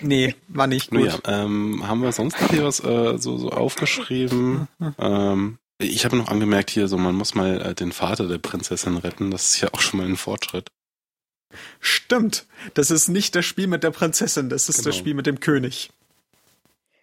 Nee, 0.00 0.34
war 0.48 0.66
nicht 0.66 0.90
gut. 0.90 1.06
ja, 1.06 1.18
ähm, 1.44 1.86
haben 1.86 2.02
wir 2.02 2.12
sonst 2.12 2.40
noch 2.40 2.50
hier 2.50 2.64
was 2.64 2.80
äh, 2.80 3.18
so, 3.18 3.36
so 3.36 3.50
aufgeschrieben? 3.50 4.68
ähm, 4.98 5.58
ich 5.78 6.04
habe 6.04 6.16
noch 6.16 6.28
angemerkt 6.28 6.70
hier, 6.70 6.88
so 6.88 6.96
man 6.96 7.14
muss 7.14 7.34
mal 7.34 7.60
äh, 7.60 7.74
den 7.74 7.92
Vater 7.92 8.26
der 8.28 8.38
Prinzessin 8.38 8.96
retten. 8.96 9.30
Das 9.30 9.46
ist 9.46 9.60
ja 9.60 9.68
auch 9.72 9.80
schon 9.80 10.00
mal 10.00 10.06
ein 10.08 10.16
Fortschritt. 10.16 10.70
Stimmt. 11.80 12.46
Das 12.74 12.90
ist 12.90 13.08
nicht 13.08 13.34
das 13.34 13.44
Spiel 13.44 13.66
mit 13.66 13.82
der 13.84 13.90
Prinzessin, 13.90 14.48
das 14.48 14.68
ist 14.68 14.78
das 14.78 14.84
Genau. 14.86 14.96
Spiel 14.96 15.14
mit 15.14 15.26
dem 15.26 15.40
König. 15.40 15.90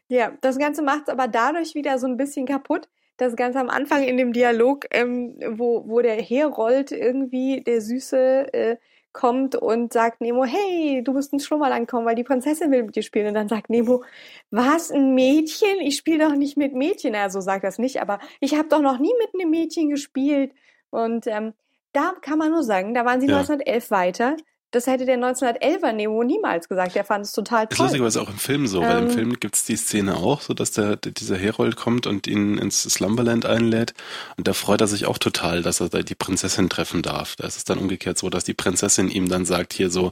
Ja, 0.10 0.32
das 0.42 0.58
Ganze 0.58 0.82
macht 0.82 1.04
es 1.04 1.10
aber 1.10 1.28
dadurch 1.28 1.76
wieder 1.76 1.98
so 1.98 2.08
ein 2.08 2.18
bisschen 2.18 2.46
kaputt. 2.46 2.88
Das 3.18 3.36
Ganze 3.36 3.60
am 3.60 3.70
Anfang 3.70 4.04
in 4.04 4.18
dem 4.18 4.34
Dialog, 4.34 4.86
ähm, 4.92 5.36
wo, 5.52 5.88
wo 5.88 6.02
der 6.02 6.22
Herold 6.22 6.92
irgendwie, 6.92 7.62
der 7.62 7.80
Süße, 7.82 8.54
äh, 8.54 8.78
kommt 9.14 9.56
und 9.56 9.94
sagt 9.94 10.22
Nemo, 10.22 10.44
hey, 10.44 11.04
du 11.04 11.14
musst 11.14 11.32
ins 11.34 11.46
Schlummerland 11.46 11.88
kommen, 11.90 12.06
weil 12.06 12.16
die 12.16 12.24
Prinzessin 12.24 12.72
will 12.72 12.84
mit 12.84 12.96
dir 12.96 13.04
spielen. 13.04 13.28
Und 13.28 13.36
dann 13.36 13.48
sagt 13.48 13.70
Nemo, 13.70 14.04
was, 14.52 14.92
ein 14.92 15.14
Mädchen? 15.16 15.80
Ich 15.82 15.98
spiele 15.98 16.28
doch 16.28 16.36
nicht 16.36 16.58
mit 16.58 16.74
Mädchen. 16.74 17.14
Er 17.14 17.30
so 17.30 17.40
sagt 17.40 17.64
das 17.64 17.80
nicht, 17.80 18.02
aber 18.02 18.20
ich 18.40 18.56
habe 18.56 18.68
doch 18.70 18.82
noch 18.82 19.00
nie 19.00 19.14
mit 19.20 19.34
einem 19.34 19.50
Mädchen 19.52 19.90
gespielt. 19.90 20.52
Und 20.90 21.28
ähm, 21.28 21.54
da 21.94 22.14
kann 22.22 22.40
man 22.40 22.52
nur 22.52 22.64
sagen, 22.64 22.94
da 22.94 23.06
waren 23.06 23.22
sie 23.22 23.28
Ja. 23.28 23.38
1911 23.38 23.92
weiter. 23.92 24.36
Das 24.74 24.88
hätte 24.88 25.06
der 25.06 25.18
1911er 25.18 25.92
Nemo 25.94 26.24
niemals 26.24 26.68
gesagt. 26.68 26.96
Der 26.96 27.06
fand 27.06 27.26
es 27.26 27.32
total 27.32 27.66
Ist 27.70 27.78
toll. 27.78 27.86
lustigerweise 27.86 28.22
auch 28.22 28.30
im 28.30 28.38
Film 28.38 28.68
so, 28.68 28.82
weil 28.82 28.98
im 28.98 29.06
Ähm. 29.06 29.12
Film 29.12 29.40
gibt's 29.40 29.66
die 29.66 29.76
Szene 29.78 30.16
auch, 30.18 30.42
so 30.42 30.54
dass 30.54 30.72
der 30.72 30.96
dieser 30.98 31.38
Herold 31.38 31.76
kommt 31.76 32.08
und 32.08 32.28
ihn 32.28 32.58
ins 32.58 32.84
Slumberland 32.84 33.46
einlädt 33.46 33.94
und 34.36 34.48
da 34.48 34.54
freut 34.54 34.82
er 34.82 34.88
sich 34.88 35.06
auch 35.06 35.18
total, 35.20 35.62
dass 35.62 35.80
er 35.80 35.90
da 35.90 36.02
die 36.02 36.16
Prinzessin 36.16 36.70
treffen 36.70 37.02
darf. 37.04 37.36
Da 37.36 37.46
ist 37.48 37.56
es 37.58 37.64
dann 37.64 37.78
umgekehrt 37.78 38.18
so, 38.18 38.30
dass 38.30 38.44
die 38.44 38.54
Prinzessin 38.56 39.10
ihm 39.10 39.30
dann 39.30 39.46
sagt 39.46 39.74
hier 39.74 39.90
so, 39.92 40.12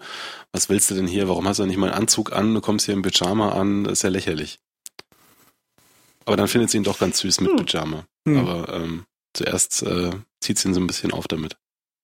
was 0.52 0.70
willst 0.70 0.92
du 0.92 0.96
denn 0.96 1.08
hier, 1.08 1.28
warum 1.28 1.48
hast 1.48 1.58
du 1.60 1.66
nicht 1.66 1.78
mal 1.78 1.88
einen 1.90 2.00
Anzug 2.02 2.32
an, 2.32 2.54
du 2.54 2.62
kommst 2.62 2.86
hier 2.86 2.94
im 2.94 3.02
Pyjama 3.02 3.54
an, 3.54 3.84
das 3.86 3.94
ist 3.94 4.04
ja 4.04 4.10
lächerlich. 4.10 4.60
Aber 6.26 6.38
dann 6.38 6.48
findet 6.48 6.70
sie 6.70 6.78
ihn 6.78 6.84
doch 6.84 7.00
ganz 7.00 7.18
süß 7.20 7.42
mit 7.42 7.52
Hm. 7.52 7.66
Pyjama. 7.66 8.06
Hm. 8.28 8.38
Aber 8.38 8.74
ähm, 8.74 9.06
zuerst 9.34 9.82
äh, 9.84 10.12
zieht 10.40 10.60
sie 10.60 10.68
ihn 10.70 10.74
so 10.76 10.80
ein 10.80 10.88
bisschen 10.88 11.12
auf 11.14 11.28
damit. 11.28 11.58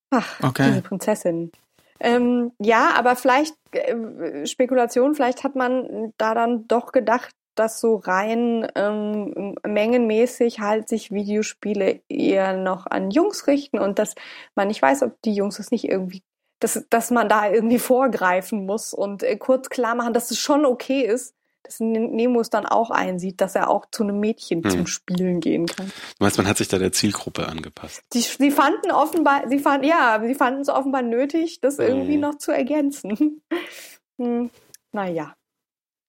Ach, 0.10 0.26
Okay. 0.42 0.70
diese 0.70 0.82
Prinzessin. 0.82 1.52
Ähm, 2.00 2.52
ja, 2.60 2.92
aber 2.96 3.16
vielleicht 3.16 3.56
äh, 3.72 4.46
Spekulation, 4.46 5.16
vielleicht 5.16 5.44
hat 5.44 5.56
man 5.56 6.14
da 6.18 6.34
dann 6.34 6.68
doch 6.68 6.92
gedacht, 6.92 7.32
dass 7.58 7.80
so 7.80 7.96
rein 7.96 8.68
ähm, 8.76 9.56
mengenmäßig 9.66 10.60
halt 10.60 10.90
sich 10.90 11.12
Videospiele 11.12 12.02
eher 12.08 12.56
noch 12.56 12.86
an 12.86 13.12
Jungs 13.12 13.48
richten 13.48 13.80
und 13.80 14.00
dass 14.00 14.14
man 14.56 14.68
nicht 14.68 14.82
weiß, 14.82 15.04
ob 15.04 15.22
die 15.24 15.34
Jungs 15.34 15.60
es 15.60 15.72
nicht 15.72 15.86
irgendwie, 15.86 16.22
dass, 16.60 16.86
dass 16.90 17.12
man 17.12 17.30
da 17.30 17.50
irgendwie 17.50 17.80
vorgreifen 17.80 18.66
muss 18.66 18.94
und 18.94 19.24
äh, 19.24 19.38
kurz 19.38 19.70
klar 19.70 19.96
machen, 19.96 20.14
dass 20.14 20.32
es 20.32 20.40
schon 20.40 20.66
okay 20.66 21.02
ist, 21.02 21.34
dass 21.68 21.80
Nemo 21.80 22.40
es 22.42 22.50
dann 22.50 22.66
auch 22.66 22.90
einsieht, 22.90 23.42
dass 23.42 23.56
er 23.56 23.70
auch 23.70 23.86
zu 23.92 24.04
einem 24.04 24.20
Mädchen 24.20 24.64
Hm. 24.64 24.70
zum 24.72 24.88
Spielen 24.88 25.40
gehen 25.40 25.66
kann. 25.68 25.88
Du 25.88 26.24
meinst, 26.24 26.38
man 26.38 26.48
hat 26.48 26.58
sich 26.58 26.68
da 26.68 26.78
der 26.80 26.92
Zielgruppe 26.92 27.48
angepasst. 27.48 28.02
Sie, 28.12 28.22
sie 28.22 28.52
fanden 28.52 28.92
offenbar, 28.92 29.48
sie 29.50 29.60
fanden, 29.60 29.88
ja, 29.88 30.22
sie 30.26 30.36
fanden 30.36 30.62
es 30.62 30.70
offenbar 30.70 31.02
nötig, 31.04 31.60
das 31.62 31.78
irgendwie 31.80 32.16
Mhm. 32.16 32.22
noch 32.22 32.38
zu 32.38 32.52
ergänzen. 32.52 33.42
hm, 34.18 34.50
naja. 34.92 35.36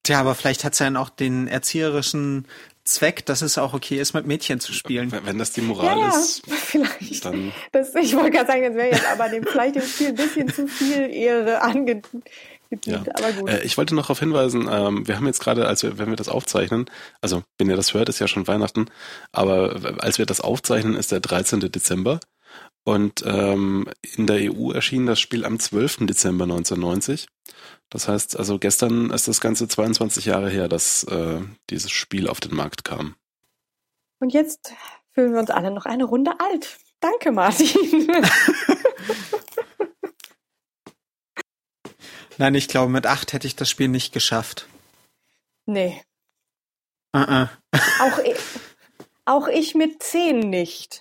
Tja, 0.05 0.21
aber 0.21 0.35
vielleicht 0.35 0.65
hat's 0.65 0.79
ja 0.79 0.87
dann 0.87 0.97
auch 0.97 1.11
den 1.11 1.49
erzieherischen 1.49 2.47
Zweck, 2.85 3.27
dass 3.27 3.43
es 3.43 3.59
auch 3.59 3.75
okay 3.75 3.99
ist, 4.01 4.15
mit 4.15 4.27
Mädchen 4.27 4.61
zu 4.61 4.73
spielen. 4.73 5.13
Wenn 5.13 5.37
das 5.37 5.53
die 5.53 5.61
Ja, 5.61 5.67
Moral 5.67 5.99
ja, 5.99 6.09
ist, 6.09 6.43
vielleicht. 6.49 7.25
dann 7.27 7.53
Das, 7.73 7.95
ich 7.95 8.17
wollte 8.17 8.31
gerade 8.31 8.47
sagen, 8.47 8.63
das 8.63 8.75
wäre 8.77 8.91
jetzt 8.93 9.07
aber 9.13 9.29
dem, 9.29 9.45
vielleicht 9.45 9.75
dem 9.75 9.83
Spiel 9.83 10.09
ein 10.09 10.15
bisschen 10.15 10.49
zu 10.49 10.67
viel 10.67 11.11
Ehre 11.13 11.61
angedient. 12.71 13.07
Ja. 13.07 13.15
Aber 13.17 13.33
gut. 13.33 13.51
Äh, 13.51 13.63
ich 13.63 13.77
wollte 13.79 13.95
noch 13.95 14.05
darauf 14.05 14.21
hinweisen, 14.21 14.69
ähm, 14.71 15.07
wir 15.07 15.17
haben 15.17 15.27
jetzt 15.27 15.41
gerade, 15.41 15.67
als 15.67 15.83
wir, 15.83 15.99
wenn 15.99 16.09
wir 16.09 16.17
das 16.17 16.29
aufzeichnen, 16.29 16.87
also 17.21 17.43
wenn 17.59 17.69
ihr 17.69 17.77
das 17.77 17.95
hört, 17.95 18.09
ist 18.09 18.19
ja 18.19 18.29
schon 18.29 18.47
Weihnachten, 18.47 18.87
aber 19.33 19.97
als 19.99 20.19
wir 20.19 20.27
das 20.27 20.41
aufzeichnen, 20.41 20.95
ist 20.95 21.13
der 21.13 21.21
13. 21.21 21.61
Dezember 21.61 22.21
und 22.85 23.23
ähm, 23.27 23.87
in 24.17 24.27
der 24.27 24.53
EU 24.53 24.73
erschien 24.73 25.07
das 25.07 25.21
Spiel 25.21 25.45
am 25.45 25.59
12. 25.59 26.07
Dezember 26.07 26.45
1990. 26.45 27.29
Das 27.91 28.09
heißt, 28.09 28.39
also 28.39 28.59
gestern 28.59 29.11
ist 29.11 29.29
das 29.29 29.41
Ganze 29.41 29.67
22 29.67 30.27
Jahre 30.27 30.51
her, 30.51 30.69
dass 30.69 31.05
äh, 31.05 31.41
dieses 31.71 31.91
Spiel 31.91 32.29
auf 32.29 32.41
den 32.41 32.55
Markt 32.55 32.85
kam. 32.85 33.15
Und 34.21 34.33
jetzt 34.33 34.73
fühlen 35.13 35.33
wir 35.33 35.41
uns 35.41 35.51
alle 35.51 35.71
noch 35.71 35.87
eine 35.87 36.05
Runde 36.05 36.33
alt. 36.39 36.79
Danke, 37.01 37.31
Martin. 37.31 38.11
Nein, 42.39 42.55
ich 42.55 42.69
glaube, 42.69 42.91
mit 42.91 43.07
acht 43.07 43.33
hätte 43.33 43.47
ich 43.47 43.57
das 43.57 43.69
Spiel 43.69 43.89
nicht 43.89 44.13
geschafft. 44.13 44.67
nee. 45.67 46.03
Uh 47.17 47.21
-uh. 47.21 47.49
Auch 48.01 48.19
ich, 48.19 48.37
auch 49.25 49.49
ich 49.49 49.75
mit 49.75 50.03
zehn 50.03 50.41
nicht. 50.41 51.01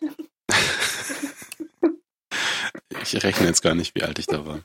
Ich 3.04 3.23
rechne 3.23 3.47
jetzt 3.47 3.62
gar 3.62 3.76
nicht, 3.76 3.93
wie 3.95 4.04
alt 4.04 4.17
ich 4.17 4.26
da 4.26 4.45
war. 4.45 4.63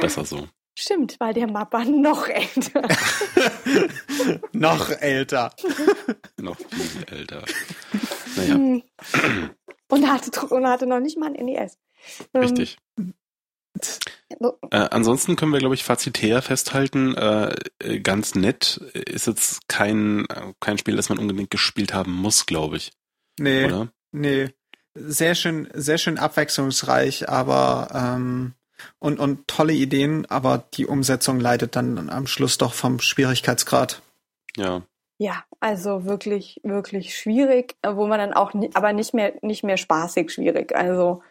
Besser 0.00 0.24
so. 0.24 0.48
Stimmt, 0.76 1.16
weil 1.20 1.34
der 1.34 1.46
Mappa 1.48 1.84
noch 1.84 2.26
älter. 2.28 2.82
Noch 4.52 4.90
älter. 4.90 5.54
Noch 6.40 6.56
viel 6.58 7.04
älter. 7.08 7.44
Naja, 8.36 8.54
Hm. 8.54 8.82
Und 9.88 10.08
hatte, 10.10 10.46
und 10.46 10.66
hatte 10.66 10.86
noch 10.86 10.98
nicht 10.98 11.16
mal 11.16 11.32
ein 11.32 11.44
NES. 11.44 11.78
Ähm, 12.34 12.40
richtig. 12.40 12.78
Äh, 14.70 14.88
ansonsten 14.90 15.36
können 15.36 15.52
wir, 15.52 15.58
glaube 15.58 15.74
ich, 15.74 15.84
fazitär 15.84 16.42
festhalten, 16.42 17.14
äh, 17.16 18.00
ganz 18.00 18.34
nett 18.34 18.78
ist 18.94 19.26
jetzt 19.26 19.68
kein, 19.68 20.26
kein 20.60 20.78
Spiel, 20.78 20.96
das 20.96 21.08
man 21.08 21.18
unbedingt 21.18 21.50
gespielt 21.50 21.94
haben 21.94 22.12
muss, 22.12 22.46
glaube 22.46 22.76
ich. 22.76 22.92
Nee, 23.38 23.66
Oder? 23.66 23.88
nee. 24.12 24.50
Sehr 24.96 25.34
schön, 25.34 25.68
sehr 25.74 25.98
schön 25.98 26.18
abwechslungsreich, 26.18 27.28
aber 27.28 27.88
ähm, 27.92 28.54
und, 28.98 29.18
und 29.18 29.48
tolle 29.48 29.72
Ideen, 29.72 30.26
aber 30.26 30.64
die 30.74 30.86
Umsetzung 30.86 31.40
leidet 31.40 31.74
dann 31.74 32.10
am 32.10 32.26
Schluss 32.26 32.58
doch 32.58 32.74
vom 32.74 33.00
Schwierigkeitsgrad. 33.00 34.02
Ja. 34.56 34.82
Ja, 35.18 35.44
also 35.60 36.04
wirklich, 36.04 36.60
wirklich 36.64 37.16
schwierig, 37.16 37.76
wo 37.84 38.06
man 38.06 38.18
dann 38.18 38.32
auch, 38.34 38.52
aber 38.74 38.92
nicht 38.92 39.14
mehr, 39.14 39.34
nicht 39.42 39.62
mehr 39.62 39.76
spaßig 39.76 40.32
schwierig. 40.32 40.74
Also, 40.74 41.22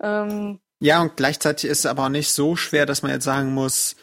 ähm, 0.00 0.60
Ja, 0.82 1.00
und 1.00 1.16
gleichzeitig 1.16 1.70
ist 1.70 1.80
es 1.80 1.86
aber 1.86 2.06
auch 2.06 2.08
nicht 2.08 2.30
so 2.32 2.56
schwer, 2.56 2.86
dass 2.86 3.02
man 3.02 3.12
jetzt 3.12 3.24
sagen 3.24 3.54
muss, 3.54 3.94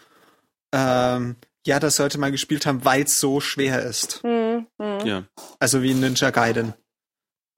ähm, 0.71 1.35
ja, 1.65 1.77
das 1.79 1.97
sollte 1.97 2.17
man 2.17 2.31
gespielt 2.31 2.65
haben, 2.65 2.85
weil 2.85 3.03
es 3.03 3.19
so 3.19 3.41
schwer 3.41 3.83
ist. 3.83 4.23
hm, 4.23 4.65
hm. 4.81 5.05
Ja, 5.05 5.25
Also 5.59 5.81
wie 5.81 5.93
Ninja 5.93 6.29
Gaiden. 6.31 6.73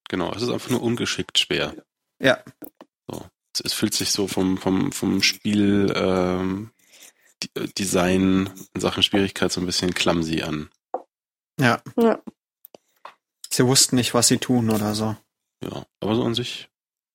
genau. 0.10 0.34
Es 0.34 0.42
ist 0.42 0.50
einfach 0.50 0.72
nur 0.72 0.82
ungeschickt 0.82 1.38
schwer. 1.38 1.76
Ja. 2.20 2.44
Es, 3.54 3.60
es 3.62 3.74
fühlt 3.74 3.94
sich 3.94 4.12
so 4.12 4.28
vom, 4.28 4.58
vom, 4.58 4.92
vom 4.92 5.22
Spiel 5.22 5.92
ähm, 5.96 6.72
äh, 7.54 7.68
Design 7.78 8.50
in 8.74 8.82
Sachen 8.82 9.04
Schwierigkeit 9.04 9.52
so 9.52 9.60
ein 9.62 9.66
bisschen 9.68 9.94
clumsy 9.94 10.42
an. 10.42 10.70
Ja. 11.60 11.82
Ja. 11.98 12.20
Sie 13.50 13.66
wussten 13.68 13.98
nicht, 13.98 14.14
was 14.14 14.30
sie 14.30 14.38
tun 14.38 14.70
oder 14.70 14.96
so. 14.96 15.16
Ja, 15.64 15.86
aber 16.00 16.16
so 16.16 16.24
an 16.24 16.34
sich. 16.34 16.70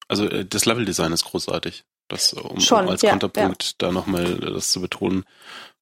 Also 0.07 0.25
äh, 0.29 0.45
das 0.45 0.65
Leveldesign 0.65 1.11
ist 1.11 1.25
großartig. 1.25 1.83
Das, 2.07 2.33
äh, 2.33 2.39
um, 2.39 2.59
Schon, 2.59 2.85
um 2.85 2.91
als 2.91 3.01
ja, 3.01 3.11
Konterpunkt 3.11 3.81
da 3.81 3.91
nochmal 3.91 4.43
äh, 4.43 4.53
das 4.53 4.71
zu 4.71 4.81
betonen, 4.81 5.25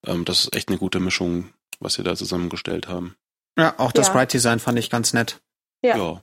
ähm, 0.06 0.26
das 0.26 0.42
ist 0.42 0.56
echt 0.56 0.70
eine 0.70 0.78
gute 0.78 1.00
Mischung, 1.00 1.54
was 1.80 1.96
sie 1.96 2.04
da 2.04 2.16
zusammengestellt 2.16 2.88
haben. 2.88 3.16
Ja, 3.58 3.76
auch 3.78 3.92
das 3.92 4.08
Ja. 4.08 4.14
Sprite 4.14 4.32
Design 4.34 4.60
fand 4.60 4.80
ich 4.80 4.90
ganz 4.90 5.14
nett. 5.14 5.42
Ja. 5.82 5.98
ja. 5.98 6.22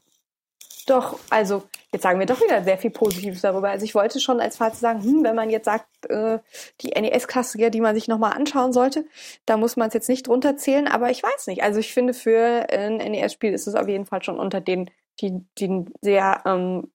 Doch, 0.87 1.19
also 1.31 1.63
jetzt 1.93 2.03
sagen 2.03 2.19
wir 2.19 2.27
doch 2.27 2.41
wieder 2.41 2.65
sehr 2.65 2.77
viel 2.77 2.91
Positives 2.91 3.41
darüber. 3.41 3.71
Also 3.71 3.85
ich 3.85 3.95
wollte 3.95 4.19
schon 4.19 4.41
als 4.41 4.57
Fazit 4.57 4.81
sagen, 4.81 5.03
hm, 5.03 5.23
wenn 5.23 5.37
man 5.37 5.49
jetzt 5.49 5.67
sagt, 5.67 5.87
äh, 6.09 6.41
die 6.81 6.91
NES-Klassiker, 6.91 7.71
die 7.71 7.81
man 7.81 7.95
sich 7.95 8.09
nochmal 8.09 8.33
anschauen 8.33 8.73
sollte, 8.73 9.07
da 9.47 9.57
muss 9.57 9.77
man 9.77 9.89
es 9.89 9.95
jetzt 9.95 10.09
nicht 10.09 10.27
drunter 10.27 10.57
zählen, 10.57 10.89
aber 10.89 11.11
ich 11.11 11.23
weiß 11.23 11.47
nicht. 11.47 11.63
Also 11.63 11.79
ich 11.79 11.93
finde, 11.93 12.15
für 12.15 12.67
ein 12.71 12.97
NES-Spiel 12.97 13.53
ist 13.53 13.69
es 13.69 13.77
auf 13.77 13.87
jeden 13.87 14.07
Fall 14.07 14.25
schon 14.25 14.41
unter 14.41 14.61
denen, 14.61 14.91
die, 15.21 15.45
die 15.59 15.85
sehr 16.01 16.43
ähm, 16.47 16.91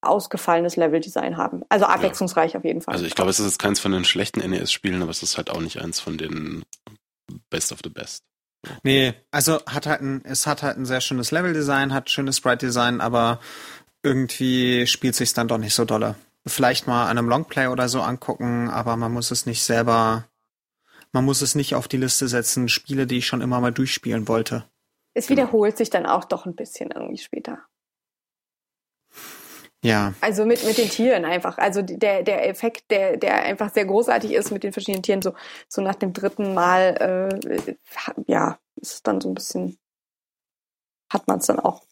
ausgefallenes 0.00 0.76
Leveldesign 0.76 1.36
haben. 1.36 1.62
Also 1.68 1.86
abwechslungsreich 1.86 2.56
auf 2.56 2.64
jeden 2.64 2.80
Fall. 2.80 2.94
Also 2.94 3.06
ich 3.06 3.14
glaube, 3.14 3.30
es 3.30 3.40
ist 3.40 3.46
jetzt 3.46 3.58
keins 3.58 3.80
von 3.80 3.92
den 3.92 4.04
schlechten 4.04 4.40
NES-Spielen, 4.40 5.02
aber 5.02 5.10
es 5.10 5.22
ist 5.22 5.36
halt 5.36 5.50
auch 5.50 5.60
nicht 5.60 5.80
eins 5.80 6.00
von 6.00 6.18
den 6.18 6.62
Best 7.50 7.72
of 7.72 7.80
the 7.82 7.90
Best. 7.90 8.24
Nee, 8.82 9.14
also 9.30 9.60
hat 9.66 9.86
halt 9.86 10.00
ein, 10.00 10.24
es 10.24 10.46
hat 10.46 10.62
halt 10.62 10.76
ein 10.76 10.86
sehr 10.86 11.00
schönes 11.00 11.30
Leveldesign, 11.30 11.92
hat 11.92 12.10
schönes 12.10 12.38
Sprite-Design, 12.38 13.00
aber 13.00 13.40
irgendwie 14.02 14.86
spielt 14.86 15.14
sich's 15.14 15.34
dann 15.34 15.48
doch 15.48 15.58
nicht 15.58 15.74
so 15.74 15.84
dolle. 15.84 16.16
Vielleicht 16.46 16.86
mal 16.86 17.04
an 17.04 17.18
einem 17.18 17.28
Longplay 17.28 17.66
oder 17.66 17.88
so 17.88 18.00
angucken, 18.00 18.70
aber 18.70 18.96
man 18.96 19.12
muss 19.12 19.30
es 19.30 19.46
nicht 19.46 19.62
selber, 19.62 20.26
man 21.12 21.24
muss 21.24 21.42
es 21.42 21.54
nicht 21.54 21.74
auf 21.74 21.88
die 21.88 21.96
Liste 21.96 22.28
setzen, 22.28 22.68
Spiele, 22.68 23.06
die 23.06 23.18
ich 23.18 23.26
schon 23.26 23.40
immer 23.40 23.60
mal 23.60 23.72
durchspielen 23.72 24.28
wollte. 24.28 24.64
es 25.14 25.28
wiederholt 25.28 25.76
sich 25.76 25.90
dann 25.90 26.06
auch 26.06 26.24
doch 26.24 26.46
ein 26.46 26.54
bisschen 26.54 26.90
irgendwie 26.90 27.18
später. 27.18 27.58
Ja. 29.84 30.14
Also 30.20 30.44
mit, 30.44 30.64
mit 30.64 30.76
den 30.76 30.88
Tieren 30.88 31.24
einfach. 31.24 31.58
Also 31.58 31.82
der, 31.82 32.22
der 32.22 32.48
Effekt, 32.48 32.90
der, 32.90 33.16
der 33.16 33.42
einfach 33.42 33.72
sehr 33.72 33.84
großartig 33.84 34.32
ist 34.32 34.50
mit 34.50 34.64
den 34.64 34.72
verschiedenen 34.72 35.02
Tieren, 35.02 35.22
so, 35.22 35.34
so 35.68 35.82
nach 35.82 35.94
dem 35.94 36.12
dritten 36.12 36.54
Mal, 36.54 37.38
äh, 37.46 37.74
ja, 38.26 38.58
ist 38.76 38.94
es 38.94 39.02
dann 39.02 39.20
so 39.20 39.28
ein 39.28 39.34
bisschen, 39.34 39.78
hat 41.12 41.28
man 41.28 41.38
es 41.38 41.46
dann 41.46 41.60
auch 41.60 41.82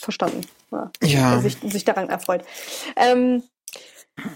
verstanden. 0.00 0.40
Ja. 0.70 0.90
Ja. 1.02 1.40
Sich, 1.40 1.58
sich 1.58 1.84
daran 1.84 2.08
erfreut. 2.08 2.44
Ähm, 2.96 3.42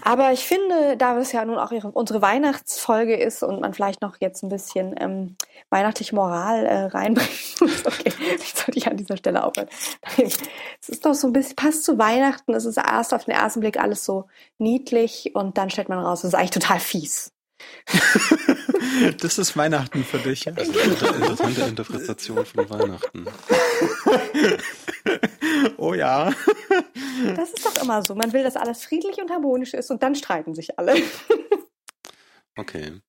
aber 0.01 0.31
ich 0.31 0.45
finde, 0.45 0.97
da 0.97 1.17
es 1.17 1.31
ja 1.31 1.43
nun 1.45 1.57
auch 1.57 1.71
ihre, 1.71 1.89
unsere 1.89 2.21
Weihnachtsfolge 2.21 3.15
ist 3.15 3.43
und 3.43 3.61
man 3.61 3.73
vielleicht 3.73 4.01
noch 4.01 4.17
jetzt 4.19 4.43
ein 4.43 4.49
bisschen 4.49 4.95
ähm, 4.99 5.35
weihnachtliche 5.69 6.15
Moral 6.15 6.65
äh, 6.65 6.83
reinbringen 6.85 7.31
muss, 7.59 7.85
okay, 7.85 8.13
ich 8.37 8.53
sollte 8.53 8.77
ich 8.77 8.87
an 8.87 8.97
dieser 8.97 9.17
Stelle 9.17 9.43
aufhören. 9.43 9.69
Es 10.81 10.89
ist 10.89 11.05
doch 11.05 11.13
so 11.13 11.27
ein 11.27 11.33
bisschen, 11.33 11.55
passt 11.55 11.83
zu 11.83 11.97
Weihnachten, 11.97 12.53
es 12.53 12.65
ist 12.65 12.77
erst 12.77 13.13
auf 13.13 13.25
den 13.25 13.33
ersten 13.33 13.61
Blick 13.61 13.79
alles 13.79 14.03
so 14.03 14.25
niedlich 14.57 15.31
und 15.33 15.57
dann 15.57 15.69
stellt 15.69 15.89
man 15.89 15.99
raus, 15.99 16.19
es 16.19 16.29
ist 16.29 16.35
eigentlich 16.35 16.51
total 16.51 16.79
fies. 16.79 17.31
das 19.19 19.37
ist 19.37 19.57
Weihnachten 19.57 20.03
für 20.03 20.19
dich. 20.19 20.43
Das 20.43 20.67
ist 20.67 21.03
eine 21.03 21.15
interessante 21.15 21.61
Interpretation 21.61 22.45
von 22.45 22.69
Weihnachten. 22.69 23.25
oh 25.77 25.93
ja. 25.93 26.31
Das 27.35 27.51
ist 27.51 27.65
doch 27.65 27.81
immer 27.81 28.03
so. 28.03 28.15
Man 28.15 28.33
will, 28.33 28.43
dass 28.43 28.55
alles 28.55 28.83
friedlich 28.83 29.21
und 29.21 29.31
harmonisch 29.31 29.73
ist 29.73 29.91
und 29.91 30.03
dann 30.03 30.15
streiten 30.15 30.53
sich 30.53 30.77
alle. 30.77 30.95
Okay. 32.55 33.01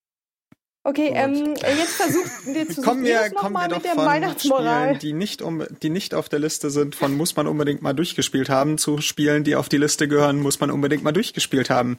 Okay, 0.86 1.12
ähm, 1.14 1.54
jetzt 1.56 1.94
versucht 1.94 2.30
jetzt 2.54 2.82
kommen 2.82 3.04
wir, 3.04 3.30
noch 3.30 3.34
kommen 3.34 3.54
mal 3.54 3.70
wir 3.70 3.76
mit 3.76 3.76
doch 3.78 3.82
der 3.82 3.94
von 3.94 4.04
Weihnachtsmoral. 4.04 4.84
Spielen, 4.84 4.98
die 4.98 5.12
nicht, 5.14 5.40
um, 5.40 5.64
die 5.82 5.88
nicht 5.88 6.14
auf 6.14 6.28
der 6.28 6.40
Liste 6.40 6.68
sind, 6.68 6.94
von 6.94 7.16
muss 7.16 7.34
man 7.36 7.46
unbedingt 7.46 7.80
mal 7.80 7.94
durchgespielt 7.94 8.50
haben, 8.50 8.76
zu 8.76 9.00
Spielen, 9.00 9.44
die 9.44 9.56
auf 9.56 9.70
die 9.70 9.78
Liste 9.78 10.08
gehören, 10.08 10.40
muss 10.40 10.60
man 10.60 10.70
unbedingt 10.70 11.02
mal 11.02 11.12
durchgespielt 11.12 11.70
haben. 11.70 11.98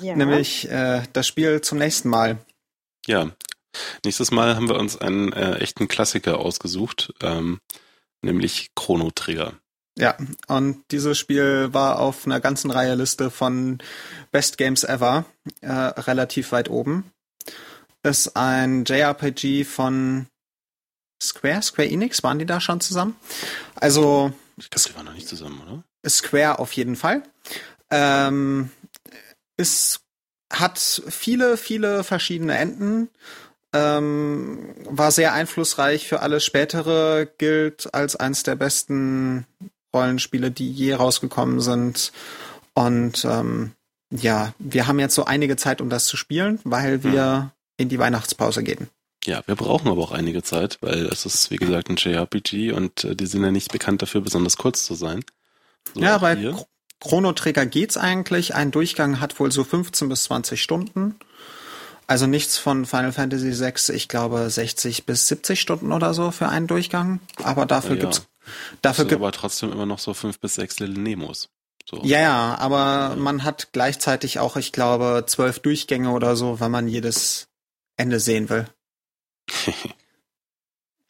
Ja. 0.00 0.14
Nämlich 0.14 0.70
äh, 0.70 1.02
das 1.12 1.26
Spiel 1.26 1.62
zum 1.62 1.78
nächsten 1.78 2.08
Mal. 2.08 2.38
Ja. 3.06 3.32
Nächstes 4.04 4.30
Mal 4.30 4.54
haben 4.54 4.68
wir 4.68 4.76
uns 4.76 4.96
einen 4.96 5.32
äh, 5.32 5.56
echten 5.56 5.88
Klassiker 5.88 6.38
ausgesucht, 6.38 7.12
ähm, 7.22 7.58
nämlich 8.22 8.70
Chrono 8.76 9.10
Trigger. 9.10 9.54
Ja, 9.98 10.16
und 10.46 10.84
dieses 10.92 11.18
Spiel 11.18 11.72
war 11.72 11.98
auf 11.98 12.24
einer 12.24 12.40
ganzen 12.40 12.70
Reihe 12.70 12.94
Liste 12.94 13.30
von 13.30 13.78
Best 14.30 14.58
Games 14.58 14.84
Ever 14.84 15.24
äh, 15.60 15.72
relativ 15.72 16.52
weit 16.52 16.70
oben. 16.70 17.10
Ist 18.04 18.36
ein 18.36 18.84
JRPG 18.84 19.64
von 19.64 20.26
Square, 21.22 21.62
Square 21.62 21.88
Enix, 21.88 22.22
waren 22.22 22.38
die 22.38 22.46
da 22.46 22.60
schon 22.60 22.80
zusammen? 22.80 23.16
Also 23.76 24.32
Ich 24.58 24.68
glaube, 24.70 24.88
die 24.88 24.96
waren 24.96 25.06
noch 25.06 25.14
nicht 25.14 25.26
zusammen, 25.26 25.60
oder? 25.62 25.82
Square 26.08 26.58
auf 26.58 26.72
jeden 26.72 26.96
Fall. 26.96 27.22
Ähm, 27.90 28.70
es 29.56 30.00
hat 30.52 30.78
viele, 30.78 31.56
viele 31.56 32.04
verschiedene 32.04 32.56
Enden. 32.58 33.08
Ähm, 33.72 34.74
war 34.84 35.10
sehr 35.10 35.32
einflussreich 35.32 36.06
für 36.06 36.20
alles 36.20 36.44
spätere, 36.44 37.26
gilt 37.38 37.92
als 37.94 38.16
eines 38.16 38.42
der 38.42 38.54
besten 38.54 39.46
Rollenspiele, 39.94 40.50
die 40.50 40.70
je 40.70 40.92
rausgekommen 40.92 41.60
sind. 41.60 42.12
Und 42.74 43.24
ähm, 43.24 43.72
ja, 44.10 44.52
wir 44.58 44.86
haben 44.86 45.00
jetzt 45.00 45.14
so 45.14 45.24
einige 45.24 45.56
Zeit, 45.56 45.80
um 45.80 45.88
das 45.88 46.04
zu 46.04 46.16
spielen, 46.16 46.60
weil 46.64 47.02
wir 47.02 47.50
in 47.76 47.88
die 47.88 47.98
Weihnachtspause 47.98 48.62
gehen. 48.62 48.88
Ja, 49.26 49.42
wir 49.46 49.54
brauchen 49.56 49.88
aber 49.88 50.02
auch 50.02 50.12
einige 50.12 50.42
Zeit, 50.42 50.78
weil 50.82 51.06
es 51.06 51.24
ist, 51.24 51.50
wie 51.50 51.56
gesagt, 51.56 51.88
ein 51.88 51.96
JRPG 51.96 52.72
und 52.72 53.04
äh, 53.04 53.16
die 53.16 53.26
sind 53.26 53.42
ja 53.42 53.50
nicht 53.50 53.72
bekannt 53.72 54.02
dafür, 54.02 54.20
besonders 54.20 54.56
kurz 54.58 54.84
zu 54.84 54.94
sein. 54.94 55.24
So 55.94 56.00
ja, 56.02 56.18
bei 56.18 56.36
hier. 56.36 56.52
Chro- 56.52 56.66
Chrono 57.00 57.32
Trigger 57.32 57.66
geht's 57.66 57.96
eigentlich. 57.96 58.54
Ein 58.54 58.70
Durchgang 58.70 59.20
hat 59.20 59.38
wohl 59.40 59.50
so 59.52 59.64
15 59.64 60.08
bis 60.08 60.24
20 60.24 60.62
Stunden. 60.62 61.16
Also 62.06 62.26
nichts 62.26 62.58
von 62.58 62.84
Final 62.84 63.12
Fantasy 63.12 63.58
VI, 63.58 63.94
ich 63.94 64.08
glaube 64.08 64.48
60 64.50 65.06
bis 65.06 65.26
70 65.28 65.58
Stunden 65.58 65.92
oder 65.92 66.12
so 66.12 66.30
für 66.30 66.48
einen 66.50 66.66
Durchgang. 66.66 67.20
Aber 67.42 67.64
dafür 67.64 67.92
Ja, 67.92 67.96
ja. 67.96 68.02
gibt's 68.02 68.26
dafür 68.82 69.06
gibt 69.06 69.20
aber 69.22 69.32
trotzdem 69.32 69.72
immer 69.72 69.86
noch 69.86 69.98
so 69.98 70.12
fünf 70.12 70.38
bis 70.38 70.54
sechs 70.56 70.80
Little 70.80 71.00
Nemos. 71.02 71.48
So. 71.88 72.00
ja, 72.02 72.20
ja, 72.20 72.56
aber 72.58 73.16
man 73.16 73.42
hat 73.44 73.68
gleichzeitig 73.72 74.38
auch, 74.38 74.56
ich 74.56 74.72
glaube, 74.72 75.24
zwölf 75.26 75.60
Durchgänge 75.60 76.10
oder 76.10 76.36
so, 76.36 76.60
wenn 76.60 76.70
man 76.70 76.88
jedes 76.88 77.48
Ende 77.96 78.20
sehen 78.20 78.48
will. 78.50 78.66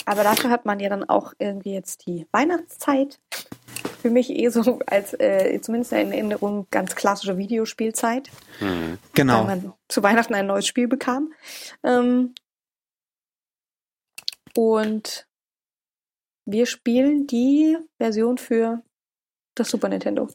Aber 0.07 0.23
dafür 0.23 0.51
hat 0.51 0.67
man 0.67 0.81
ja 0.81 0.91
dann 0.91 1.05
auch 1.09 1.33
irgendwie 1.39 1.73
jetzt 1.73 2.07
die 2.07 2.27
Weihnachtszeit. 2.31 3.19
Für 4.03 4.11
mich 4.11 4.29
eh 4.29 4.49
so 4.51 4.81
als 4.87 5.15
äh, 5.15 5.59
zumindest 5.63 5.93
in 5.93 6.13
Erinnerung 6.13 6.67
ganz 6.71 6.95
klassische 6.95 7.39
Videospielzeit, 7.39 8.31
Hm. 8.59 8.99
Genau. 9.15 9.47
weil 9.47 9.57
man 9.57 9.73
zu 9.89 10.03
Weihnachten 10.03 10.35
ein 10.35 10.47
neues 10.47 10.67
Spiel 10.67 10.89
bekam. 10.89 11.33
Ähm, 11.83 12.35
und 14.55 15.27
wir 16.47 16.67
spielen 16.67 17.27
die 17.27 17.79
Version 17.99 18.37
für 18.37 18.83
das 19.55 19.71
Super 19.71 19.89
Nintendo. 19.89 20.29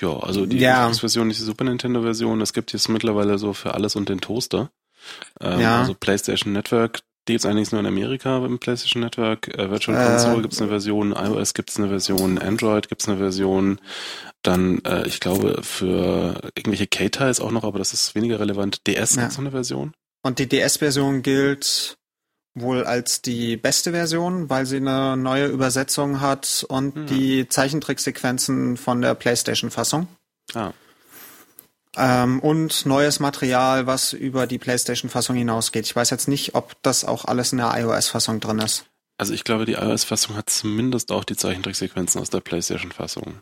Ja, 0.00 0.18
also 0.20 0.46
die 0.46 0.58
Ja. 0.58 0.84
Xbox-Version, 0.84 1.26
nicht 1.28 1.40
die 1.40 1.44
Super 1.44 1.64
Nintendo-Version. 1.64 2.40
Es 2.40 2.52
gibt 2.52 2.72
jetzt 2.72 2.88
mittlerweile 2.88 3.38
so 3.38 3.52
für 3.52 3.74
alles 3.74 3.96
und 3.96 4.08
den 4.08 4.20
Toaster. 4.20 4.70
Ähm, 5.40 5.60
Ja. 5.60 5.80
Also 5.80 5.94
PlayStation 5.94 6.52
Network, 6.52 7.00
die 7.28 7.34
gibt's 7.34 7.46
eigentlich 7.46 7.70
nur 7.70 7.80
in 7.80 7.86
Amerika 7.86 8.44
im 8.44 8.58
PlayStation 8.58 9.02
Network. 9.02 9.48
Äh, 9.56 9.70
Virtual 9.70 9.96
Äh. 9.96 10.06
Console 10.06 10.42
gibt's 10.42 10.60
eine 10.60 10.68
Version, 10.70 11.12
iOS 11.12 11.54
gibt's 11.54 11.76
eine 11.78 11.88
Version, 11.88 12.38
Android 12.38 12.88
gibt's 12.88 13.08
eine 13.08 13.18
Version. 13.18 13.80
Dann, 14.42 14.82
äh, 14.84 15.06
ich 15.06 15.20
glaube, 15.20 15.62
für 15.62 16.40
irgendwelche 16.56 16.86
K-Tiles 16.86 17.40
auch 17.40 17.50
noch, 17.50 17.64
aber 17.64 17.78
das 17.78 17.92
ist 17.92 18.14
weniger 18.14 18.40
relevant. 18.40 18.86
DS 18.86 19.14
Ja. 19.16 19.22
gibt's 19.22 19.36
noch 19.36 19.42
eine 19.44 19.50
Version. 19.50 19.92
Und 20.22 20.38
die 20.38 20.48
DS-Version 20.48 21.22
gilt 21.22 21.96
wohl 22.54 22.84
als 22.84 23.22
die 23.22 23.56
beste 23.56 23.92
Version, 23.92 24.50
weil 24.50 24.66
sie 24.66 24.78
eine 24.78 25.16
neue 25.16 25.46
Übersetzung 25.46 26.20
hat 26.20 26.64
und 26.68 26.94
Hm. 26.94 27.06
die 27.06 27.48
Zeichentricksequenzen 27.48 28.76
von 28.76 29.00
der 29.02 29.14
PlayStation-Fassung. 29.14 30.08
Ah, 30.54 30.72
Ähm, 31.96 32.38
und 32.40 32.86
neues 32.86 33.18
Material, 33.18 33.86
was 33.86 34.12
über 34.12 34.46
die 34.46 34.58
PlayStation-Fassung 34.58 35.36
hinausgeht. 35.36 35.86
Ich 35.86 35.96
weiß 35.96 36.10
jetzt 36.10 36.28
nicht, 36.28 36.54
ob 36.54 36.80
das 36.82 37.04
auch 37.04 37.24
alles 37.24 37.52
in 37.52 37.58
der 37.58 37.72
iOS-Fassung 37.76 38.40
drin 38.40 38.60
ist. 38.60 38.84
also 39.18 39.34
ich 39.34 39.44
glaube, 39.44 39.66
die 39.66 39.74
iOS-Fassung 39.74 40.36
hat 40.36 40.50
zumindest 40.50 41.10
auch 41.12 41.24
die 41.24 41.36
Zeichentricksequenzen 41.36 42.20
aus 42.20 42.30
der 42.30 42.40
PlayStation-Fassung. 42.40 43.40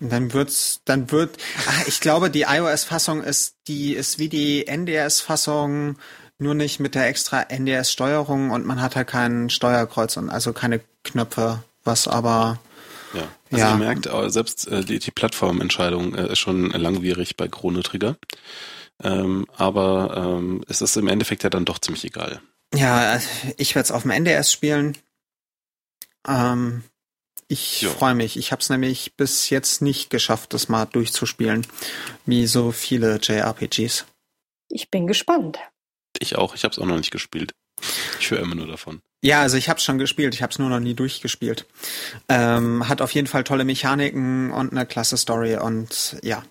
Dann 0.00 0.32
wird's, 0.32 0.80
dann 0.84 1.12
wird, 1.12 1.36
ah, 1.68 1.82
ich 1.86 2.00
glaube, 2.00 2.28
die 2.28 2.42
iOS-Fassung 2.42 3.22
ist, 3.22 3.54
die 3.68 3.94
ist 3.94 4.18
wie 4.18 4.28
die 4.28 4.66
NDS-Fassung, 4.66 5.96
nur 6.38 6.54
nicht 6.54 6.80
mit 6.80 6.96
der 6.96 7.06
extra 7.06 7.42
NDS-Steuerung 7.42 8.50
und 8.50 8.66
man 8.66 8.82
hat 8.82 8.96
halt 8.96 9.06
kein 9.06 9.50
Steuerkreuz 9.50 10.16
und 10.16 10.30
also 10.30 10.52
keine 10.52 10.80
Knöpfe, 11.04 11.62
was 11.84 12.08
aber, 12.08 12.58
Ja, 13.14 13.22
also 13.50 13.64
Ja. 13.64 13.70
ihr 13.72 13.78
merkt, 13.78 14.06
äh, 14.06 14.30
selbst 14.30 14.66
äh, 14.68 14.84
die, 14.84 14.98
die 14.98 15.10
Plattformentscheidung 15.10 16.14
äh, 16.14 16.32
ist 16.32 16.38
schon 16.38 16.70
langwierig 16.70 17.36
bei 17.36 17.48
Chrono 17.48 17.82
Trigger. 17.82 18.16
Ähm, 19.02 19.46
aber 19.56 20.14
ähm, 20.38 20.64
es 20.68 20.80
ist 20.82 20.96
im 20.96 21.08
Endeffekt 21.08 21.42
ja 21.42 21.50
dann 21.50 21.64
doch 21.64 21.78
ziemlich 21.78 22.04
egal. 22.04 22.40
ja, 22.74 23.18
ich 23.56 23.74
werde 23.74 23.84
es 23.84 23.90
auf 23.92 24.02
dem 24.02 24.10
NDS 24.12 24.52
spielen. 24.52 24.96
Ähm, 26.26 26.84
ich 27.48 27.86
freue 27.86 28.14
mich. 28.14 28.36
Ich 28.36 28.52
habe 28.52 28.62
es 28.62 28.70
nämlich 28.70 29.16
bis 29.16 29.50
jetzt 29.50 29.82
nicht 29.82 30.10
geschafft, 30.10 30.54
das 30.54 30.68
mal 30.68 30.86
durchzuspielen, 30.86 31.66
wie 32.24 32.46
so 32.46 32.72
viele 32.72 33.18
JRPGs. 33.20 34.06
Ich 34.70 34.90
bin 34.90 35.06
gespannt. 35.06 35.58
Ich 36.18 36.36
auch, 36.36 36.54
ich 36.54 36.64
habe 36.64 36.72
es 36.72 36.78
auch 36.78 36.86
noch 36.86 36.96
nicht 36.96 37.10
gespielt. 37.10 37.52
Ich 38.18 38.30
höre 38.30 38.40
immer 38.40 38.54
nur 38.54 38.66
davon. 38.66 39.02
Ja, 39.24 39.40
also 39.40 39.56
ich 39.56 39.70
habe 39.70 39.80
schon 39.80 39.96
gespielt, 39.96 40.34
ich 40.34 40.42
habe 40.42 40.52
es 40.52 40.58
nur 40.58 40.68
noch 40.68 40.80
nie 40.80 40.92
durchgespielt. 40.92 41.64
Ähm, 42.28 42.86
hat 42.90 43.00
auf 43.00 43.10
jeden 43.12 43.26
Fall 43.26 43.42
tolle 43.42 43.64
Mechaniken 43.64 44.52
und 44.52 44.72
eine 44.72 44.84
klasse 44.84 45.16
Story 45.16 45.56
und 45.56 46.18
ja, 46.22 46.42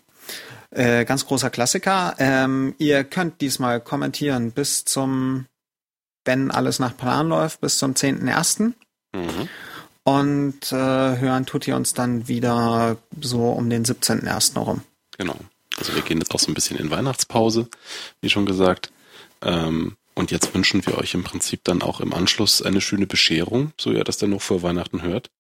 äh, 0.71 1.05
ganz 1.05 1.27
großer 1.27 1.51
Klassiker. 1.51 2.15
Ähm, 2.17 2.73
ihr 2.79 3.03
könnt 3.03 3.41
diesmal 3.41 3.79
kommentieren 3.79 4.51
bis 4.51 4.85
zum, 4.85 5.45
wenn 6.25 6.49
alles 6.49 6.79
nach 6.79 6.97
Plan 6.97 7.29
läuft, 7.29 7.61
bis 7.61 7.77
zum 7.77 7.93
10.01. 7.93 8.73
Mhm. 9.13 9.49
Und 10.01 10.71
äh, 10.71 10.75
hören 10.75 11.45
tut 11.45 11.67
ihr 11.67 11.75
uns 11.75 11.93
dann 11.93 12.27
wieder 12.27 12.97
so 13.21 13.51
um 13.51 13.69
den 13.69 13.85
17.01. 13.85 14.55
herum. 14.55 14.81
Genau. 15.19 15.35
Also 15.77 15.93
wir 15.93 16.01
gehen 16.01 16.17
jetzt 16.17 16.33
auch 16.33 16.39
so 16.39 16.49
ein 16.49 16.55
bisschen 16.55 16.79
in 16.79 16.89
Weihnachtspause, 16.89 17.67
wie 18.21 18.31
schon 18.31 18.47
gesagt. 18.47 18.91
Ähm, 19.43 19.95
und 20.15 20.31
jetzt 20.31 20.53
wünschen 20.53 20.85
wir 20.85 20.97
euch 20.97 21.13
im 21.13 21.23
Prinzip 21.23 21.63
dann 21.63 21.81
auch 21.81 21.99
im 21.99 22.13
Anschluss 22.13 22.61
eine 22.61 22.81
schöne 22.81 23.07
Bescherung, 23.07 23.73
so 23.79 23.91
ihr 23.91 24.03
das 24.03 24.17
dann 24.17 24.31
noch 24.31 24.41
vor 24.41 24.61
Weihnachten 24.61 25.01
hört. 25.01 25.31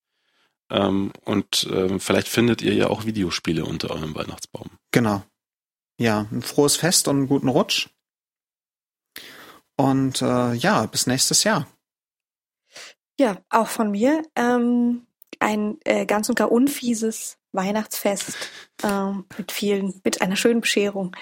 Ähm, 0.69 1.11
und 1.25 1.67
ähm, 1.71 1.99
vielleicht 1.99 2.27
findet 2.27 2.61
ihr 2.61 2.73
ja 2.73 2.87
auch 2.87 3.05
Videospiele 3.05 3.65
unter 3.65 3.91
eurem 3.91 4.15
Weihnachtsbaum. 4.15 4.69
Genau. 4.91 5.23
Ja, 5.99 6.27
ein 6.31 6.41
frohes 6.41 6.75
Fest 6.75 7.07
und 7.07 7.17
einen 7.17 7.27
guten 7.27 7.49
Rutsch. 7.49 7.89
Und 9.75 10.21
äh, 10.21 10.53
ja, 10.53 10.85
bis 10.85 11.07
nächstes 11.07 11.43
Jahr. 11.43 11.67
Ja, 13.19 13.37
auch 13.49 13.67
von 13.67 13.91
mir. 13.91 14.23
Ähm, 14.35 15.05
ein 15.39 15.77
äh, 15.83 16.05
ganz 16.05 16.29
und 16.29 16.35
gar 16.35 16.51
unfieses 16.51 17.37
Weihnachtsfest 17.51 18.35
ähm, 18.83 19.25
mit 19.37 19.51
vielen, 19.51 20.01
mit 20.03 20.21
einer 20.21 20.35
schönen 20.35 20.61
Bescherung. 20.61 21.15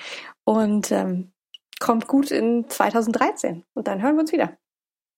Und 0.44 0.92
ähm, 0.92 1.32
kommt 1.82 2.08
gut 2.08 2.32
in 2.32 2.70
2013. 2.70 3.66
Und 3.74 3.88
dann 3.90 4.02
hören 4.02 4.16
wir 4.16 4.22
uns 4.22 4.32
wieder. 4.32 4.58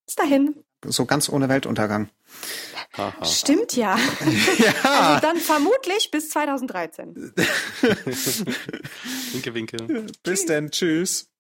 Bis 0.08 0.16
dahin. 0.16 0.56
So 0.86 1.06
ganz 1.06 1.30
ohne 1.30 1.48
Weltuntergang. 1.48 2.10
Stimmt 3.24 3.76
ja. 3.76 3.98
ja. 4.58 4.74
Also 4.84 5.22
dann 5.22 5.38
vermutlich 5.38 6.12
bis 6.12 6.30
2013. 6.30 7.16
winke, 9.32 9.54
winke. 9.54 10.08
Bis 10.24 10.46
denn. 10.46 10.72
Tschüss. 10.72 11.33